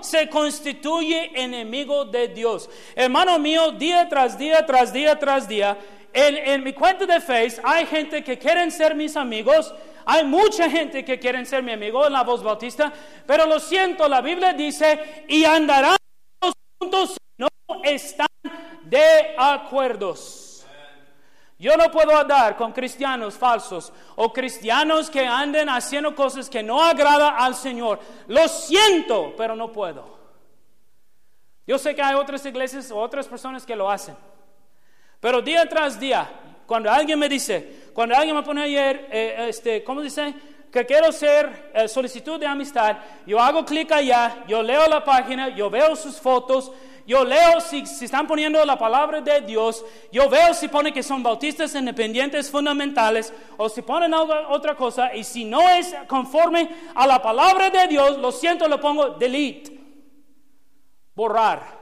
se 0.00 0.28
constituye 0.28 1.30
enemigo 1.32 2.06
de 2.06 2.26
Dios. 2.26 2.68
Hermano 2.96 3.38
mío, 3.38 3.70
día 3.70 4.08
tras 4.08 4.36
día, 4.36 4.66
tras 4.66 4.92
día, 4.92 5.16
tras 5.16 5.46
día, 5.46 5.78
en, 6.12 6.64
mi 6.64 6.72
cuenta 6.72 7.06
de 7.06 7.20
Facebook 7.20 7.64
hay 7.64 7.86
gente 7.86 8.24
que 8.24 8.36
quieren 8.36 8.72
ser 8.72 8.96
mis 8.96 9.16
amigos. 9.16 9.72
Hay 10.06 10.24
mucha 10.24 10.68
gente 10.68 11.04
que 11.04 11.20
quieren 11.20 11.46
ser 11.46 11.62
mi 11.62 11.70
amigo 11.70 12.04
en 12.04 12.14
la 12.14 12.24
voz 12.24 12.42
bautista, 12.42 12.92
pero 13.24 13.46
lo 13.46 13.60
siento, 13.60 14.08
la 14.08 14.20
Biblia 14.20 14.52
dice, 14.52 15.24
y 15.28 15.44
andarán 15.44 15.98
juntos 16.80 17.10
si 17.10 17.18
no 17.36 17.46
están 17.84 18.26
de 18.82 19.36
acuerdos. 19.38 20.47
Yo 21.58 21.76
no 21.76 21.90
puedo 21.90 22.16
andar 22.16 22.56
con 22.56 22.72
cristianos 22.72 23.34
falsos 23.34 23.92
o 24.14 24.32
cristianos 24.32 25.10
que 25.10 25.26
anden 25.26 25.68
haciendo 25.68 26.14
cosas 26.14 26.48
que 26.48 26.62
no 26.62 26.80
agrada 26.80 27.30
al 27.30 27.56
Señor. 27.56 27.98
Lo 28.28 28.46
siento, 28.46 29.34
pero 29.36 29.56
no 29.56 29.72
puedo. 29.72 30.18
Yo 31.66 31.76
sé 31.76 31.94
que 31.96 32.02
hay 32.02 32.14
otras 32.14 32.46
iglesias 32.46 32.90
o 32.92 32.98
otras 32.98 33.26
personas 33.26 33.66
que 33.66 33.74
lo 33.74 33.90
hacen. 33.90 34.16
Pero 35.20 35.42
día 35.42 35.68
tras 35.68 35.98
día, 35.98 36.30
cuando 36.64 36.90
alguien 36.90 37.18
me 37.18 37.28
dice, 37.28 37.90
cuando 37.92 38.14
alguien 38.14 38.36
me 38.36 38.42
pone 38.44 38.62
ayer, 38.62 39.08
eh, 39.10 39.46
este, 39.48 39.82
¿cómo 39.82 40.00
dice? 40.00 40.32
Que 40.70 40.86
quiero 40.86 41.10
ser 41.10 41.72
eh, 41.74 41.88
solicitud 41.88 42.38
de 42.38 42.46
amistad, 42.46 42.98
yo 43.26 43.40
hago 43.40 43.64
clic 43.64 43.90
allá, 43.90 44.44
yo 44.46 44.62
leo 44.62 44.86
la 44.86 45.02
página, 45.02 45.48
yo 45.48 45.68
veo 45.68 45.96
sus 45.96 46.20
fotos, 46.20 46.70
yo 47.08 47.24
leo 47.24 47.58
si, 47.62 47.78
están 48.04 48.26
poniendo 48.26 48.62
la 48.66 48.76
palabra 48.76 49.22
de 49.22 49.40
Dios, 49.40 49.82
yo 50.12 50.28
veo 50.28 50.52
si 50.52 50.68
pone 50.68 50.92
que 50.92 51.02
son 51.02 51.22
bautistas 51.22 51.74
independientes 51.74 52.50
fundamentales 52.50 53.32
o 53.56 53.66
si 53.70 53.80
ponen 53.80 54.12
otra 54.12 54.74
cosa 54.74 55.14
y 55.14 55.24
si 55.24 55.46
no 55.46 55.66
es 55.70 55.96
conforme 56.06 56.68
a 56.94 57.06
la 57.06 57.22
palabra 57.22 57.70
de 57.70 57.86
Dios, 57.86 58.18
lo 58.18 58.30
siento, 58.30 58.68
lo 58.68 58.78
pongo 58.78 59.08
delete, 59.08 59.80
borrar. 61.14 61.78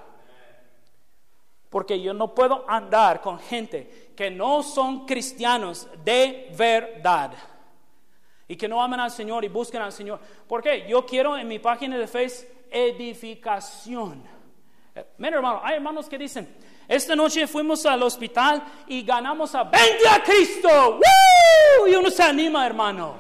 Porque 1.71 2.01
yo 2.01 2.15
no 2.15 2.33
puedo 2.33 2.65
andar 2.69 3.21
con 3.21 3.41
gente 3.41 4.13
que 4.15 4.31
no 4.31 4.63
son 4.63 5.07
cristianos 5.07 5.89
de 6.05 6.53
verdad 6.57 7.33
y 8.47 8.55
que 8.55 8.69
no 8.69 8.81
aman 8.81 9.01
al 9.01 9.11
Señor 9.11 9.45
y 9.45 9.49
busquen 9.49 9.83
al 9.83 9.93
Señor. 9.93 10.21
¿Por 10.47 10.63
qué? 10.63 10.87
Yo 10.89 11.05
quiero 11.05 11.37
en 11.37 11.49
mi 11.49 11.59
página 11.59 11.99
de 11.99 12.07
Facebook 12.07 12.55
edificación. 12.71 14.36
Miren, 15.19 15.35
hermano, 15.35 15.61
hay 15.63 15.77
hermanos 15.77 16.09
que 16.09 16.17
dicen, 16.19 16.49
esta 16.89 17.15
noche 17.17 17.47
fuimos 17.47 17.85
al 17.85 18.03
hospital 18.03 18.63
y 18.87 19.03
ganamos 19.03 19.55
a 19.55 19.65
20 19.65 20.09
a 20.09 20.23
Cristo. 20.23 21.01
Y 21.87 21.95
uno 21.95 22.11
se 22.11 22.23
anima, 22.23 22.67
hermano. 22.67 23.17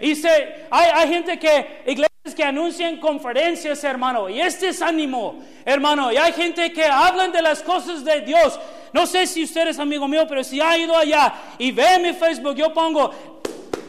Y 0.00 0.14
se, 0.14 0.66
hay, 0.70 0.90
hay 0.94 1.08
gente 1.08 1.38
que, 1.38 1.82
iglesias 1.86 2.08
que 2.36 2.44
anuncian 2.44 2.98
conferencias, 2.98 3.82
hermano. 3.82 4.28
Y 4.28 4.40
este 4.40 4.68
es 4.68 4.80
ánimo, 4.82 5.42
hermano. 5.64 6.12
Y 6.12 6.16
hay 6.16 6.32
gente 6.32 6.72
que 6.72 6.84
hablan 6.84 7.32
de 7.32 7.42
las 7.42 7.62
cosas 7.62 8.04
de 8.04 8.20
Dios. 8.20 8.58
No 8.92 9.06
sé 9.06 9.26
si 9.26 9.44
usted 9.44 9.68
es 9.68 9.78
amigo 9.78 10.06
mío, 10.08 10.26
pero 10.28 10.44
si 10.44 10.60
ha 10.60 10.76
ido 10.78 10.96
allá 10.96 11.34
y 11.58 11.72
ve 11.72 11.94
en 11.94 12.02
mi 12.02 12.12
Facebook, 12.12 12.54
yo 12.54 12.72
pongo, 12.72 13.10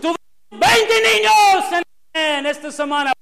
tuve 0.02 0.16
20 0.52 0.94
niños 1.14 1.84
en, 2.14 2.46
esta 2.46 2.72
semana. 2.72 3.14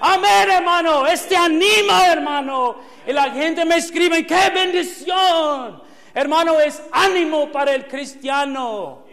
Amén, 0.00 0.50
hermano. 0.50 1.06
Este 1.06 1.36
anima, 1.36 2.06
hermano. 2.08 2.76
Y 3.06 3.12
la 3.12 3.30
gente 3.30 3.64
me 3.64 3.76
escribe, 3.76 4.26
qué 4.26 4.50
bendición. 4.50 5.82
Hermano, 6.14 6.60
es 6.60 6.82
ánimo 6.92 7.50
para 7.50 7.74
el 7.74 7.86
cristiano. 7.86 9.04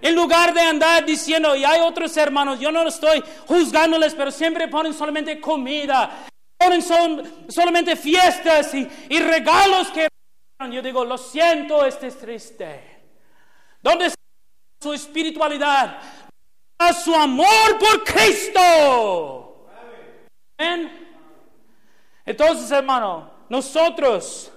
En 0.00 0.14
lugar 0.14 0.52
de 0.52 0.60
andar 0.60 1.04
diciendo, 1.06 1.56
y 1.56 1.64
hay 1.64 1.80
otros 1.80 2.14
hermanos, 2.16 2.60
yo 2.60 2.70
no 2.70 2.86
estoy 2.86 3.24
juzgándoles, 3.46 4.14
pero 4.14 4.30
siempre 4.30 4.68
ponen 4.68 4.92
solamente 4.92 5.40
comida, 5.40 6.26
ponen 6.58 6.82
solamente 7.48 7.96
fiestas 7.96 8.74
y, 8.74 8.86
y 9.08 9.20
regalos 9.20 9.88
que... 9.88 10.08
Yo 10.70 10.82
digo, 10.82 11.04
lo 11.04 11.16
siento, 11.18 11.84
este 11.84 12.08
es 12.08 12.18
triste. 12.18 13.02
¿Dónde 13.82 14.06
está 14.06 14.20
su 14.82 14.92
espiritualidad? 14.92 15.98
Su 17.02 17.14
amor 17.14 17.78
por 17.78 18.04
Cristo. 18.04 19.43
Entonces, 22.24 22.70
hermano, 22.70 23.30
nosotros 23.48 24.52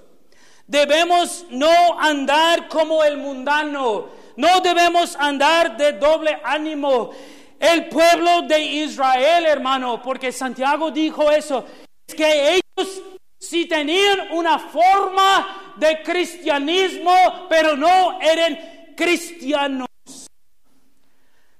debemos 0.65 1.45
no 1.49 1.99
andar 1.99 2.67
como 2.67 3.03
el 3.03 3.17
mundano, 3.17 4.09
no 4.35 4.61
debemos 4.61 5.15
andar 5.15 5.77
de 5.77 5.93
doble 5.93 6.39
ánimo. 6.43 7.11
El 7.59 7.89
pueblo 7.89 8.43
de 8.43 8.61
Israel, 8.61 9.45
hermano, 9.45 10.01
porque 10.01 10.31
Santiago 10.31 10.91
dijo 10.91 11.31
eso, 11.31 11.65
es 12.07 12.13
que 12.15 12.51
ellos 12.51 13.01
sí 13.39 13.65
tenían 13.65 14.31
una 14.31 14.59
forma 14.59 15.73
de 15.75 16.03
cristianismo, 16.03 17.47
pero 17.49 17.75
no 17.75 18.21
eran 18.21 18.93
cristianos 18.95 19.87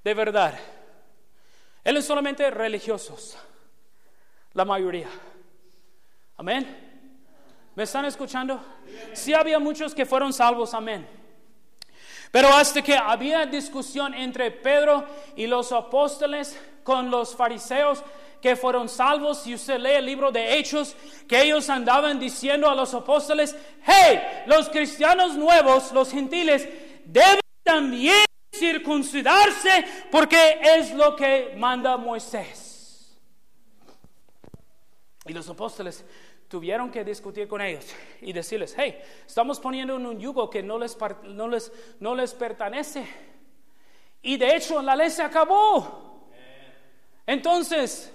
de 0.07 0.13
verdad. 0.13 0.57
Eran 1.83 2.01
solamente 2.01 2.49
religiosos 2.49 3.37
la 4.57 4.65
mayoría. 4.65 5.07
Amén. 6.35 6.65
¿Me 7.75 7.83
están 7.83 8.05
escuchando? 8.05 8.59
Sí 9.13 9.31
había 9.31 9.59
muchos 9.59 9.93
que 9.93 10.03
fueron 10.03 10.33
salvos, 10.33 10.73
amén. 10.73 11.07
Pero 12.31 12.47
hasta 12.47 12.81
que 12.81 12.97
había 12.97 13.45
discusión 13.45 14.15
entre 14.15 14.49
Pedro 14.49 15.05
y 15.35 15.45
los 15.45 15.71
apóstoles 15.71 16.59
con 16.83 17.11
los 17.11 17.35
fariseos 17.35 18.03
que 18.41 18.55
fueron 18.55 18.89
salvos, 18.89 19.43
si 19.43 19.53
usted 19.53 19.77
lee 19.77 19.91
el 19.91 20.07
libro 20.07 20.31
de 20.31 20.57
Hechos, 20.57 20.95
que 21.27 21.39
ellos 21.43 21.69
andaban 21.69 22.19
diciendo 22.19 22.67
a 22.67 22.73
los 22.73 22.95
apóstoles, 22.95 23.55
hey, 23.85 24.19
los 24.47 24.69
cristianos 24.69 25.35
nuevos, 25.35 25.91
los 25.91 26.09
gentiles, 26.09 26.67
deben 27.05 27.41
también 27.63 28.25
circuncidarse 28.55 29.85
porque 30.09 30.59
es 30.63 30.95
lo 30.95 31.15
que 31.15 31.53
manda 31.57 31.95
Moisés. 31.95 32.66
Y 35.27 35.33
los 35.33 35.49
apóstoles 35.49 36.05
tuvieron 36.47 36.89
que 36.89 37.03
discutir 37.03 37.47
con 37.47 37.61
ellos 37.61 37.85
y 38.21 38.31
decirles, 38.31 38.73
hey, 38.77 38.97
estamos 39.25 39.59
poniendo 39.59 39.95
en 39.97 40.05
un 40.05 40.19
yugo 40.19 40.49
que 40.49 40.63
no 40.63 40.77
les, 40.77 40.97
no 41.23 41.47
les, 41.47 41.71
no 41.99 42.15
les 42.15 42.33
pertenece. 42.33 43.05
Y 44.21 44.37
de 44.37 44.55
hecho 44.55 44.81
la 44.81 44.95
ley 44.95 45.09
se 45.09 45.21
acabó. 45.21 46.29
Entonces, 47.25 48.13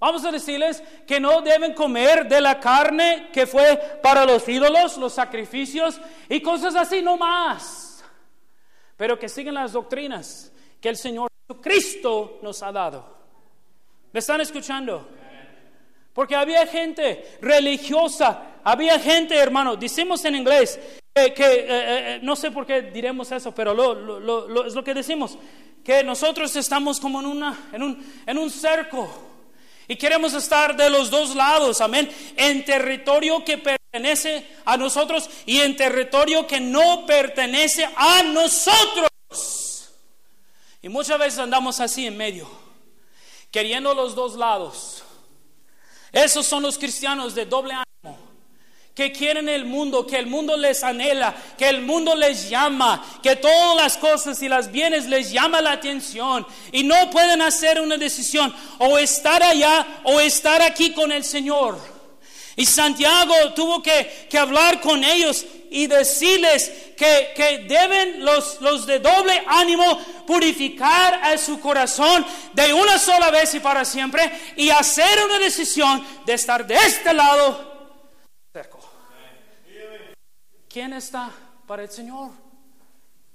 vamos 0.00 0.24
a 0.24 0.32
decirles 0.32 0.82
que 1.06 1.20
no 1.20 1.40
deben 1.40 1.72
comer 1.74 2.28
de 2.28 2.40
la 2.40 2.58
carne 2.58 3.28
que 3.32 3.46
fue 3.46 4.00
para 4.02 4.24
los 4.24 4.48
ídolos, 4.48 4.96
los 4.96 5.12
sacrificios 5.12 6.00
y 6.28 6.40
cosas 6.40 6.74
así, 6.74 7.00
no 7.00 7.16
más. 7.16 8.04
Pero 8.96 9.18
que 9.18 9.28
sigan 9.28 9.54
las 9.54 9.72
doctrinas 9.72 10.52
que 10.80 10.88
el 10.88 10.96
Señor 10.96 11.28
Jesucristo 11.46 12.40
nos 12.42 12.62
ha 12.62 12.72
dado. 12.72 13.20
¿Me 14.12 14.18
están 14.18 14.40
escuchando? 14.40 15.19
Porque 16.12 16.34
había 16.34 16.66
gente 16.66 17.38
religiosa, 17.40 18.58
había 18.64 18.98
gente, 18.98 19.36
hermano, 19.36 19.76
decimos 19.76 20.24
en 20.24 20.34
inglés, 20.36 20.78
que, 21.14 21.28
eh, 21.28 21.66
eh, 21.68 22.20
no 22.22 22.36
sé 22.36 22.50
por 22.50 22.66
qué 22.66 22.82
diremos 22.82 23.30
eso, 23.32 23.52
pero 23.52 23.74
lo, 23.74 24.66
es 24.66 24.74
lo 24.74 24.84
que 24.84 24.94
decimos, 24.94 25.36
que 25.84 26.02
nosotros 26.02 26.54
estamos 26.56 27.00
como 27.00 27.20
en, 27.20 27.26
una, 27.26 27.68
en, 27.72 27.82
un, 27.82 28.12
en 28.26 28.38
un 28.38 28.50
cerco 28.50 29.30
y 29.90 29.96
queremos 29.96 30.34
estar 30.34 30.76
de 30.76 30.88
los 30.88 31.10
dos 31.10 31.34
lados, 31.34 31.80
amén, 31.80 32.08
en 32.36 32.64
territorio 32.64 33.44
que 33.44 33.58
pertenece 33.58 34.46
a 34.64 34.76
nosotros 34.76 35.28
y 35.46 35.58
en 35.58 35.74
territorio 35.74 36.46
que 36.46 36.60
no 36.60 37.04
pertenece 37.06 37.88
a 37.96 38.22
nosotros. 38.22 39.90
Y 40.80 40.88
muchas 40.88 41.18
veces 41.18 41.40
andamos 41.40 41.80
así 41.80 42.06
en 42.06 42.16
medio, 42.16 42.48
queriendo 43.50 43.92
los 43.92 44.14
dos 44.14 44.36
lados. 44.36 45.02
Esos 46.12 46.46
son 46.46 46.62
los 46.62 46.78
cristianos 46.78 47.34
de 47.34 47.46
doble 47.46 47.74
ánimo, 47.74 48.18
que 48.94 49.12
quieren 49.12 49.48
el 49.48 49.64
mundo, 49.64 50.06
que 50.06 50.16
el 50.16 50.26
mundo 50.26 50.56
les 50.56 50.82
anhela, 50.82 51.34
que 51.56 51.68
el 51.68 51.82
mundo 51.82 52.14
les 52.14 52.48
llama, 52.50 53.04
que 53.22 53.36
todas 53.36 53.76
las 53.76 53.96
cosas 53.96 54.42
y 54.42 54.48
las 54.48 54.70
bienes 54.72 55.06
les 55.06 55.30
llama 55.30 55.60
la 55.60 55.72
atención 55.72 56.46
y 56.72 56.82
no 56.82 57.10
pueden 57.10 57.40
hacer 57.42 57.80
una 57.80 57.96
decisión 57.96 58.54
o 58.78 58.98
estar 58.98 59.42
allá 59.42 60.00
o 60.04 60.20
estar 60.20 60.60
aquí 60.62 60.92
con 60.92 61.12
el 61.12 61.24
Señor. 61.24 61.78
Y 62.56 62.66
Santiago 62.66 63.34
tuvo 63.54 63.82
que, 63.82 64.26
que 64.28 64.38
hablar 64.38 64.80
con 64.80 65.04
ellos 65.04 65.46
y 65.70 65.86
decirles 65.86 66.70
que, 66.96 67.32
que 67.34 67.58
deben 67.68 68.24
los, 68.24 68.60
los, 68.60 68.86
de 68.86 68.98
doble 68.98 69.42
ánimo 69.46 69.98
purificar 70.26 71.20
a 71.22 71.38
su 71.38 71.60
corazón 71.60 72.26
de 72.52 72.74
una 72.74 72.98
sola 72.98 73.30
vez 73.30 73.54
y 73.54 73.60
para 73.60 73.84
siempre 73.84 74.30
y 74.56 74.70
hacer 74.70 75.24
una 75.24 75.38
decisión 75.38 76.04
de 76.26 76.34
estar 76.34 76.66
de 76.66 76.74
este 76.74 77.14
lado 77.14 77.70
¿Quién 80.70 80.92
está 80.92 81.32
para 81.66 81.82
el 81.82 81.90
Señor? 81.90 82.30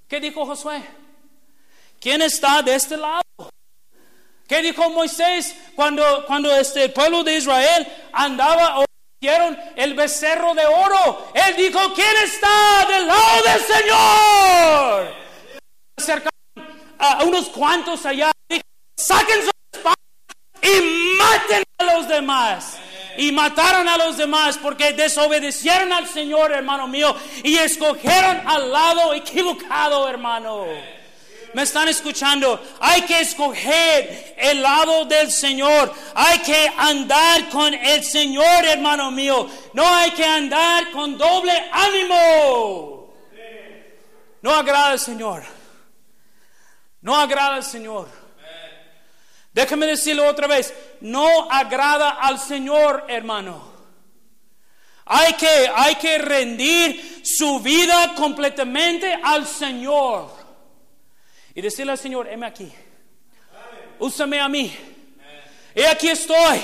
¿Qué 0.08 0.18
dijo 0.20 0.46
Josué? 0.46 0.82
¿Quién 2.00 2.22
está 2.22 2.62
de 2.62 2.74
este 2.74 2.96
lado? 2.96 3.20
¿Qué 4.48 4.62
dijo 4.62 4.88
Moisés 4.88 5.54
cuando, 5.74 6.24
cuando 6.26 6.50
este 6.54 6.88
pueblo 6.88 7.22
de 7.22 7.36
Israel 7.36 7.86
andaba 8.10 8.85
el 9.20 9.94
becerro 9.94 10.54
de 10.54 10.66
oro? 10.66 11.30
Él 11.34 11.56
dijo, 11.56 11.94
¿quién 11.94 12.16
está 12.24 12.86
del 12.88 13.06
lado 13.06 13.42
del 13.42 13.60
Señor? 13.62 15.14
Acercaron 15.98 16.30
a 16.98 17.24
unos 17.24 17.48
cuantos 17.48 18.04
allá, 18.06 18.30
saquen 18.96 19.42
su 19.42 19.50
espada 19.72 19.94
y 20.62 21.16
maten 21.18 21.62
a 21.78 21.84
los 21.84 22.08
demás 22.08 22.78
y 23.18 23.32
mataron 23.32 23.88
a 23.88 23.96
los 23.96 24.16
demás 24.16 24.58
porque 24.58 24.92
desobedecieron 24.92 25.92
al 25.92 26.06
Señor, 26.06 26.52
hermano 26.52 26.86
mío, 26.86 27.16
y 27.42 27.56
escogieron 27.56 28.42
al 28.46 28.70
lado 28.70 29.14
equivocado, 29.14 30.08
hermano. 30.08 30.66
¿Me 31.56 31.62
están 31.62 31.88
escuchando? 31.88 32.62
Hay 32.80 33.00
que 33.06 33.18
escoger 33.18 34.34
el 34.36 34.60
lado 34.60 35.06
del 35.06 35.30
Señor. 35.30 35.90
Hay 36.14 36.40
que 36.40 36.70
andar 36.76 37.48
con 37.48 37.72
el 37.72 38.04
Señor, 38.04 38.66
hermano 38.66 39.10
mío. 39.10 39.48
No 39.72 39.82
hay 39.88 40.10
que 40.10 40.22
andar 40.22 40.90
con 40.90 41.16
doble 41.16 41.54
ánimo. 41.72 43.10
No 44.42 44.54
agrada 44.54 44.90
al 44.90 45.00
Señor. 45.00 45.44
No 47.00 47.16
agrada 47.16 47.54
al 47.54 47.64
Señor. 47.64 48.06
Déjame 49.50 49.86
decirlo 49.86 50.26
otra 50.26 50.46
vez, 50.46 50.74
no 51.00 51.50
agrada 51.50 52.18
al 52.20 52.38
Señor, 52.38 53.06
hermano. 53.08 53.72
Hay 55.06 55.32
que, 55.32 55.70
hay 55.74 55.94
que 55.94 56.18
rendir 56.18 57.22
su 57.24 57.60
vida 57.60 58.14
completamente 58.14 59.18
al 59.22 59.46
Señor. 59.46 60.45
Y 61.56 61.60
decirle 61.60 61.90
al 61.90 61.98
Señor, 61.98 62.28
heme 62.28 62.46
aquí. 62.46 62.70
Úsame 63.98 64.38
a 64.38 64.48
mí. 64.48 64.72
Y 65.74 65.82
aquí 65.82 66.08
estoy. 66.08 66.60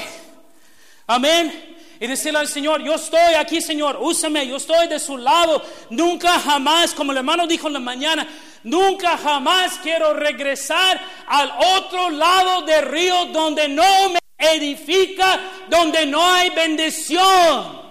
Amén. 1.08 1.74
Y 1.98 2.06
decirle 2.06 2.38
al 2.38 2.48
Señor, 2.48 2.80
yo 2.82 2.94
estoy 2.94 3.34
aquí, 3.34 3.60
Señor, 3.60 3.96
úsame, 4.00 4.46
yo 4.46 4.56
estoy 4.56 4.86
de 4.86 5.00
su 5.00 5.18
lado. 5.18 5.60
Nunca 5.90 6.38
jamás, 6.38 6.94
como 6.94 7.10
el 7.10 7.18
hermano 7.18 7.48
dijo 7.48 7.66
en 7.66 7.72
la 7.74 7.80
mañana, 7.80 8.28
Nunca 8.64 9.18
jamás 9.18 9.78
quiero 9.82 10.14
regresar 10.14 11.00
al 11.26 11.52
otro 11.76 12.10
lado 12.10 12.62
del 12.62 12.84
río 12.86 13.26
donde 13.26 13.68
no 13.68 14.10
me 14.10 14.20
edifica, 14.38 15.40
donde 15.68 16.06
no 16.06 16.24
hay 16.24 16.50
bendición. 16.50 17.82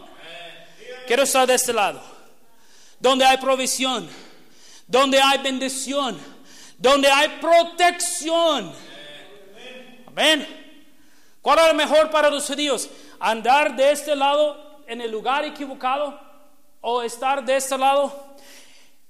Quiero 1.07 1.23
estar 1.23 1.45
de 1.45 1.55
este 1.55 1.73
lado, 1.73 2.01
donde 2.99 3.25
hay 3.25 3.37
provisión, 3.37 4.07
donde 4.87 5.19
hay 5.19 5.39
bendición, 5.39 6.17
donde 6.81 7.09
hay 7.09 7.29
protección. 7.39 8.73
Amén. 10.07 10.47
¿Cuál 11.41 11.59
es 11.59 11.67
lo 11.67 11.73
mejor 11.75 12.09
para 12.09 12.29
los 12.29 12.45
judíos? 12.45 12.89
¿Andar 13.19 13.75
de 13.75 13.91
este 13.91 14.15
lado 14.15 14.81
en 14.87 14.99
el 14.99 15.11
lugar 15.11 15.45
equivocado 15.45 16.19
o 16.81 17.01
estar 17.01 17.45
de 17.45 17.55
este 17.55 17.77
lado 17.77 18.35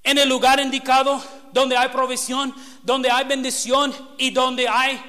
en 0.04 0.18
el 0.18 0.28
lugar 0.28 0.60
indicado 0.60 1.24
donde 1.52 1.78
hay 1.78 1.90
provisión, 1.90 2.54
donde 2.84 3.10
hay 3.10 3.26
bendición 3.26 3.94
y 4.18 4.32
donde 4.32 4.68
hay 4.68 5.02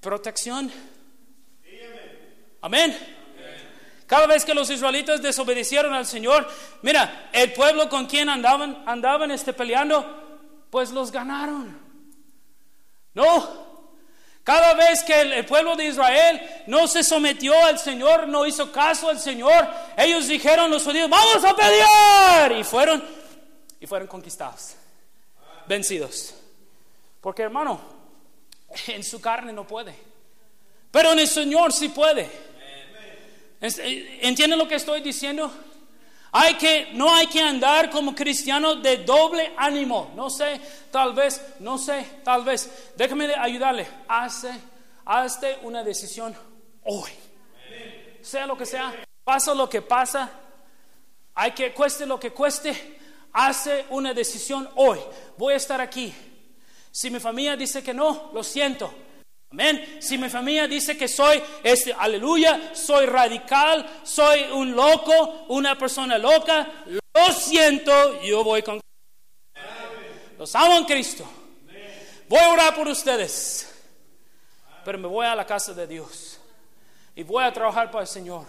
protección. 0.00 0.70
Amén. 2.60 2.96
Cada 4.06 4.26
vez 4.26 4.44
que 4.44 4.54
los 4.54 4.68
israelitas 4.68 5.22
desobedecieron 5.22 5.94
al 5.94 6.06
Señor, 6.06 6.46
mira, 6.82 7.30
el 7.32 7.52
pueblo 7.52 7.88
con 7.88 8.06
quien 8.06 8.28
andaban, 8.28 8.82
andaban 8.86 9.30
este, 9.30 9.52
peleando, 9.52 10.31
pues 10.72 10.90
los 10.90 11.12
ganaron. 11.12 11.78
No. 13.12 13.62
Cada 14.42 14.72
vez 14.72 15.04
que 15.04 15.20
el, 15.20 15.44
pueblo 15.44 15.76
de 15.76 15.84
Israel 15.84 16.40
no 16.66 16.88
se 16.88 17.04
sometió 17.04 17.54
al 17.66 17.78
Señor, 17.78 18.26
no 18.26 18.46
hizo 18.46 18.72
caso 18.72 19.10
al 19.10 19.20
Señor, 19.20 19.68
ellos 19.98 20.26
dijeron 20.28 20.70
los 20.70 20.82
judíos, 20.82 21.10
vamos 21.10 21.44
a 21.44 21.54
pelear. 21.54 22.52
Y 22.52 22.64
fueron 22.64 23.04
y 23.80 23.86
fueron 23.86 24.08
conquistados, 24.08 24.76
vencidos. 25.66 26.34
Porque 27.20 27.42
hermano, 27.42 27.78
en 28.86 29.04
su 29.04 29.20
carne 29.20 29.52
no 29.52 29.66
puede, 29.66 29.94
pero 30.90 31.12
en 31.12 31.18
el 31.18 31.28
Señor 31.28 31.70
sí 31.74 31.90
puede. 31.90 32.30
Eh, 33.60 34.20
¿Entienden 34.22 34.58
lo 34.58 34.66
que 34.66 34.76
estoy 34.76 35.02
diciendo? 35.02 35.52
Hay 36.34 36.54
que, 36.54 36.88
no 36.94 37.14
hay 37.14 37.26
que 37.26 37.42
andar 37.42 37.90
como 37.90 38.14
cristiano 38.14 38.76
de 38.76 38.98
doble 38.98 39.52
ánimo. 39.54 40.10
No 40.16 40.30
sé, 40.30 40.58
tal 40.90 41.12
vez, 41.12 41.42
no 41.60 41.76
sé, 41.76 42.06
tal 42.24 42.42
vez. 42.42 42.92
Déjame 42.96 43.34
ayudarle. 43.34 43.86
Hace, 44.08 44.50
hazte 45.04 45.58
una 45.62 45.84
decisión 45.84 46.34
hoy. 46.84 47.10
Sea 48.22 48.46
lo 48.46 48.56
que 48.56 48.64
sea, 48.64 48.94
pasa 49.22 49.52
lo 49.52 49.68
que 49.68 49.82
pasa. 49.82 50.30
Hay 51.34 51.52
que 51.52 51.74
cueste 51.74 52.06
lo 52.06 52.18
que 52.18 52.30
cueste 52.30 52.98
hace 53.34 53.84
una 53.90 54.14
decisión 54.14 54.68
hoy. 54.76 55.00
Voy 55.36 55.52
a 55.52 55.58
estar 55.58 55.82
aquí. 55.82 56.14
Si 56.90 57.10
mi 57.10 57.20
familia 57.20 57.56
dice 57.56 57.82
que 57.82 57.92
no, 57.92 58.30
lo 58.32 58.42
siento. 58.42 58.92
Amén. 59.52 59.98
Si 60.00 60.16
mi 60.16 60.30
familia 60.30 60.66
dice 60.66 60.96
que 60.96 61.06
soy, 61.06 61.42
este, 61.62 61.92
aleluya, 61.92 62.74
soy 62.74 63.04
radical, 63.04 64.00
soy 64.02 64.44
un 64.50 64.74
loco, 64.74 65.44
una 65.48 65.76
persona 65.76 66.16
loca, 66.16 66.84
lo 66.86 67.32
siento, 67.34 68.22
yo 68.22 68.42
voy 68.42 68.62
con... 68.62 68.80
Los 70.38 70.54
amo 70.54 70.78
en 70.78 70.84
Cristo. 70.84 71.28
Voy 72.30 72.38
a 72.38 72.48
orar 72.48 72.74
por 72.74 72.88
ustedes. 72.88 73.70
Pero 74.86 74.98
me 74.98 75.06
voy 75.06 75.26
a 75.26 75.36
la 75.36 75.44
casa 75.44 75.74
de 75.74 75.86
Dios. 75.86 76.40
Y 77.14 77.22
voy 77.22 77.44
a 77.44 77.52
trabajar 77.52 77.90
para 77.90 78.04
el 78.04 78.08
Señor. 78.08 78.46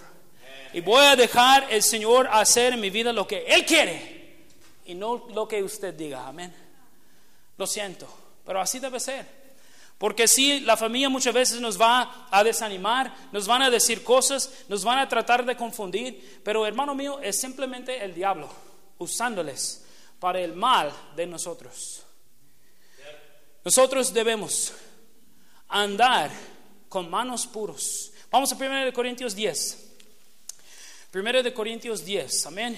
Y 0.72 0.80
voy 0.80 1.06
a 1.06 1.18
dejar 1.18 1.68
el 1.70 1.84
Señor 1.84 2.30
hacer 2.32 2.74
en 2.74 2.80
mi 2.80 2.90
vida 2.90 3.12
lo 3.12 3.28
que 3.28 3.46
Él 3.46 3.66
quiere 3.66 4.48
y 4.86 4.96
no 4.96 5.28
lo 5.34 5.50
que 5.50 5.62
usted 5.62 5.94
diga. 5.94 6.26
Amén. 6.26 6.54
Lo 7.58 7.68
siento, 7.68 8.08
pero 8.46 8.62
así 8.62 8.80
debe 8.80 9.02
ser. 9.02 9.43
Porque 10.04 10.28
si 10.28 10.60
la 10.60 10.76
familia 10.76 11.08
muchas 11.08 11.34
veces 11.34 11.62
nos 11.62 11.80
va 11.80 12.28
a 12.30 12.44
desanimar, 12.44 13.16
nos 13.32 13.48
van 13.48 13.62
a 13.62 13.70
decir 13.70 14.04
cosas, 14.04 14.52
nos 14.68 14.84
van 14.84 15.00
a 15.00 15.08
tratar 15.08 15.46
de 15.46 15.56
confundir, 15.56 16.42
pero 16.44 16.68
hermano 16.68 16.94
mío, 16.94 17.22
es 17.22 17.40
simplemente 17.40 18.04
el 18.04 18.14
diablo 18.14 18.50
usándoles 18.98 19.86
para 20.20 20.42
el 20.42 20.56
mal 20.56 20.92
de 21.16 21.26
nosotros. 21.26 22.04
Nosotros 23.64 24.14
debemos 24.14 24.74
andar 25.70 26.30
con 26.90 27.10
manos 27.10 27.48
puros. 27.48 28.12
Vamos 28.30 28.52
a 28.52 28.56
1 28.56 28.92
Corintios 28.92 29.34
10. 29.34 29.96
1 31.14 31.54
Corintios 31.54 32.04
10, 32.04 32.46
amén. 32.48 32.78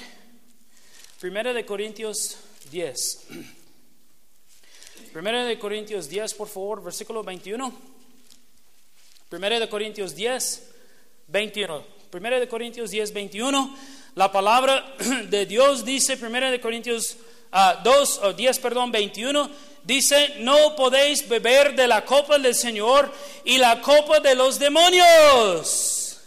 Primera 1.20 1.54
de 1.54 1.66
Corintios 1.66 2.38
10. 2.70 3.65
Primera 5.16 5.46
de 5.46 5.58
Corintios 5.58 6.10
10, 6.10 6.34
por 6.34 6.50
favor, 6.50 6.84
versículo 6.84 7.24
21. 7.24 7.74
Primera 9.30 9.58
de 9.58 9.70
Corintios 9.70 10.14
10, 10.14 10.64
21. 11.28 11.86
Primera 12.12 12.38
de 12.38 12.50
Corintios 12.50 12.92
10, 12.92 13.14
21. 13.14 13.78
La 14.16 14.30
palabra 14.30 14.94
de 15.30 15.46
Dios 15.46 15.86
dice, 15.86 16.18
1 16.22 16.52
de 16.52 16.60
Corintios 16.60 17.16
2, 17.86 18.20
o 18.24 18.34
10, 18.34 18.60
perdón, 18.60 18.92
21, 18.92 19.50
dice, 19.86 20.34
no 20.40 20.76
podéis 20.76 21.26
beber 21.30 21.78
de 21.78 21.88
la 21.88 22.04
copa 22.04 22.38
del 22.38 22.54
Señor 22.54 23.10
y 23.46 23.58
la 23.58 23.80
copa 23.80 24.20
de 24.20 24.36
los 24.36 24.60
demonios. 24.60 26.20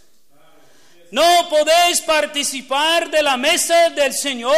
No 1.11 1.47
podéis 1.51 2.01
participar 2.01 3.11
de 3.11 3.23
la 3.23 3.37
mesa 3.37 3.91
del 3.91 4.15
Señor 4.15 4.55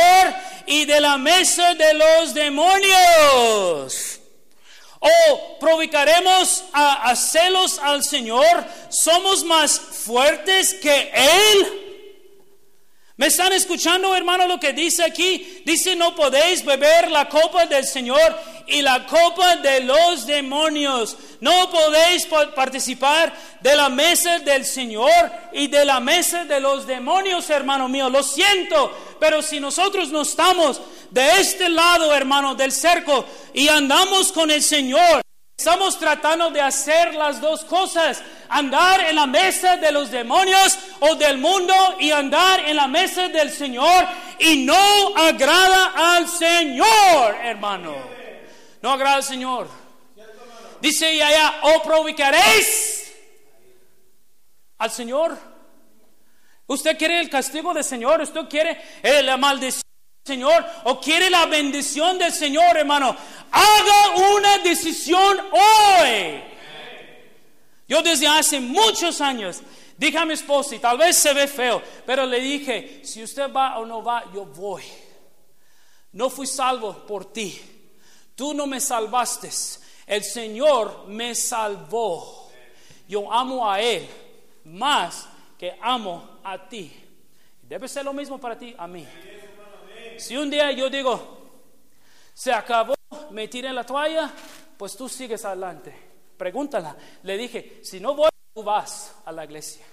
y 0.66 0.84
de 0.84 1.00
la 1.00 1.18
mesa 1.18 1.74
de 1.74 1.94
los 1.94 2.32
demonios. 2.32 4.19
O 5.00 5.58
provocaremos 5.58 6.64
a, 6.72 7.16
celos 7.16 7.78
al 7.78 8.04
Señor. 8.04 8.64
Somos 8.90 9.42
más 9.44 9.80
fuertes 9.80 10.74
que 10.74 11.10
Él. 11.14 11.80
¿Me 13.16 13.26
están 13.26 13.52
escuchando, 13.52 14.14
hermano, 14.14 14.46
lo 14.46 14.58
que 14.58 14.72
dice 14.72 15.02
aquí? 15.02 15.62
Dice, 15.66 15.96
no 15.96 16.14
podéis 16.14 16.64
beber 16.64 17.10
la 17.10 17.28
copa 17.28 17.66
del 17.66 17.84
Señor 17.84 18.38
y 18.70 18.82
la 18.82 19.06
copa 19.06 19.56
de 19.56 19.80
los 19.80 20.26
demonios. 20.26 21.16
No 21.40 21.70
podéis 21.70 22.26
participar 22.54 23.32
de 23.60 23.76
la 23.76 23.88
mesa 23.88 24.38
del 24.38 24.64
Señor 24.64 25.10
y 25.52 25.66
de 25.66 25.84
la 25.84 26.00
mesa 26.00 26.44
de 26.44 26.60
los 26.60 26.86
demonios, 26.86 27.50
hermano 27.50 27.88
mío. 27.88 28.08
Lo 28.08 28.22
siento, 28.22 28.96
pero 29.18 29.42
si 29.42 29.58
nosotros 29.58 30.10
no 30.10 30.22
estamos 30.22 30.80
de 31.10 31.40
este 31.40 31.68
lado, 31.68 32.14
hermano, 32.14 32.54
del 32.54 32.72
cerco 32.72 33.24
y 33.52 33.68
andamos 33.68 34.32
con 34.32 34.50
el 34.50 34.62
Señor, 34.62 35.22
estamos 35.58 35.98
tratando 35.98 36.50
de 36.50 36.60
hacer 36.60 37.14
las 37.14 37.40
dos 37.40 37.64
cosas. 37.64 38.22
Andar 38.48 39.00
en 39.00 39.16
la 39.16 39.26
mesa 39.26 39.76
de 39.76 39.92
los 39.92 40.10
demonios 40.10 40.78
o 41.00 41.14
del 41.14 41.38
mundo 41.38 41.74
y 42.00 42.10
andar 42.10 42.60
en 42.66 42.76
la 42.76 42.88
mesa 42.88 43.28
del 43.28 43.50
Señor 43.50 44.06
y 44.38 44.64
no 44.64 45.16
agrada 45.16 45.92
al 45.94 46.28
Señor, 46.28 47.36
hermano. 47.42 48.19
No 48.82 48.92
agrada 48.92 49.16
al 49.16 49.24
Señor. 49.24 49.68
Dice 50.80 51.12
y 51.14 51.20
allá, 51.20 51.60
o 51.62 51.82
provocaréis 51.82 53.12
al 54.78 54.90
Señor. 54.90 55.36
Usted 56.66 56.96
quiere 56.96 57.20
el 57.20 57.28
castigo 57.28 57.74
del 57.74 57.84
Señor, 57.84 58.20
usted 58.20 58.48
quiere 58.48 58.80
la 59.22 59.36
maldición 59.36 59.82
del 59.82 60.34
Señor 60.34 60.64
o 60.84 61.00
quiere 61.00 61.28
la 61.28 61.46
bendición 61.46 62.18
del 62.18 62.32
Señor, 62.32 62.76
hermano. 62.76 63.14
Haga 63.50 64.36
una 64.36 64.58
decisión 64.58 65.38
hoy. 65.52 66.42
Yo 67.86 68.02
desde 68.02 68.28
hace 68.28 68.60
muchos 68.60 69.20
años 69.20 69.60
dije 69.98 70.16
a 70.16 70.24
mi 70.24 70.32
esposa, 70.32 70.76
y 70.76 70.78
tal 70.78 70.96
vez 70.96 71.16
se 71.16 71.34
ve 71.34 71.46
feo, 71.46 71.82
pero 72.06 72.24
le 72.24 72.40
dije, 72.40 73.02
si 73.04 73.22
usted 73.22 73.52
va 73.52 73.78
o 73.78 73.84
no 73.84 74.02
va, 74.02 74.24
yo 74.32 74.46
voy. 74.46 74.84
No 76.12 76.30
fui 76.30 76.46
salvo 76.46 77.04
por 77.06 77.32
ti. 77.32 77.60
Tú 78.40 78.54
no 78.54 78.66
me 78.66 78.80
salvaste. 78.80 79.50
El 80.06 80.24
Señor 80.24 81.04
me 81.08 81.34
salvó. 81.34 82.50
Yo 83.06 83.30
amo 83.30 83.70
a 83.70 83.82
Él 83.82 84.08
más 84.64 85.28
que 85.58 85.76
amo 85.78 86.38
a 86.42 86.66
ti. 86.66 86.90
Debe 87.60 87.86
ser 87.86 88.02
lo 88.02 88.14
mismo 88.14 88.40
para 88.40 88.56
ti, 88.56 88.74
a 88.78 88.86
mí. 88.86 89.06
Si 90.16 90.38
un 90.38 90.48
día 90.48 90.72
yo 90.72 90.88
digo, 90.88 91.50
se 92.32 92.50
acabó, 92.50 92.94
me 93.30 93.46
tiré 93.46 93.74
la 93.74 93.84
toalla, 93.84 94.32
pues 94.78 94.96
tú 94.96 95.06
sigues 95.06 95.44
adelante. 95.44 95.94
Pregúntala. 96.38 96.96
Le 97.24 97.36
dije, 97.36 97.80
si 97.82 98.00
no 98.00 98.14
voy, 98.14 98.30
tú 98.54 98.62
vas 98.62 99.16
a 99.26 99.32
la 99.32 99.44
iglesia. 99.44 99.84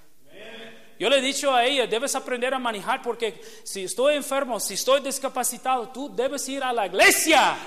Yo 0.98 1.10
le 1.10 1.18
he 1.18 1.22
dicho 1.22 1.54
a 1.54 1.66
ella, 1.66 1.86
debes 1.86 2.16
aprender 2.16 2.54
a 2.54 2.60
manejar 2.60 3.02
porque 3.02 3.42
si 3.66 3.84
estoy 3.84 4.16
enfermo, 4.16 4.58
si 4.58 4.76
estoy 4.76 5.02
discapacitado, 5.02 5.90
tú 5.90 6.16
debes 6.16 6.48
ir 6.48 6.64
a 6.64 6.72
la 6.72 6.86
iglesia. 6.86 7.58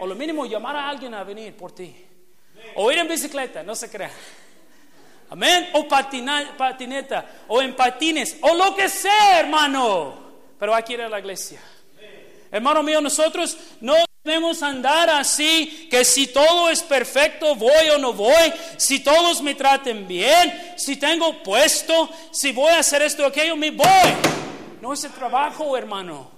O 0.00 0.06
lo 0.06 0.14
mínimo 0.14 0.46
llamar 0.46 0.76
a 0.76 0.88
alguien 0.88 1.14
a 1.14 1.24
venir 1.24 1.56
por 1.56 1.72
ti. 1.72 1.94
O 2.76 2.90
ir 2.90 2.98
en 2.98 3.08
bicicleta, 3.08 3.62
no 3.62 3.74
se 3.74 3.90
crea. 3.90 4.10
Amén. 5.30 5.70
O 5.72 5.86
patineta, 5.88 7.26
o 7.48 7.60
en 7.60 7.74
patines, 7.74 8.36
o 8.40 8.54
lo 8.54 8.74
que 8.74 8.88
sea, 8.88 9.40
hermano. 9.40 10.14
Pero 10.58 10.74
hay 10.74 10.82
que 10.82 10.94
ir 10.94 11.02
a 11.02 11.08
la 11.08 11.18
iglesia. 11.18 11.60
Hermano 12.50 12.82
mío, 12.82 13.00
nosotros 13.00 13.56
no 13.80 13.96
debemos 14.22 14.62
andar 14.62 15.10
así, 15.10 15.88
que 15.90 16.04
si 16.04 16.28
todo 16.28 16.70
es 16.70 16.82
perfecto, 16.82 17.56
voy 17.56 17.90
o 17.94 17.98
no 17.98 18.12
voy, 18.12 18.52
si 18.76 19.00
todos 19.00 19.42
me 19.42 19.54
traten 19.54 20.06
bien, 20.06 20.74
si 20.76 20.96
tengo 20.96 21.42
puesto, 21.42 22.08
si 22.30 22.52
voy 22.52 22.72
a 22.72 22.78
hacer 22.78 23.02
esto 23.02 23.24
o 23.24 23.26
aquello, 23.26 23.56
me 23.56 23.70
voy. 23.70 23.86
No 24.80 24.92
es 24.92 25.02
el 25.04 25.12
trabajo, 25.12 25.76
hermano. 25.76 26.30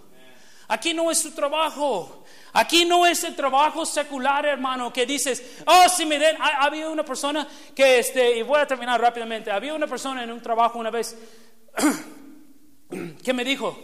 Aquí 0.68 0.94
no 0.94 1.10
es 1.10 1.18
su 1.18 1.32
trabajo. 1.32 2.15
Aquí 2.56 2.86
no 2.86 3.04
es 3.04 3.22
el 3.22 3.36
trabajo 3.36 3.84
secular, 3.84 4.46
hermano, 4.46 4.90
que 4.90 5.04
dices, 5.04 5.60
oh, 5.66 5.90
si 5.94 6.06
me 6.06 6.18
den. 6.18 6.38
Había 6.40 6.88
una 6.88 7.04
persona 7.04 7.46
que, 7.74 7.98
este, 7.98 8.38
y 8.38 8.42
voy 8.42 8.58
a 8.58 8.66
terminar 8.66 8.98
rápidamente. 8.98 9.50
Había 9.50 9.74
una 9.74 9.86
persona 9.86 10.24
en 10.24 10.32
un 10.32 10.40
trabajo 10.40 10.78
una 10.78 10.90
vez 10.90 11.18
que 13.22 13.32
me 13.34 13.44
dijo, 13.44 13.78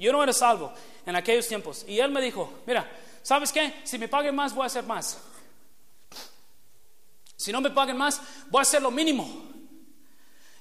yo 0.00 0.10
no 0.10 0.20
era 0.20 0.32
salvo 0.32 0.72
en 1.06 1.14
aquellos 1.14 1.46
tiempos. 1.46 1.84
Y 1.86 2.00
él 2.00 2.10
me 2.10 2.20
dijo, 2.20 2.54
mira, 2.66 2.90
¿sabes 3.22 3.52
qué? 3.52 3.74
Si 3.84 3.98
me 3.98 4.08
paguen 4.08 4.34
más, 4.34 4.52
voy 4.52 4.64
a 4.64 4.66
hacer 4.66 4.82
más. 4.82 5.20
Si 7.36 7.52
no 7.52 7.60
me 7.60 7.70
paguen 7.70 7.96
más, 7.96 8.20
voy 8.50 8.58
a 8.58 8.62
hacer 8.62 8.82
lo 8.82 8.90
mínimo. 8.90 9.47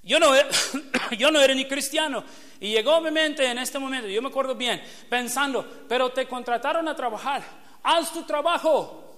Yo 0.07 0.19
no, 0.19 0.33
yo 1.17 1.29
no 1.29 1.41
era 1.41 1.53
ni 1.53 1.65
cristiano. 1.65 2.23
Y 2.59 2.71
llegó 2.71 2.93
a 2.93 3.01
mi 3.01 3.11
mente 3.11 3.45
en 3.45 3.59
este 3.59 3.77
momento, 3.77 4.07
yo 4.07 4.21
me 4.21 4.29
acuerdo 4.29 4.55
bien, 4.55 4.81
pensando, 5.09 5.85
pero 5.87 6.09
te 6.09 6.27
contrataron 6.27 6.87
a 6.87 6.95
trabajar, 6.95 7.43
haz 7.83 8.11
tu 8.11 8.23
trabajo. 8.23 9.17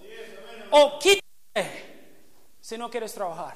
o 0.71 0.99
quítate 0.99 1.89
si 2.59 2.77
no 2.77 2.89
quieres 2.89 3.13
trabajar. 3.13 3.55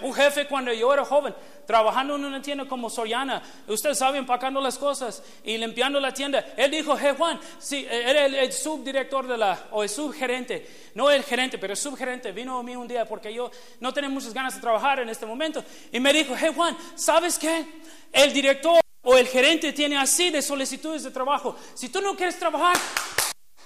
Un 0.00 0.14
jefe 0.14 0.46
cuando 0.46 0.72
yo 0.72 0.92
era 0.92 1.04
joven, 1.04 1.34
trabajando 1.68 2.16
en 2.16 2.24
una 2.24 2.40
tienda 2.40 2.64
como 2.64 2.88
Soriana, 2.88 3.42
usted 3.66 3.92
sabe, 3.92 4.16
empacando 4.16 4.58
las 4.58 4.78
cosas 4.78 5.22
y 5.44 5.58
limpiando 5.58 6.00
la 6.00 6.14
tienda. 6.14 6.54
Él 6.56 6.70
dijo, 6.70 6.96
hey 6.98 7.12
Juan, 7.14 7.38
sí, 7.58 7.86
era 7.90 8.24
el, 8.24 8.50
subdirector 8.54 9.26
de 9.26 9.36
la, 9.36 9.66
o 9.72 9.82
el 9.82 9.90
subgerente, 9.90 10.66
no 10.94 11.10
el 11.10 11.22
gerente, 11.22 11.58
pero 11.58 11.74
el 11.74 11.76
subgerente, 11.76 12.32
vino 12.32 12.58
a 12.58 12.62
mí 12.62 12.74
un 12.74 12.88
día 12.88 13.04
porque 13.04 13.34
yo 13.34 13.50
no 13.80 13.92
tenía 13.92 14.08
muchas 14.08 14.32
ganas 14.32 14.54
de 14.54 14.62
trabajar 14.62 15.00
en 15.00 15.10
este 15.10 15.26
momento. 15.26 15.62
Y 15.92 16.00
me 16.00 16.10
dijo, 16.10 16.34
hey 16.38 16.52
Juan, 16.56 16.74
¿sabes 16.94 17.38
qué? 17.38 17.66
El 18.12 18.32
director 18.32 18.80
o 19.02 19.18
el 19.18 19.28
gerente 19.28 19.74
tiene 19.74 19.98
así 19.98 20.30
de 20.30 20.40
solicitudes 20.40 21.02
de 21.02 21.10
trabajo. 21.10 21.54
Si 21.74 21.90
tú 21.90 22.00
no 22.00 22.16
quieres 22.16 22.38
trabajar, 22.38 22.78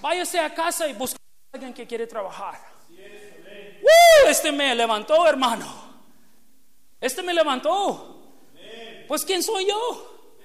váyase 0.01 0.41
a 0.41 0.53
casa 0.53 0.89
y 0.89 0.93
busque 0.93 1.19
a 1.53 1.57
alguien 1.57 1.73
que 1.73 1.87
quiere 1.87 2.09
trabajar. 2.09 2.59
Este 4.27 4.51
me 4.51 4.75
levantó, 4.75 5.25
hermano. 5.25 5.92
Este 7.03 7.21
me 7.21 7.35
levantó. 7.35 8.21
Pues 9.09 9.25
¿quién 9.25 9.43
soy 9.43 9.67
yo? 9.67 10.39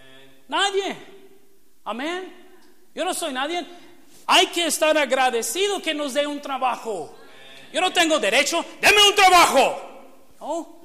Nadie. 0.47 0.97
Amén. 1.85 2.33
Yo 2.95 3.05
no 3.05 3.13
soy 3.13 3.31
nadie. 3.31 3.63
Hay 4.25 4.47
que 4.47 4.65
estar 4.65 4.97
agradecido 4.97 5.79
que 5.81 5.93
nos 5.93 6.15
dé 6.15 6.25
un 6.25 6.41
trabajo. 6.41 7.15
Yo 7.71 7.79
no 7.79 7.93
tengo 7.93 8.17
derecho, 8.17 8.65
deme 8.81 9.07
un 9.07 9.15
trabajo. 9.15 9.77
No. 10.39 10.77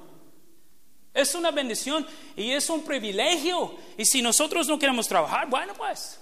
Es 1.15 1.35
una 1.35 1.51
bendición 1.51 2.07
y 2.37 2.53
es 2.53 2.69
un 2.69 2.85
privilegio. 2.85 3.75
Y 3.97 4.05
si 4.05 4.21
nosotros 4.21 4.69
no 4.69 4.79
queremos 4.79 5.09
trabajar, 5.09 5.49
bueno, 5.49 5.73
pues, 5.73 6.21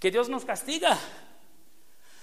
que 0.00 0.10
Dios 0.10 0.28
nos 0.28 0.44
castiga. 0.44 0.98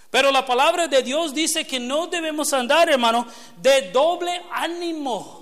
Pero 0.09 0.31
la 0.31 0.45
palabra 0.45 0.87
de 0.89 1.01
Dios 1.01 1.33
dice 1.33 1.65
que 1.65 1.79
no 1.79 2.07
debemos 2.07 2.51
andar, 2.51 2.89
hermano, 2.89 3.25
de 3.57 3.89
doble 3.91 4.41
ánimo 4.51 5.38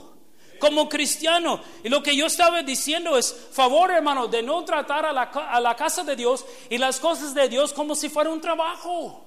como 0.59 0.89
cristiano. 0.89 1.61
Y 1.83 1.89
lo 1.89 2.01
que 2.01 2.15
yo 2.15 2.25
estaba 2.25 2.63
diciendo 2.63 3.17
es, 3.17 3.35
favor 3.51 3.91
hermano, 3.91 4.27
de 4.27 4.43
no 4.43 4.63
tratar 4.65 5.05
a 5.05 5.13
la, 5.13 5.75
casa 5.75 6.03
de 6.03 6.15
Dios 6.15 6.45
y 6.69 6.77
las 6.77 6.99
cosas 6.99 7.33
de 7.33 7.49
Dios 7.49 7.73
como 7.73 7.95
si 7.95 8.09
fuera 8.09 8.29
un 8.29 8.41
trabajo. 8.41 9.25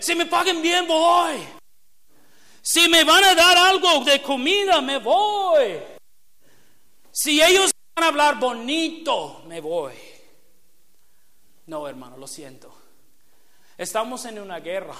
Si 0.00 0.14
me 0.14 0.26
paguen 0.26 0.60
bien, 0.62 0.86
voy. 0.86 1.36
Si 2.62 2.88
me 2.88 3.04
van 3.04 3.24
a 3.24 3.34
dar 3.34 3.56
algo 3.56 4.04
de 4.04 4.20
comida, 4.20 4.80
me 4.80 4.98
voy. 4.98 5.78
Si 7.12 7.40
ellos 7.40 7.70
van 7.94 8.04
a 8.04 8.08
hablar 8.08 8.38
bonito, 8.38 9.42
me 9.46 9.60
voy. 9.60 9.94
No, 11.66 11.88
hermano, 11.88 12.16
lo 12.16 12.26
siento. 12.26 12.74
Estamos 13.78 14.24
en 14.24 14.38
una 14.40 14.60
guerra. 14.60 14.94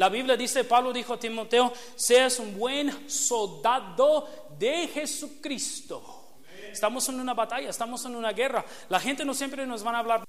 La 0.00 0.08
Biblia 0.08 0.34
dice, 0.34 0.64
Pablo 0.64 0.94
dijo 0.94 1.12
a 1.12 1.20
Timoteo, 1.20 1.74
seas 1.94 2.38
un 2.38 2.58
buen 2.58 3.10
soldado 3.10 4.48
de 4.58 4.88
Jesucristo. 4.88 6.38
Estamos 6.72 7.06
en 7.10 7.20
una 7.20 7.34
batalla, 7.34 7.68
estamos 7.68 8.02
en 8.06 8.16
una 8.16 8.32
guerra. 8.32 8.64
La 8.88 8.98
gente 8.98 9.26
no 9.26 9.34
siempre 9.34 9.66
nos 9.66 9.82
van 9.82 9.96
a 9.96 9.98
hablar 9.98 10.24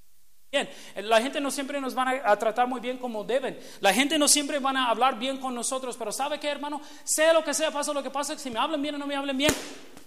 bien. 0.50 0.68
La 0.96 1.22
gente 1.22 1.40
no 1.40 1.50
siempre 1.50 1.80
nos 1.80 1.94
van 1.94 2.20
a, 2.22 2.36
tratar 2.36 2.66
muy 2.66 2.80
bien 2.80 2.98
como 2.98 3.24
deben. 3.24 3.58
La 3.80 3.94
gente 3.94 4.18
no 4.18 4.28
siempre 4.28 4.58
van 4.58 4.76
a 4.76 4.90
hablar 4.90 5.18
bien 5.18 5.38
con 5.38 5.54
nosotros. 5.54 5.96
Pero 5.96 6.12
¿sabe 6.12 6.38
qué, 6.38 6.48
hermano? 6.48 6.82
Sea 7.02 7.32
lo 7.32 7.42
que 7.42 7.54
sea, 7.54 7.70
pasa 7.70 7.94
lo 7.94 8.02
que 8.02 8.10
pasa. 8.10 8.36
Si 8.38 8.50
me 8.50 8.58
hablan 8.58 8.82
bien 8.82 8.96
o 8.96 8.98
no 8.98 9.06
me 9.06 9.16
hablan 9.16 9.38
bien, 9.38 9.54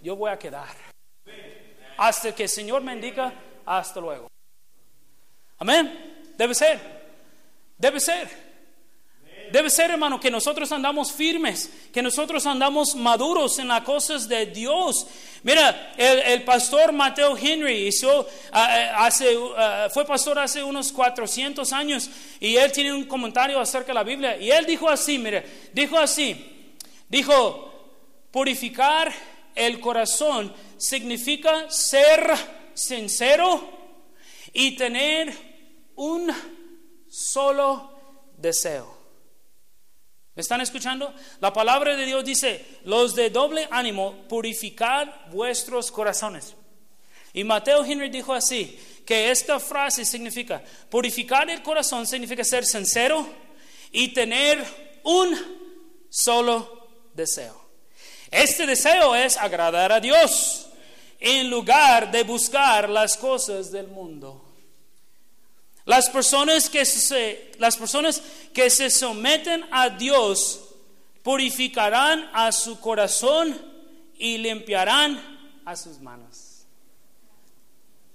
yo 0.03 0.16
voy 0.16 0.30
a 0.30 0.38
quedar. 0.38 0.76
Hasta 1.97 2.36
que 2.36 2.43
el 2.43 2.49
Señor 2.49 2.84
me 2.84 2.93
indica, 2.93 3.34
hasta 3.66 3.99
luego. 3.99 4.28
Amén. 5.57 6.34
Debe 6.38 6.53
ser. 6.53 6.80
Debe 7.80 7.99
ser. 7.99 8.45
Debe 9.56 9.70
ser, 9.70 9.89
hermano, 9.89 10.20
que 10.20 10.30
nosotros 10.30 10.70
andamos 10.74 11.14
firmes, 11.14 11.72
que 11.93 12.01
nosotros 12.01 12.45
andamos 12.45 12.93
maduros 12.93 13.58
en 13.58 13.70
las 13.70 13.84
cosas 13.84 14.28
de 14.28 14.47
Dios. 14.47 15.08
Mira, 15.43 15.93
el, 15.95 16.43
pastor 16.43 16.91
Mateo 16.91 17.38
Henry 17.38 17.88
hizo, 17.88 18.28
hace, 18.51 19.34
fue 19.93 20.06
pastor 20.06 20.39
hace 20.39 20.62
unos 20.62 20.91
400 20.91 21.72
años 21.72 22.10
y 22.41 22.58
él 22.58 22.70
tiene 22.74 22.91
un 22.91 23.06
comentario 23.06 23.58
acerca 23.58 23.88
de 23.88 23.93
la 23.93 24.03
Biblia 24.03 24.36
y 24.36 24.51
él 24.51 24.66
dijo 24.66 24.89
así, 24.89 25.18
mire, 25.18 25.70
dijo 25.72 25.97
así, 25.97 26.76
dijo, 27.08 27.93
purificar 28.32 29.10
el 29.56 29.80
corazón 29.80 30.53
significa 30.76 31.72
ser 31.72 32.30
sincero 32.74 33.70
y 34.51 34.76
tener 34.76 35.34
un 35.95 36.30
solo 37.08 37.89
deseo. 38.36 38.95
¿Me 40.36 40.42
están 40.42 40.60
escuchando? 40.60 41.14
La 41.40 41.54
palabra 41.54 41.96
de 41.96 42.06
Dios 42.06 42.26
dice, 42.26 42.66
los 42.84 43.16
de 43.16 43.30
doble 43.30 43.68
ánimo, 43.72 44.26
purificar 44.28 45.28
vuestros 45.32 45.92
corazones. 45.92 46.56
Y 47.34 47.46
Mateo 47.46 47.86
Henry 47.86 48.10
dijo 48.10 48.34
así, 48.34 48.78
que 49.06 49.32
esta 49.32 49.60
frase 49.60 50.04
significa, 50.04 50.62
purificar 50.90 51.50
el 51.50 51.62
corazón 51.62 52.06
significa 52.06 52.44
ser 52.44 52.66
sincero 52.66 53.26
y 53.92 54.10
tener 54.10 54.64
un 55.04 55.38
solo 56.10 56.90
deseo. 57.14 57.70
Este 58.30 58.66
deseo 58.66 59.16
es 59.16 59.38
agradar 59.38 59.94
a 59.94 60.00
Dios 60.02 60.68
en 61.20 61.50
lugar 61.50 62.12
de 62.12 62.24
buscar 62.24 62.90
las 62.90 63.16
cosas 63.16 63.72
del 63.72 63.88
mundo. 63.88 64.45
Las 65.86 66.10
personas 66.10 66.70
que 66.70 66.84
se, 66.84 67.52
las 67.60 67.78
personas 67.78 68.22
que 68.54 68.70
se 68.70 68.90
someten 68.90 69.66
a 69.72 69.90
Dios 69.90 70.62
purificarán 71.22 72.30
a 72.34 72.52
su 72.52 72.80
corazón 72.80 73.56
y 74.18 74.38
limpiarán 74.40 75.62
a 75.64 75.76
sus 75.76 76.00
manos. 76.00 76.66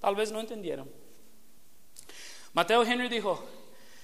Tal 0.00 0.14
vez 0.16 0.32
no 0.32 0.40
entendieron. 0.40 0.90
Mateo 2.52 2.82
Henry 2.82 3.08
dijo, 3.08 3.44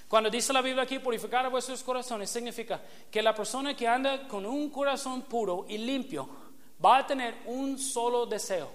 cuando 0.07 0.29
dice 0.29 0.53
la 0.53 0.61
Biblia 0.61 0.83
aquí, 0.83 0.99
purificar 0.99 1.45
a 1.45 1.49
vuestros 1.49 1.83
corazones, 1.83 2.29
significa 2.29 2.81
que 3.11 3.21
la 3.21 3.35
persona 3.35 3.75
que 3.75 3.87
anda 3.87 4.27
con 4.27 4.45
un 4.45 4.69
corazón 4.69 5.23
puro 5.23 5.65
y 5.67 5.77
limpio 5.77 6.29
va 6.83 6.99
a 6.99 7.07
tener 7.07 7.35
un 7.45 7.77
solo 7.77 8.25
deseo, 8.25 8.71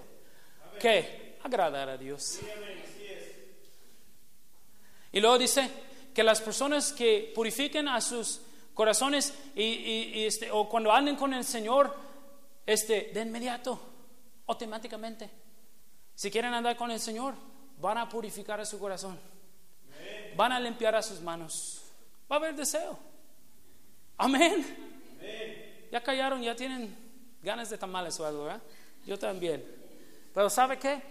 que 0.79 1.37
agradar 1.43 1.89
a 1.89 1.97
Dios. 1.97 2.39
Y 5.13 5.21
luego 5.21 5.37
dice 5.37 5.69
que 6.13 6.23
las 6.23 6.41
personas 6.41 6.91
que 6.91 7.31
purifiquen 7.33 7.87
a 7.87 8.01
sus 8.01 8.41
corazones 8.73 9.33
y, 9.55 10.25
este, 10.25 10.51
o 10.51 10.67
cuando 10.67 10.91
anden 10.91 11.15
con 11.15 11.33
el 11.33 11.45
Señor, 11.45 11.95
este, 12.65 13.11
de 13.13 13.21
inmediato, 13.21 13.79
automáticamente, 14.47 15.29
si 16.15 16.31
quieren 16.31 16.53
andar 16.53 16.75
con 16.75 16.91
el 16.91 16.99
Señor, 16.99 17.35
van 17.79 17.99
a 17.99 18.09
purificar 18.09 18.59
a 18.59 18.65
su 18.65 18.79
corazón, 18.79 19.19
van 20.35 20.51
a 20.51 20.59
limpiar 20.59 20.95
a 20.95 21.01
sus 21.01 21.21
manos, 21.21 21.83
va 22.29 22.37
a 22.37 22.39
haber 22.39 22.55
deseo. 22.55 22.97
Amén. 24.17 24.65
Ya 25.91 26.01
callaron, 26.01 26.41
ya 26.41 26.55
tienen 26.55 26.95
ganas 27.43 27.69
de 27.69 27.77
tamales 27.77 28.19
o 28.19 28.25
algo, 28.25 28.45
¿verdad? 28.45 28.63
Yo 29.05 29.19
también. 29.19 29.63
Pero 30.33 30.49
¿sabe 30.49 30.79
qué? 30.79 31.01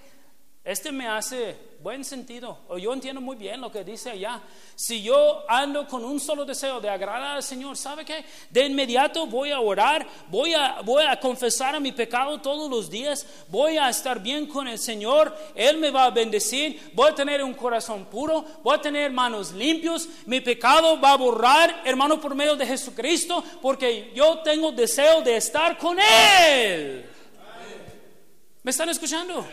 Este 0.65 0.93
me 0.93 1.09
hace 1.09 1.57
buen 1.81 2.05
sentido, 2.05 2.57
o 2.69 2.79
yo 2.79 2.93
entiendo 2.93 3.21
muy 3.21 3.35
bien 3.35 3.61
lo 3.61 3.73
que 3.73 3.83
dice 3.83 4.11
allá. 4.11 4.41
Si 4.77 5.03
yo 5.03 5.43
ando 5.49 5.89
con 5.89 6.05
un 6.05 6.21
solo 6.21 6.45
deseo 6.45 6.81
de 6.81 6.89
agradar 6.89 7.35
al 7.35 7.43
Señor, 7.43 7.77
¿sabe 7.77 8.05
qué? 8.05 8.25
De 8.49 8.67
inmediato 8.67 9.27
voy 9.27 9.51
a 9.51 9.59
orar, 9.59 10.07
voy 10.29 10.55
a, 10.55 10.81
voy 10.83 11.03
a 11.05 11.19
confesar 11.19 11.75
a 11.75 11.81
mi 11.81 11.91
pecado 11.91 12.41
todos 12.41 12.71
los 12.71 12.89
días, 12.89 13.27
voy 13.49 13.77
a 13.77 13.89
estar 13.89 14.23
bien 14.23 14.47
con 14.47 14.69
el 14.69 14.79
Señor, 14.79 15.37
Él 15.57 15.79
me 15.79 15.91
va 15.91 16.05
a 16.05 16.11
bendecir, 16.11 16.93
voy 16.95 17.11
a 17.11 17.15
tener 17.17 17.43
un 17.43 17.55
corazón 17.55 18.05
puro, 18.05 18.45
voy 18.63 18.77
a 18.77 18.81
tener 18.81 19.11
manos 19.11 19.51
limpios, 19.51 20.09
mi 20.27 20.41
pecado 20.41 21.01
va 21.01 21.15
a 21.15 21.17
borrar, 21.17 21.83
hermano, 21.85 22.21
por 22.21 22.37
medio 22.37 22.55
de 22.55 22.69
Jesucristo, 22.69 23.43
porque 23.61 24.13
yo 24.15 24.39
tengo 24.45 24.71
deseo 24.71 25.23
de 25.23 25.39
estar 25.39 25.77
con 25.77 25.99
Él. 25.99 27.05
¿Me 28.63 28.71
están 28.71 28.89
escuchando? 28.91 29.45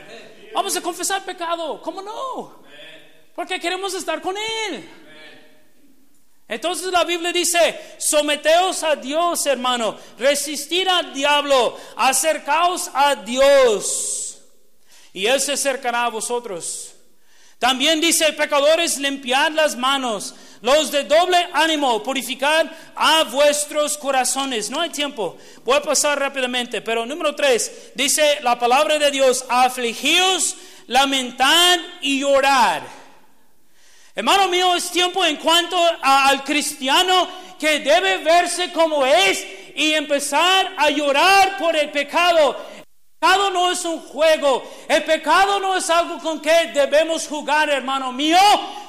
Vamos 0.54 0.76
a 0.76 0.82
confesar 0.82 1.24
pecado. 1.24 1.82
¿Cómo 1.82 2.02
no? 2.02 2.64
Porque 3.36 3.60
queremos 3.60 3.94
estar 3.94 4.22
con 4.22 4.36
Él. 4.38 4.90
Entonces 6.48 6.92
la 6.92 7.04
Biblia 7.04 7.32
dice, 7.32 7.96
someteos 8.00 8.82
a 8.84 8.96
Dios, 8.96 9.46
hermano, 9.46 9.96
resistir 10.18 10.90
al 10.90 11.14
diablo, 11.14 11.78
acercaos 11.96 12.90
a 12.92 13.16
Dios, 13.16 14.40
y 15.14 15.28
Él 15.28 15.40
se 15.40 15.54
acercará 15.54 16.06
a 16.06 16.10
vosotros. 16.10 16.96
También 17.60 18.00
dice, 18.00 18.32
pecadores, 18.32 18.98
limpiad 18.98 19.52
las 19.52 19.76
manos, 19.76 20.34
los 20.62 20.92
de 20.92 21.04
doble 21.04 21.38
ánimo, 21.52 22.02
purificad 22.02 22.66
a 22.96 23.26
vuestros 23.26 23.98
corazones. 23.98 24.70
No 24.70 24.80
hay 24.80 24.90
tiempo, 24.90 25.38
voy 25.66 25.76
a 25.76 25.82
pasar 25.82 26.18
rápidamente, 26.18 26.82
pero 26.82 27.06
número 27.06 27.36
tres, 27.36 27.92
dice 27.96 28.40
la 28.44 28.58
palabra 28.58 28.98
de 28.98 29.12
Dios, 29.12 29.44
afligíos, 29.50 30.56
lamentad 30.88 31.80
y 32.00 32.22
llorar. 32.22 32.82
Hermano 34.16 34.48
mío, 34.48 34.74
es 34.76 34.90
tiempo 34.90 35.26
en 35.26 35.36
cuanto 35.36 35.78
al 36.02 36.46
cristiano 36.46 37.28
que 37.60 37.80
debe 37.80 38.20
verse 38.20 38.72
como 38.72 39.06
es 39.06 39.46
y 39.76 39.94
empezar 39.94 40.74
a 40.78 40.90
llorar 40.90 41.58
por 41.58 41.76
el 41.76 41.92
pecado. 41.92 42.58
Pecado 43.20 43.50
no 43.50 43.70
es 43.70 43.84
un 43.84 44.00
juego, 44.00 44.64
el 44.88 45.04
pecado 45.04 45.60
no 45.60 45.76
es 45.76 45.90
algo 45.90 46.20
con 46.20 46.42
que 46.42 46.68
debemos 46.74 47.28
jugar, 47.28 47.70
hermano 47.70 48.14
mío. 48.14 48.38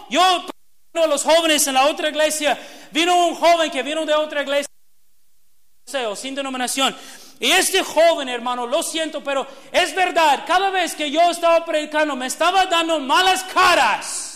Yo 0.09 0.45
los 0.93 1.25
jóvenes 1.25 1.67
en 1.67 1.75
la 1.75 1.87
otra 1.87 2.11
iglesia, 2.11 2.57
vino 2.93 3.27
un 3.27 3.35
joven 3.35 3.73
que 3.73 3.83
vino 3.83 4.07
de 4.07 4.15
otra 4.15 4.43
iglesia, 4.43 4.69
sin 6.15 6.35
denominación. 6.37 6.97
Y 7.41 7.51
este 7.51 7.83
joven, 7.83 8.29
hermano, 8.29 8.67
lo 8.67 8.85
siento, 8.85 9.25
pero 9.25 9.47
es 9.73 9.95
verdad, 9.97 10.45
cada 10.47 10.71
vez 10.71 10.95
que 10.95 11.11
yo 11.11 11.31
estaba 11.31 11.65
predicando 11.65 12.15
me 12.15 12.27
estaba 12.27 12.67
dando 12.67 13.01
malas 13.01 13.43
caras. 13.45 14.30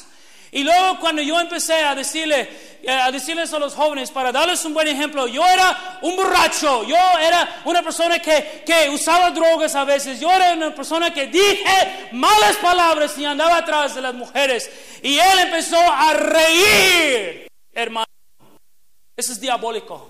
Y 0.54 0.62
luego 0.62 1.00
cuando 1.00 1.20
yo 1.20 1.38
empecé 1.40 1.74
a 1.74 1.96
decirle, 1.96 2.48
eh, 2.80 2.88
a 2.88 3.10
decirles 3.10 3.52
a 3.52 3.58
los 3.58 3.74
jóvenes, 3.74 4.12
para 4.12 4.30
darles 4.30 4.64
un 4.64 4.72
buen 4.72 4.86
ejemplo, 4.86 5.26
yo 5.26 5.44
era 5.44 5.98
un 6.02 6.14
borracho, 6.14 6.84
yo 6.84 6.96
era 7.20 7.62
una 7.64 7.82
persona 7.82 8.20
que, 8.20 8.62
que 8.64 8.88
usaba 8.88 9.32
drogas 9.32 9.74
a 9.74 9.82
veces, 9.82 10.20
yo 10.20 10.30
era 10.30 10.52
una 10.52 10.72
persona 10.72 11.12
que 11.12 11.26
dije 11.26 12.08
malas 12.12 12.54
palabras 12.58 13.18
y 13.18 13.24
andaba 13.24 13.56
atrás 13.56 13.96
de 13.96 14.02
las 14.02 14.14
mujeres. 14.14 14.70
Y 15.02 15.18
él 15.18 15.38
empezó 15.40 15.80
a 15.80 16.14
reír, 16.14 17.48
hermano. 17.72 18.06
Eso 19.16 19.32
es 19.32 19.40
diabólico. 19.40 20.08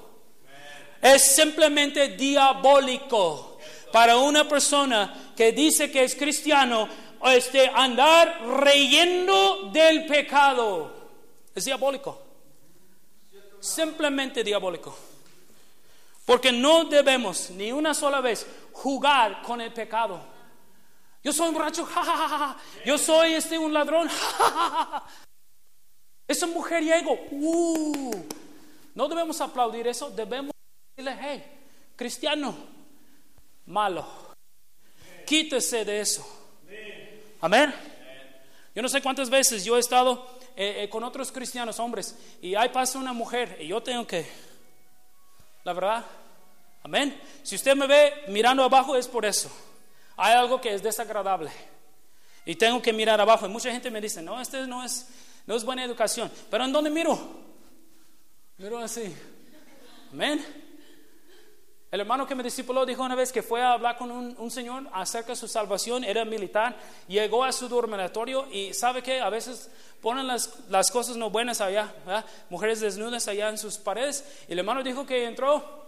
Es 1.00 1.22
simplemente 1.22 2.08
diabólico 2.08 3.58
para 3.94 4.18
una 4.18 4.46
persona 4.46 5.32
que 5.34 5.52
dice 5.52 5.90
que 5.90 6.04
es 6.04 6.14
cristiano 6.14 6.86
este, 7.32 7.68
andar 7.68 8.40
reyendo 8.60 9.70
del 9.72 10.06
pecado. 10.06 10.92
Es 11.54 11.64
diabólico 11.64 12.24
simplemente 13.64 14.44
diabólico. 14.44 14.94
Porque 16.24 16.52
no 16.52 16.84
debemos 16.84 17.50
ni 17.50 17.72
una 17.72 17.94
sola 17.94 18.20
vez 18.20 18.46
jugar 18.72 19.42
con 19.42 19.60
el 19.60 19.72
pecado. 19.72 20.20
Yo 21.22 21.32
soy 21.32 21.48
un 21.48 21.54
borracho, 21.54 21.88
yo 22.84 22.98
soy 22.98 23.32
este 23.34 23.58
un 23.58 23.72
ladrón, 23.72 24.08
es 26.28 26.42
un 26.42 26.52
mujeriego. 26.52 27.18
Uh. 27.30 28.26
No 28.94 29.08
debemos 29.08 29.40
aplaudir 29.40 29.86
eso, 29.88 30.10
debemos 30.10 30.52
decirle, 30.94 31.18
hey, 31.20 31.60
cristiano, 31.96 32.54
malo, 33.66 34.06
quítese 35.26 35.84
de 35.84 36.00
eso. 36.00 36.43
Amén. 37.44 37.74
Yo 38.74 38.80
no 38.80 38.88
sé 38.88 39.02
cuántas 39.02 39.28
veces 39.28 39.66
yo 39.66 39.76
he 39.76 39.80
estado 39.80 40.26
eh, 40.56 40.84
eh, 40.84 40.88
con 40.88 41.04
otros 41.04 41.30
cristianos, 41.30 41.78
hombres, 41.78 42.16
y 42.40 42.54
ahí 42.54 42.70
pasa 42.70 42.98
una 42.98 43.12
mujer 43.12 43.58
y 43.60 43.66
yo 43.66 43.82
tengo 43.82 44.06
que, 44.06 44.26
la 45.62 45.74
verdad, 45.74 46.06
amén. 46.82 47.20
Si 47.42 47.56
usted 47.56 47.76
me 47.76 47.86
ve 47.86 48.14
mirando 48.28 48.64
abajo 48.64 48.96
es 48.96 49.06
por 49.06 49.26
eso. 49.26 49.50
Hay 50.16 50.32
algo 50.32 50.58
que 50.58 50.72
es 50.72 50.82
desagradable 50.82 51.50
y 52.46 52.54
tengo 52.56 52.80
que 52.80 52.94
mirar 52.94 53.20
abajo. 53.20 53.44
Y 53.44 53.50
mucha 53.50 53.70
gente 53.70 53.90
me 53.90 54.00
dice, 54.00 54.22
no, 54.22 54.40
este 54.40 54.66
no 54.66 54.82
es, 54.82 55.06
no 55.46 55.54
es 55.54 55.64
buena 55.64 55.84
educación. 55.84 56.32
Pero 56.50 56.64
¿en 56.64 56.72
dónde 56.72 56.88
miro? 56.88 57.18
Miro 58.56 58.78
así. 58.78 59.14
Amén. 60.10 60.63
El 61.94 62.00
hermano 62.00 62.26
que 62.26 62.34
me 62.34 62.42
discipuló 62.42 62.84
dijo 62.84 63.04
una 63.04 63.14
vez 63.14 63.30
que 63.30 63.40
fue 63.40 63.62
a 63.62 63.74
hablar 63.74 63.96
con 63.96 64.10
un, 64.10 64.50
señor 64.50 64.88
acerca 64.92 65.28
de 65.28 65.36
su 65.36 65.46
salvación, 65.46 66.02
era 66.02 66.24
militar, 66.24 66.76
llegó 67.06 67.44
a 67.44 67.52
su 67.52 67.68
dormitorio 67.68 68.48
y 68.50 68.74
sabe 68.74 69.00
que 69.00 69.20
a 69.20 69.30
veces 69.30 69.70
ponen 70.02 70.26
las, 70.26 70.90
cosas 70.90 71.16
no 71.16 71.30
buenas 71.30 71.60
allá, 71.60 71.94
mujeres 72.50 72.80
desnudas 72.80 73.28
allá 73.28 73.48
en 73.48 73.58
sus 73.58 73.78
paredes. 73.78 74.24
El 74.48 74.58
hermano 74.58 74.82
dijo 74.82 75.06
que 75.06 75.24
entró 75.24 75.86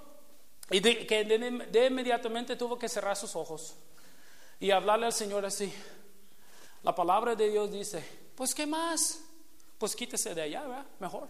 y 0.70 0.80
que 0.80 1.24
de, 1.24 1.86
inmediatamente 1.88 2.54
tuvo 2.54 2.78
que 2.78 2.88
cerrar 2.88 3.16
sus 3.16 3.34
ojos 3.34 3.74
y 4.60 4.70
hablarle 4.70 5.06
al 5.06 5.12
Señor 5.12 5.44
así. 5.44 5.74
La 6.84 6.94
palabra 6.94 7.34
de 7.34 7.50
Dios 7.50 7.72
dice, 7.72 8.04
pues 8.36 8.54
¿qué 8.54 8.64
más? 8.64 9.24
Pues 9.76 9.96
quítese 9.96 10.36
de 10.36 10.42
allá, 10.42 10.62
¿verdad? 10.62 10.86
Mejor. 11.00 11.26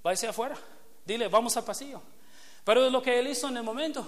Váyase 0.00 0.28
afuera. 0.28 0.56
Dile, 1.04 1.26
vamos 1.26 1.56
al 1.56 1.64
pasillo. 1.64 2.00
Pero 2.66 2.84
es 2.84 2.90
lo 2.90 3.00
que 3.00 3.16
él 3.20 3.28
hizo 3.28 3.46
en 3.46 3.58
el 3.58 3.62
momento. 3.62 4.04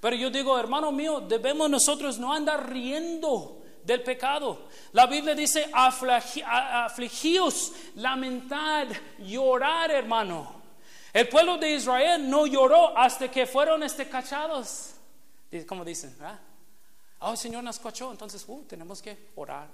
Pero 0.00 0.14
yo 0.14 0.30
digo, 0.30 0.56
hermano 0.56 0.92
mío, 0.92 1.20
debemos 1.22 1.68
nosotros 1.68 2.18
no 2.18 2.32
andar 2.32 2.70
riendo 2.70 3.64
del 3.82 4.04
pecado. 4.04 4.68
La 4.92 5.08
Biblia 5.08 5.34
dice, 5.34 5.68
afligíos, 5.74 7.72
lamentar, 7.96 8.86
llorar, 9.18 9.90
hermano. 9.90 10.62
El 11.12 11.28
pueblo 11.28 11.58
de 11.58 11.72
Israel 11.72 12.30
no 12.30 12.46
lloró 12.46 12.96
hasta 12.96 13.28
que 13.28 13.44
fueron 13.44 13.82
este 13.82 14.08
cachados. 14.08 14.92
Como 15.66 15.84
dicen, 15.84 16.14
¿verdad? 16.16 16.38
Oh, 17.18 17.34
Señor 17.34 17.64
nos 17.64 17.80
cachó, 17.80 18.12
entonces 18.12 18.44
uh, 18.46 18.62
tenemos 18.68 19.02
que 19.02 19.30
orar 19.34 19.66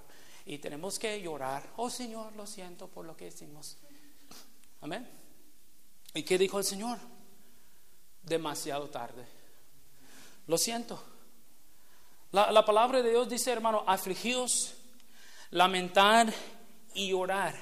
y 0.43 0.57
tenemos 0.57 0.97
que 0.97 1.21
llorar. 1.21 1.61
Oh, 1.75 1.91
Señor, 1.91 2.35
lo 2.35 2.47
siento 2.47 2.87
por 2.87 3.05
lo 3.05 3.15
que 3.15 3.27
hicimos. 3.27 3.77
Amén. 4.81 5.07
¿Y 6.15 6.23
qué 6.23 6.39
dijo 6.39 6.57
el 6.57 6.65
Señor? 6.65 6.97
Demasiado 8.27 8.89
tarde. 8.89 9.25
Lo 10.47 10.57
siento. 10.57 11.01
La, 12.31 12.65
palabra 12.65 13.01
de 13.01 13.09
Dios 13.09 13.29
dice, 13.29 13.51
hermano, 13.51 13.83
afligidos, 13.87 14.73
lamentar 15.51 16.31
y 16.93 17.13
orar. 17.13 17.55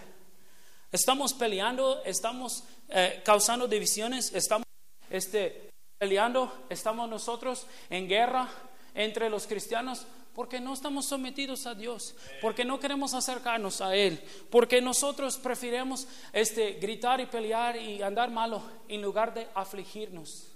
Estamos 0.92 1.34
peleando, 1.34 2.04
estamos 2.04 2.64
eh, 2.90 3.22
causando 3.24 3.68
divisiones, 3.68 4.34
estamos 4.34 4.66
este, 5.10 5.70
peleando, 5.98 6.66
estamos 6.70 7.08
nosotros 7.10 7.68
en 7.90 8.08
guerra 8.08 8.50
entre 8.94 9.30
los 9.30 9.46
cristianos 9.46 10.06
porque 10.34 10.60
no 10.60 10.74
estamos 10.74 11.06
sometidos 11.06 11.66
a 11.66 11.76
Dios, 11.76 12.14
porque 12.42 12.66
no 12.66 12.78
queremos 12.78 13.14
acercarnos 13.14 13.80
a 13.80 13.96
Él, 13.96 14.22
porque 14.50 14.82
nosotros 14.82 15.38
preferimos 15.38 16.08
este, 16.34 16.74
gritar 16.74 17.22
y 17.22 17.26
pelear 17.26 17.78
y 17.78 18.02
andar 18.02 18.30
malo 18.30 18.62
en 18.90 19.02
lugar 19.02 19.34
de 19.34 19.48
afligirnos. 19.56 20.55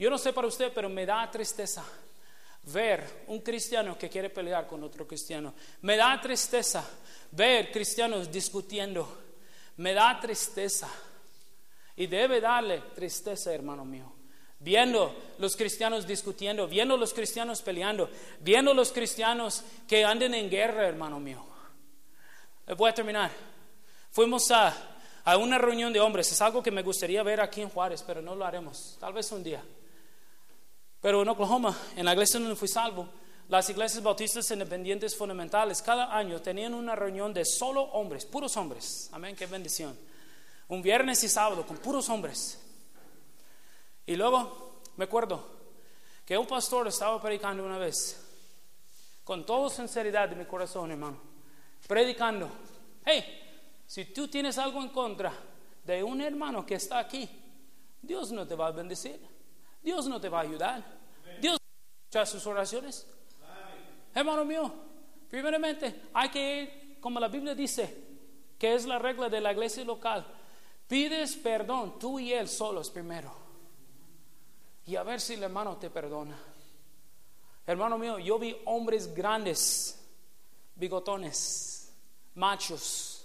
Yo 0.00 0.08
no 0.08 0.16
sé 0.16 0.32
para 0.32 0.48
usted, 0.48 0.72
pero 0.74 0.88
me 0.88 1.04
da 1.04 1.30
tristeza 1.30 1.84
ver 2.62 3.24
un 3.26 3.40
cristiano 3.40 3.98
que 3.98 4.08
quiere 4.08 4.30
pelear 4.30 4.66
con 4.66 4.82
otro 4.82 5.06
cristiano. 5.06 5.52
Me 5.82 5.94
da 5.94 6.18
tristeza 6.18 6.82
ver 7.32 7.70
cristianos 7.70 8.32
discutiendo. 8.32 9.06
Me 9.76 9.92
da 9.92 10.18
tristeza. 10.18 10.88
Y 11.96 12.06
debe 12.06 12.40
darle 12.40 12.80
tristeza, 12.94 13.52
hermano 13.52 13.84
mío. 13.84 14.10
Viendo 14.58 15.34
los 15.38 15.54
cristianos 15.54 16.06
discutiendo, 16.06 16.66
viendo 16.66 16.96
los 16.96 17.12
cristianos 17.12 17.60
peleando, 17.60 18.08
viendo 18.40 18.72
los 18.72 18.92
cristianos 18.92 19.62
que 19.86 20.02
anden 20.02 20.32
en 20.32 20.48
guerra, 20.48 20.88
hermano 20.88 21.20
mío. 21.20 21.44
Eh, 22.66 22.72
voy 22.72 22.88
a 22.88 22.94
terminar. 22.94 23.30
Fuimos 24.12 24.50
a, 24.50 24.74
a 25.24 25.36
una 25.36 25.58
reunión 25.58 25.92
de 25.92 26.00
hombres. 26.00 26.32
Es 26.32 26.40
algo 26.40 26.62
que 26.62 26.70
me 26.70 26.82
gustaría 26.82 27.22
ver 27.22 27.42
aquí 27.42 27.60
en 27.60 27.68
Juárez, 27.68 28.02
pero 28.02 28.22
no 28.22 28.34
lo 28.34 28.46
haremos. 28.46 28.96
Tal 28.98 29.12
vez 29.12 29.30
un 29.32 29.44
día. 29.44 29.62
Pero 31.00 31.22
en 31.22 31.28
Oklahoma, 31.28 31.76
en 31.96 32.04
la 32.04 32.12
iglesia 32.12 32.38
donde 32.38 32.56
fui 32.56 32.68
salvo, 32.68 33.08
las 33.48 33.68
iglesias 33.68 34.02
bautistas 34.02 34.50
independientes 34.50 35.16
fundamentales 35.16 35.82
cada 35.82 36.16
año 36.16 36.40
tenían 36.40 36.74
una 36.74 36.94
reunión 36.94 37.34
de 37.34 37.44
solo 37.44 37.82
hombres, 37.82 38.26
puros 38.26 38.56
hombres. 38.56 39.08
Amén, 39.12 39.34
qué 39.34 39.46
bendición. 39.46 39.98
Un 40.68 40.82
viernes 40.82 41.24
y 41.24 41.28
sábado 41.28 41.66
con 41.66 41.78
puros 41.78 42.08
hombres. 42.10 42.60
Y 44.06 44.14
luego 44.14 44.82
me 44.96 45.04
acuerdo 45.04 45.44
que 46.24 46.38
un 46.38 46.46
pastor 46.46 46.86
estaba 46.86 47.20
predicando 47.20 47.64
una 47.64 47.78
vez, 47.78 48.24
con 49.24 49.44
toda 49.44 49.68
sinceridad 49.70 50.28
de 50.28 50.36
mi 50.36 50.44
corazón, 50.44 50.92
hermano, 50.92 51.18
predicando. 51.88 52.48
Hey, 53.04 53.24
si 53.86 54.04
tú 54.06 54.28
tienes 54.28 54.58
algo 54.58 54.80
en 54.80 54.90
contra 54.90 55.32
de 55.82 56.04
un 56.04 56.20
hermano 56.20 56.64
que 56.64 56.76
está 56.76 57.00
aquí, 57.00 57.28
Dios 58.00 58.30
no 58.30 58.46
te 58.46 58.54
va 58.54 58.68
a 58.68 58.70
bendecir. 58.70 59.20
Dios 59.82 60.06
no 60.06 60.20
te 60.20 60.28
va 60.28 60.40
a 60.40 60.42
ayudar. 60.42 60.84
Dios 61.40 61.58
va 62.14 62.22
a 62.22 62.26
sus 62.26 62.46
oraciones. 62.46 63.06
Hermano 64.14 64.44
mío, 64.44 64.72
primeramente 65.28 66.02
hay 66.12 66.28
que 66.30 66.62
ir, 66.62 67.00
como 67.00 67.20
la 67.20 67.28
Biblia 67.28 67.54
dice, 67.54 68.08
que 68.58 68.74
es 68.74 68.86
la 68.86 68.98
regla 68.98 69.28
de 69.28 69.40
la 69.40 69.52
iglesia 69.52 69.84
local. 69.84 70.26
Pides 70.86 71.36
perdón 71.36 71.98
tú 71.98 72.18
y 72.18 72.32
él 72.32 72.48
solos 72.48 72.90
primero. 72.90 73.32
Y 74.86 74.96
a 74.96 75.02
ver 75.02 75.20
si 75.20 75.34
el 75.34 75.44
hermano 75.44 75.76
te 75.76 75.88
perdona. 75.88 76.36
Hermano 77.66 77.96
mío, 77.96 78.18
yo 78.18 78.38
vi 78.38 78.56
hombres 78.64 79.14
grandes, 79.14 79.96
bigotones, 80.74 81.92
machos, 82.34 83.24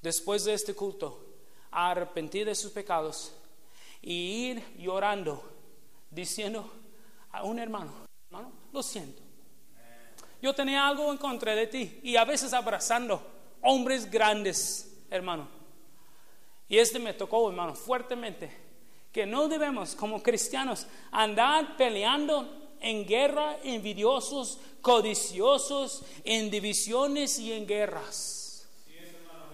después 0.00 0.44
de 0.44 0.54
este 0.54 0.74
culto, 0.74 1.24
arrepentir 1.70 2.46
de 2.46 2.54
sus 2.54 2.70
pecados 2.70 3.32
y 4.00 4.50
ir 4.50 4.76
llorando 4.78 5.55
diciendo 6.16 6.68
a 7.30 7.44
un 7.44 7.60
hermano, 7.60 7.92
hermano, 8.28 8.50
lo 8.72 8.82
siento. 8.82 9.22
Yo 10.42 10.54
tenía 10.54 10.88
algo 10.88 11.12
en 11.12 11.18
contra 11.18 11.54
de 11.54 11.66
ti 11.66 12.00
y 12.02 12.16
a 12.16 12.24
veces 12.24 12.52
abrazando 12.52 13.24
hombres 13.62 14.10
grandes, 14.10 14.98
hermano. 15.10 15.48
Y 16.68 16.78
este 16.78 16.98
me 16.98 17.14
tocó, 17.14 17.48
hermano, 17.48 17.74
fuertemente, 17.74 18.50
que 19.12 19.24
no 19.26 19.46
debemos 19.46 19.94
como 19.94 20.22
cristianos 20.22 20.86
andar 21.12 21.76
peleando 21.76 22.74
en 22.80 23.06
guerra, 23.06 23.58
envidiosos, 23.62 24.58
codiciosos, 24.80 26.02
en 26.24 26.50
divisiones 26.50 27.38
y 27.38 27.52
en 27.52 27.66
guerras 27.66 28.46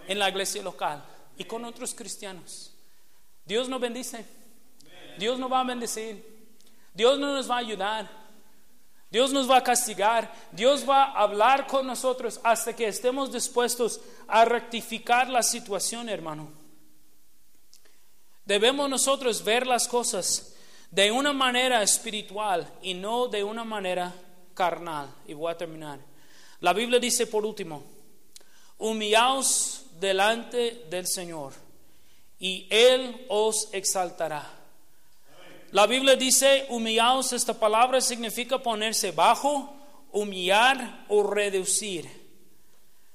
en 0.09 0.19
la 0.19 0.29
iglesia 0.29 0.63
local 0.63 1.05
y 1.37 1.45
con 1.45 1.65
otros 1.65 1.95
cristianos. 1.95 2.73
Dios 3.45 3.69
nos 3.69 3.81
bendice. 3.81 4.25
Dios 5.19 5.39
nos 5.39 5.51
va 5.51 5.61
a 5.61 5.65
bendecir. 5.65 6.32
Dios 6.95 7.19
no 7.19 7.35
nos 7.35 7.51
va 7.51 7.57
a 7.57 7.59
ayudar. 7.59 8.23
Dios 9.11 9.33
nos 9.33 9.51
va 9.51 9.59
a 9.59 9.63
castigar. 9.63 10.33
Dios 10.53 10.89
va 10.89 11.05
a 11.05 11.21
hablar 11.21 11.67
con 11.67 11.87
nosotros 11.87 12.41
hasta 12.43 12.75
que 12.75 12.89
estemos 12.89 13.33
dispuestos 13.33 14.01
a 14.27 14.45
rectificar 14.45 15.29
la 15.29 15.43
situación, 15.43 16.09
hermano. 16.09 16.51
Debemos 18.45 18.89
nosotros 18.89 19.45
ver 19.45 19.67
las 19.67 19.87
cosas 19.87 20.57
de 20.91 21.13
una 21.13 21.33
manera 21.33 21.83
espiritual 21.83 22.71
y 22.83 22.95
no 22.95 23.29
de 23.29 23.45
una 23.45 23.65
manera 23.65 24.15
carnal. 24.55 25.15
Y 25.27 25.35
voy 25.35 25.53
a 25.53 25.57
terminar. 25.57 26.01
La 26.61 26.73
Biblia 26.73 26.99
dice 26.99 27.27
por 27.27 27.45
último, 27.45 27.83
humillaos 28.79 29.85
delante 29.99 30.87
del 30.89 31.07
Señor 31.07 31.53
y 32.39 32.67
Él 32.71 33.27
os 33.29 33.69
exaltará. 33.73 34.62
La 35.73 35.87
Biblia 35.87 36.17
dice, 36.17 36.67
humillaos, 36.69 37.33
esta 37.33 37.55
palabra 37.55 37.99
significa 38.03 38.59
ponerse 38.59 39.11
bajo, 39.11 39.75
humillar 40.13 41.07
o 41.09 41.23
reducir. 41.23 42.07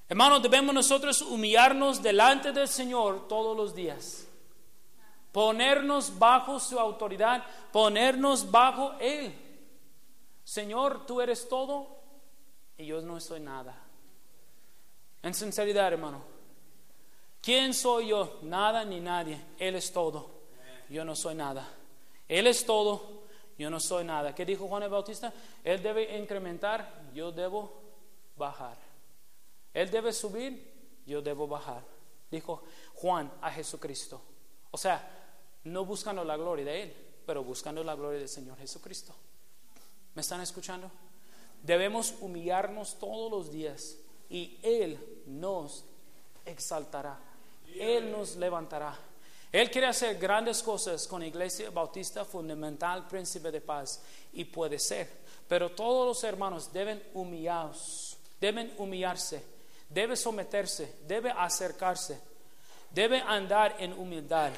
Hermanos, 0.09 0.41
debemos 0.41 0.73
nosotros 0.73 1.21
humillarnos 1.21 2.01
delante 2.01 2.51
del 2.51 2.67
Señor 2.67 3.27
todos 3.27 3.55
los 3.55 3.75
días. 3.75 4.27
Ponernos 5.31 6.17
bajo 6.17 6.59
su 6.59 6.79
autoridad, 6.79 7.43
ponernos 7.71 8.49
bajo 8.49 8.93
Él. 8.99 9.35
Señor, 10.43 11.05
tú 11.05 11.21
eres 11.21 11.47
todo 11.47 11.88
y 12.75 12.88
yo 12.88 13.01
no 13.01 13.19
soy 13.19 13.39
nada. 13.39 13.75
En 15.21 15.35
sinceridad, 15.35 15.93
hermano. 15.93 16.23
¿Quién 17.39 17.75
soy 17.75 18.07
yo? 18.07 18.39
Nada 18.41 18.84
ni 18.84 18.99
nadie. 18.99 19.39
Él 19.59 19.75
es 19.75 19.93
todo. 19.93 20.31
Yo 20.89 21.05
no 21.05 21.15
soy 21.15 21.35
nada. 21.35 21.77
Él 22.28 22.48
es 22.48 22.66
todo, 22.66 23.24
yo 23.58 23.70
no 23.70 23.80
soy 23.80 24.04
nada. 24.04 24.36
¿Qué 24.36 24.45
dijo 24.45 24.68
Juan 24.68 24.84
el 24.84 24.90
Bautista? 24.90 25.34
Él 25.64 25.82
debe 25.82 26.18
incrementar, 26.18 27.10
yo 27.14 27.32
debo 27.32 27.72
bajar. 28.36 28.78
Él 29.74 29.90
debe 29.90 30.14
subir, 30.14 30.74
yo 31.06 31.22
debo 31.22 31.48
bajar. 31.48 31.84
Dijo 32.30 32.64
Juan 32.95 33.32
a 33.41 33.52
Jesucristo. 33.52 34.22
O 34.72 34.78
sea, 34.78 35.08
no 35.64 35.86
buscando 35.86 36.24
la 36.24 36.38
gloria 36.38 36.66
de 36.66 36.84
Él, 36.84 36.95
pero 37.26 37.44
buscando 37.44 37.84
la 37.84 37.95
gloria 37.95 38.20
del 38.20 38.30
Señor 38.30 38.58
Jesucristo. 38.58 39.14
¿Me 40.14 40.22
están 40.22 40.41
escuchando? 40.41 40.91
Debemos 41.64 42.16
humillarnos 42.22 42.98
todos 42.99 43.32
los 43.32 43.52
días 43.52 43.98
y 44.30 44.60
Él 44.62 45.24
nos 45.26 45.86
exaltará. 46.45 47.20
Él 47.76 48.12
nos 48.12 48.36
levantará. 48.36 48.98
Él 49.57 49.71
quiere 49.71 49.88
hacer 49.88 50.19
grandes 50.19 50.61
cosas 50.61 51.07
con 51.07 51.23
Iglesia 51.23 51.71
Bautista 51.71 52.23
Fundamental 52.23 53.07
Príncipe 53.07 53.49
de 53.49 53.59
Paz 53.59 53.99
y 54.34 54.45
puede 54.45 54.77
ser, 54.77 55.09
pero 55.47 55.71
todos 55.71 56.05
los 56.05 56.23
hermanos 56.23 56.71
deben 56.71 57.01
humillarse, 57.15 58.17
deben 58.39 58.71
humillarse, 58.77 59.41
debe 59.89 60.15
someterse, 60.15 60.97
debe 61.07 61.31
acercarse, 61.31 62.21
debe 62.91 63.19
andar 63.19 63.75
en 63.79 63.93
humildad 63.93 64.51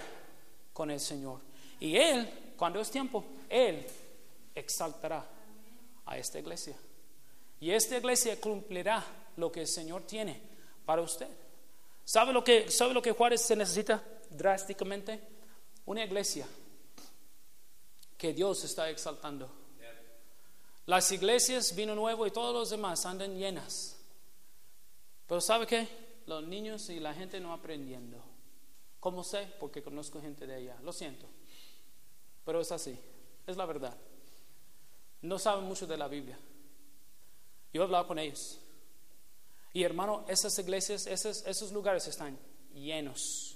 con 0.73 0.91
el 0.91 0.99
Señor. 0.99 1.39
Y 1.79 1.95
Él, 1.95 2.53
cuando 2.57 2.81
es 2.81 2.91
tiempo, 2.91 3.23
Él 3.47 3.87
exaltará 4.53 5.25
a 6.07 6.17
esta 6.17 6.39
iglesia. 6.39 6.75
Y 7.61 7.71
esta 7.71 7.95
iglesia 7.95 8.37
cumplirá 8.41 9.01
lo 9.37 9.49
que 9.49 9.61
el 9.61 9.67
Señor 9.67 10.01
tiene 10.01 10.41
para 10.85 11.01
usted. 11.01 11.29
¿Sabe 12.03 12.33
lo 12.33 12.43
que, 12.43 12.69
sabe 12.69 12.93
lo 12.93 13.01
que 13.01 13.13
Juárez 13.13 13.43
se 13.43 13.55
necesita 13.55 14.03
drásticamente? 14.29 15.19
Una 15.85 16.03
iglesia 16.03 16.47
que 18.17 18.33
Dios 18.33 18.63
está 18.63 18.89
exaltando. 18.89 19.49
Las 20.85 21.11
iglesias, 21.11 21.75
vino 21.75 21.93
nuevo 21.95 22.25
y 22.25 22.31
todos 22.31 22.53
los 22.53 22.69
demás 22.69 23.05
andan 23.05 23.37
llenas. 23.37 23.97
Pero 25.27 25.39
¿sabe 25.39 25.67
qué? 25.67 25.87
Los 26.25 26.43
niños 26.43 26.89
y 26.89 26.99
la 26.99 27.13
gente 27.13 27.39
no 27.39 27.53
aprendiendo. 27.53 28.17
¿Cómo 28.99 29.23
sé? 29.23 29.47
Porque 29.59 29.83
conozco 29.83 30.19
gente 30.19 30.45
de 30.45 30.55
allá. 30.55 30.77
Lo 30.83 30.91
siento. 30.91 31.27
Pero 32.43 32.59
es 32.59 32.71
así. 32.71 32.97
Es 33.45 33.55
la 33.55 33.65
verdad. 33.65 33.95
No 35.21 35.37
saben 35.39 35.65
mucho 35.65 35.85
de 35.87 35.97
la 35.97 36.07
Biblia. 36.07 36.37
Yo 37.71 37.81
he 37.81 37.85
hablado 37.85 38.07
con 38.07 38.19
ellos. 38.19 38.59
Y 39.73 39.83
hermano, 39.83 40.25
esas 40.27 40.57
iglesias, 40.59 41.05
esos, 41.07 41.45
esos 41.45 41.71
lugares 41.71 42.07
están 42.07 42.37
llenos. 42.73 43.48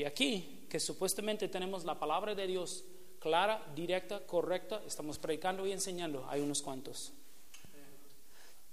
Y 0.00 0.04
aquí, 0.06 0.66
que 0.70 0.80
supuestamente 0.80 1.46
tenemos 1.48 1.84
la 1.84 1.98
palabra 1.98 2.34
de 2.34 2.46
Dios 2.46 2.84
clara, 3.18 3.62
directa, 3.74 4.26
correcta, 4.26 4.80
estamos 4.86 5.18
predicando 5.18 5.66
y 5.66 5.72
enseñando, 5.72 6.26
hay 6.26 6.40
unos 6.40 6.62
cuantos. 6.62 7.12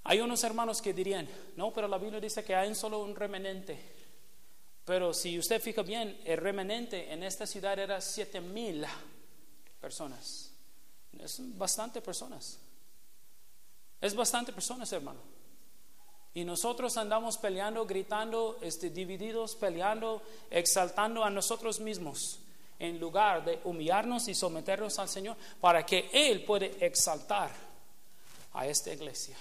Hay 0.06 0.22
unos 0.22 0.42
hermanos 0.46 0.82
que 0.82 0.94
dirían, 0.94 1.28
no, 1.58 1.74
pero 1.74 1.90
la 1.90 1.98
Biblia 1.98 2.22
dice 2.22 2.46
que 2.46 2.56
hay 2.56 2.74
solo 2.74 3.00
un 3.00 3.14
remanente. 3.14 3.78
Pero 4.86 5.14
si 5.14 5.38
usted 5.38 5.62
fija 5.62 5.82
bien, 5.82 6.18
el 6.24 6.38
remanente 6.38 7.12
en 7.12 7.22
esta 7.24 7.46
ciudad 7.46 7.78
era 7.78 8.00
siete 8.00 8.40
mil 8.40 8.86
personas. 9.82 10.54
Es 11.20 11.42
bastante 11.58 12.02
personas. 12.02 12.58
Es 14.00 14.16
bastante 14.16 14.54
personas, 14.54 14.90
hermano. 14.94 15.20
Y 16.38 16.46
nosotros 16.46 16.96
andamos 16.98 17.36
peleando, 17.40 17.84
gritando, 17.88 18.60
este, 18.62 18.92
divididos, 18.92 19.56
peleando, 19.56 20.22
exaltando 20.52 21.24
a 21.24 21.32
nosotros 21.32 21.80
mismos, 21.80 22.38
en 22.78 23.00
lugar 23.00 23.44
de 23.44 23.60
humillarnos 23.64 24.28
y 24.28 24.36
someternos 24.36 25.00
al 25.00 25.10
Señor, 25.10 25.36
para 25.60 25.84
que 25.84 26.12
Él 26.14 26.46
puede 26.46 26.78
exaltar 26.86 27.50
a 28.54 28.68
esta 28.68 28.94
iglesia. 28.94 29.36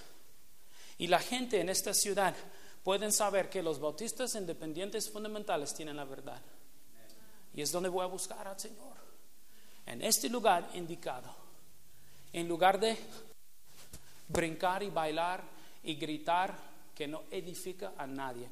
Y 0.97 1.09
la 1.09 1.19
gente 1.19 1.61
en 1.61 1.69
esta 1.69 1.93
ciudad 1.93 2.35
pueden 2.83 3.13
saber 3.13 3.51
que 3.51 3.63
los 3.63 3.79
bautistas 3.79 4.35
independientes 4.35 5.11
fundamentales 5.11 5.75
tienen 5.75 5.97
la 5.97 6.05
verdad. 6.07 6.41
Y 7.53 7.61
es 7.61 7.71
donde 7.71 7.91
voy 7.91 8.05
a 8.05 8.07
buscar 8.09 8.49
al 8.49 8.59
Señor. 8.59 8.97
En 9.85 10.01
este 10.01 10.31
lugar 10.31 10.67
indicado. 10.73 11.29
En 12.33 12.49
lugar 12.49 12.81
de 12.81 12.97
brincar 14.29 14.83
y 14.83 14.89
bailar 14.89 15.45
y 15.85 15.97
gritar 15.97 16.75
que 16.97 17.07
no 17.07 17.25
edifica 17.31 17.93
a 17.99 18.07
nadie 18.07 18.49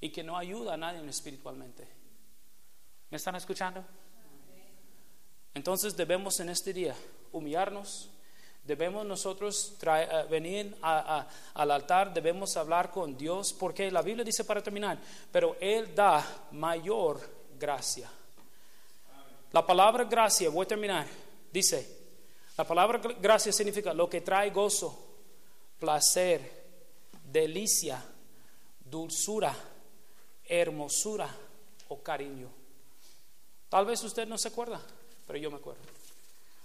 y 0.00 0.10
que 0.10 0.24
no 0.24 0.36
ayuda 0.36 0.74
a 0.74 0.76
nadie 0.76 1.08
espiritualmente. 1.08 1.86
¿Me 3.10 3.16
están 3.16 3.36
escuchando? 3.36 3.84
Entonces 5.54 5.96
debemos 5.96 6.40
en 6.40 6.48
este 6.48 6.72
día 6.72 6.96
humillarnos, 7.30 8.10
debemos 8.64 9.06
nosotros 9.06 9.76
eh, 9.86 10.26
venir 10.28 10.76
al 10.82 11.70
altar, 11.70 12.12
debemos 12.12 12.56
hablar 12.56 12.90
con 12.90 13.16
Dios, 13.16 13.52
porque 13.52 13.88
la 13.88 14.02
Biblia 14.02 14.24
dice 14.24 14.44
para 14.44 14.60
terminar, 14.60 14.98
pero 15.30 15.56
Él 15.60 15.94
da 15.94 16.48
mayor 16.50 17.20
gracia. 17.56 18.10
La 19.52 19.64
palabra 19.64 20.02
gracia, 20.02 20.50
voy 20.50 20.64
a 20.64 20.68
terminar, 20.68 21.06
dice, 21.52 22.04
la 22.56 22.64
palabra 22.64 23.00
gracia 23.20 23.52
significa 23.52 23.94
lo 23.94 24.10
que 24.10 24.22
trae 24.22 24.50
gozo, 24.50 25.20
placer, 25.78 26.63
delicia, 27.34 28.00
dulzura, 28.78 29.52
hermosura 30.44 31.28
o 31.88 32.00
cariño. 32.00 32.48
Tal 33.68 33.84
vez 33.84 34.04
usted 34.04 34.28
no 34.28 34.38
se 34.38 34.48
acuerda, 34.48 34.80
pero 35.26 35.36
yo 35.40 35.50
me 35.50 35.56
acuerdo. 35.56 35.82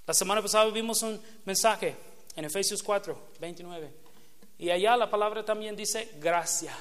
La 0.06 0.14
semana 0.14 0.44
pasada 0.44 0.70
vimos 0.70 1.02
un 1.02 1.20
mensaje 1.46 1.96
en 2.36 2.46
Efesios 2.46 2.84
4, 2.84 3.18
29. 3.40 3.92
Y 4.60 4.70
allá 4.70 4.96
la 4.96 5.10
palabra 5.10 5.44
también 5.44 5.76
dice 5.76 6.12
gracia, 6.20 6.78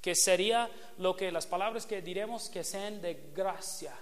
que 0.00 0.16
sería 0.16 0.68
lo 0.98 1.14
que 1.14 1.30
las 1.30 1.46
palabras 1.46 1.86
que 1.86 2.02
diremos 2.02 2.48
que 2.48 2.64
sean 2.64 3.00
de 3.00 3.30
gracia 3.32 3.94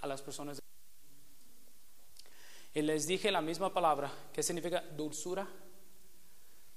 a 0.00 0.06
las 0.06 0.22
personas. 0.22 0.60
Y 2.72 2.80
les 2.80 3.06
dije 3.06 3.30
la 3.30 3.42
misma 3.42 3.70
palabra, 3.74 4.10
que 4.32 4.42
significa 4.42 4.80
dulzura, 4.80 5.46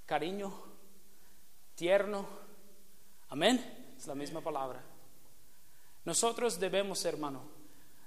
cariño, 0.06 0.73
tierno. 1.76 2.26
Amén. 3.30 3.94
Es 3.98 4.08
la 4.08 4.16
misma 4.16 4.42
palabra. 4.42 4.84
Nosotros 6.06 6.60
debemos, 6.60 7.06
hermano, 7.06 7.42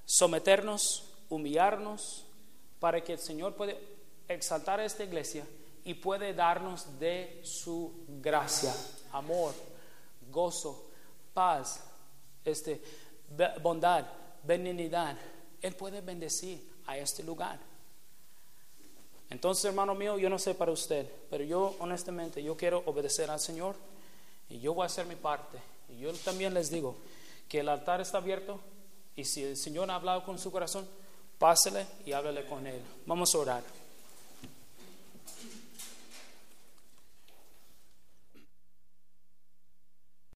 someternos, 0.04 1.12
humillarnos, 1.28 2.26
para 2.78 3.02
que 3.02 3.14
el 3.14 3.18
Señor 3.18 3.54
pueda 3.54 3.74
exaltar 4.28 4.80
a 4.80 4.84
esta 4.84 5.04
iglesia 5.04 5.46
y 5.84 5.94
puede 5.94 6.34
darnos 6.34 6.98
de 6.98 7.40
su 7.44 8.04
gracia, 8.20 8.74
amor, 9.12 9.54
gozo, 10.30 10.90
paz, 11.32 11.82
este, 12.44 12.82
bondad, 13.62 14.04
benignidad. 14.42 15.16
Él 15.60 15.74
puede 15.74 16.00
bendecir 16.00 16.76
a 16.86 16.98
este 16.98 17.22
lugar. 17.22 17.58
Entonces, 19.30 19.64
hermano 19.64 19.94
mío, 19.94 20.18
yo 20.18 20.30
no 20.30 20.38
sé 20.38 20.54
para 20.54 20.72
usted, 20.72 21.10
pero 21.30 21.42
yo 21.44 21.74
honestamente, 21.80 22.42
yo 22.42 22.56
quiero 22.56 22.82
obedecer 22.86 23.30
al 23.30 23.40
Señor 23.40 23.74
y 24.48 24.60
yo 24.60 24.74
voy 24.74 24.84
a 24.84 24.86
hacer 24.86 25.06
mi 25.06 25.16
parte. 25.16 25.58
Y 25.88 25.98
yo 25.98 26.12
también 26.12 26.54
les 26.54 26.70
digo 26.70 26.96
que 27.48 27.60
el 27.60 27.68
altar 27.68 28.00
está 28.00 28.18
abierto 28.18 28.60
y 29.16 29.24
si 29.24 29.42
el 29.42 29.56
Señor 29.56 29.90
ha 29.90 29.96
hablado 29.96 30.24
con 30.24 30.38
su 30.38 30.52
corazón, 30.52 30.86
pásele 31.38 31.86
y 32.04 32.12
háblele 32.12 32.46
con 32.46 32.66
Él. 32.66 32.80
Vamos 33.06 33.34
a 33.34 33.38
orar. 33.38 33.62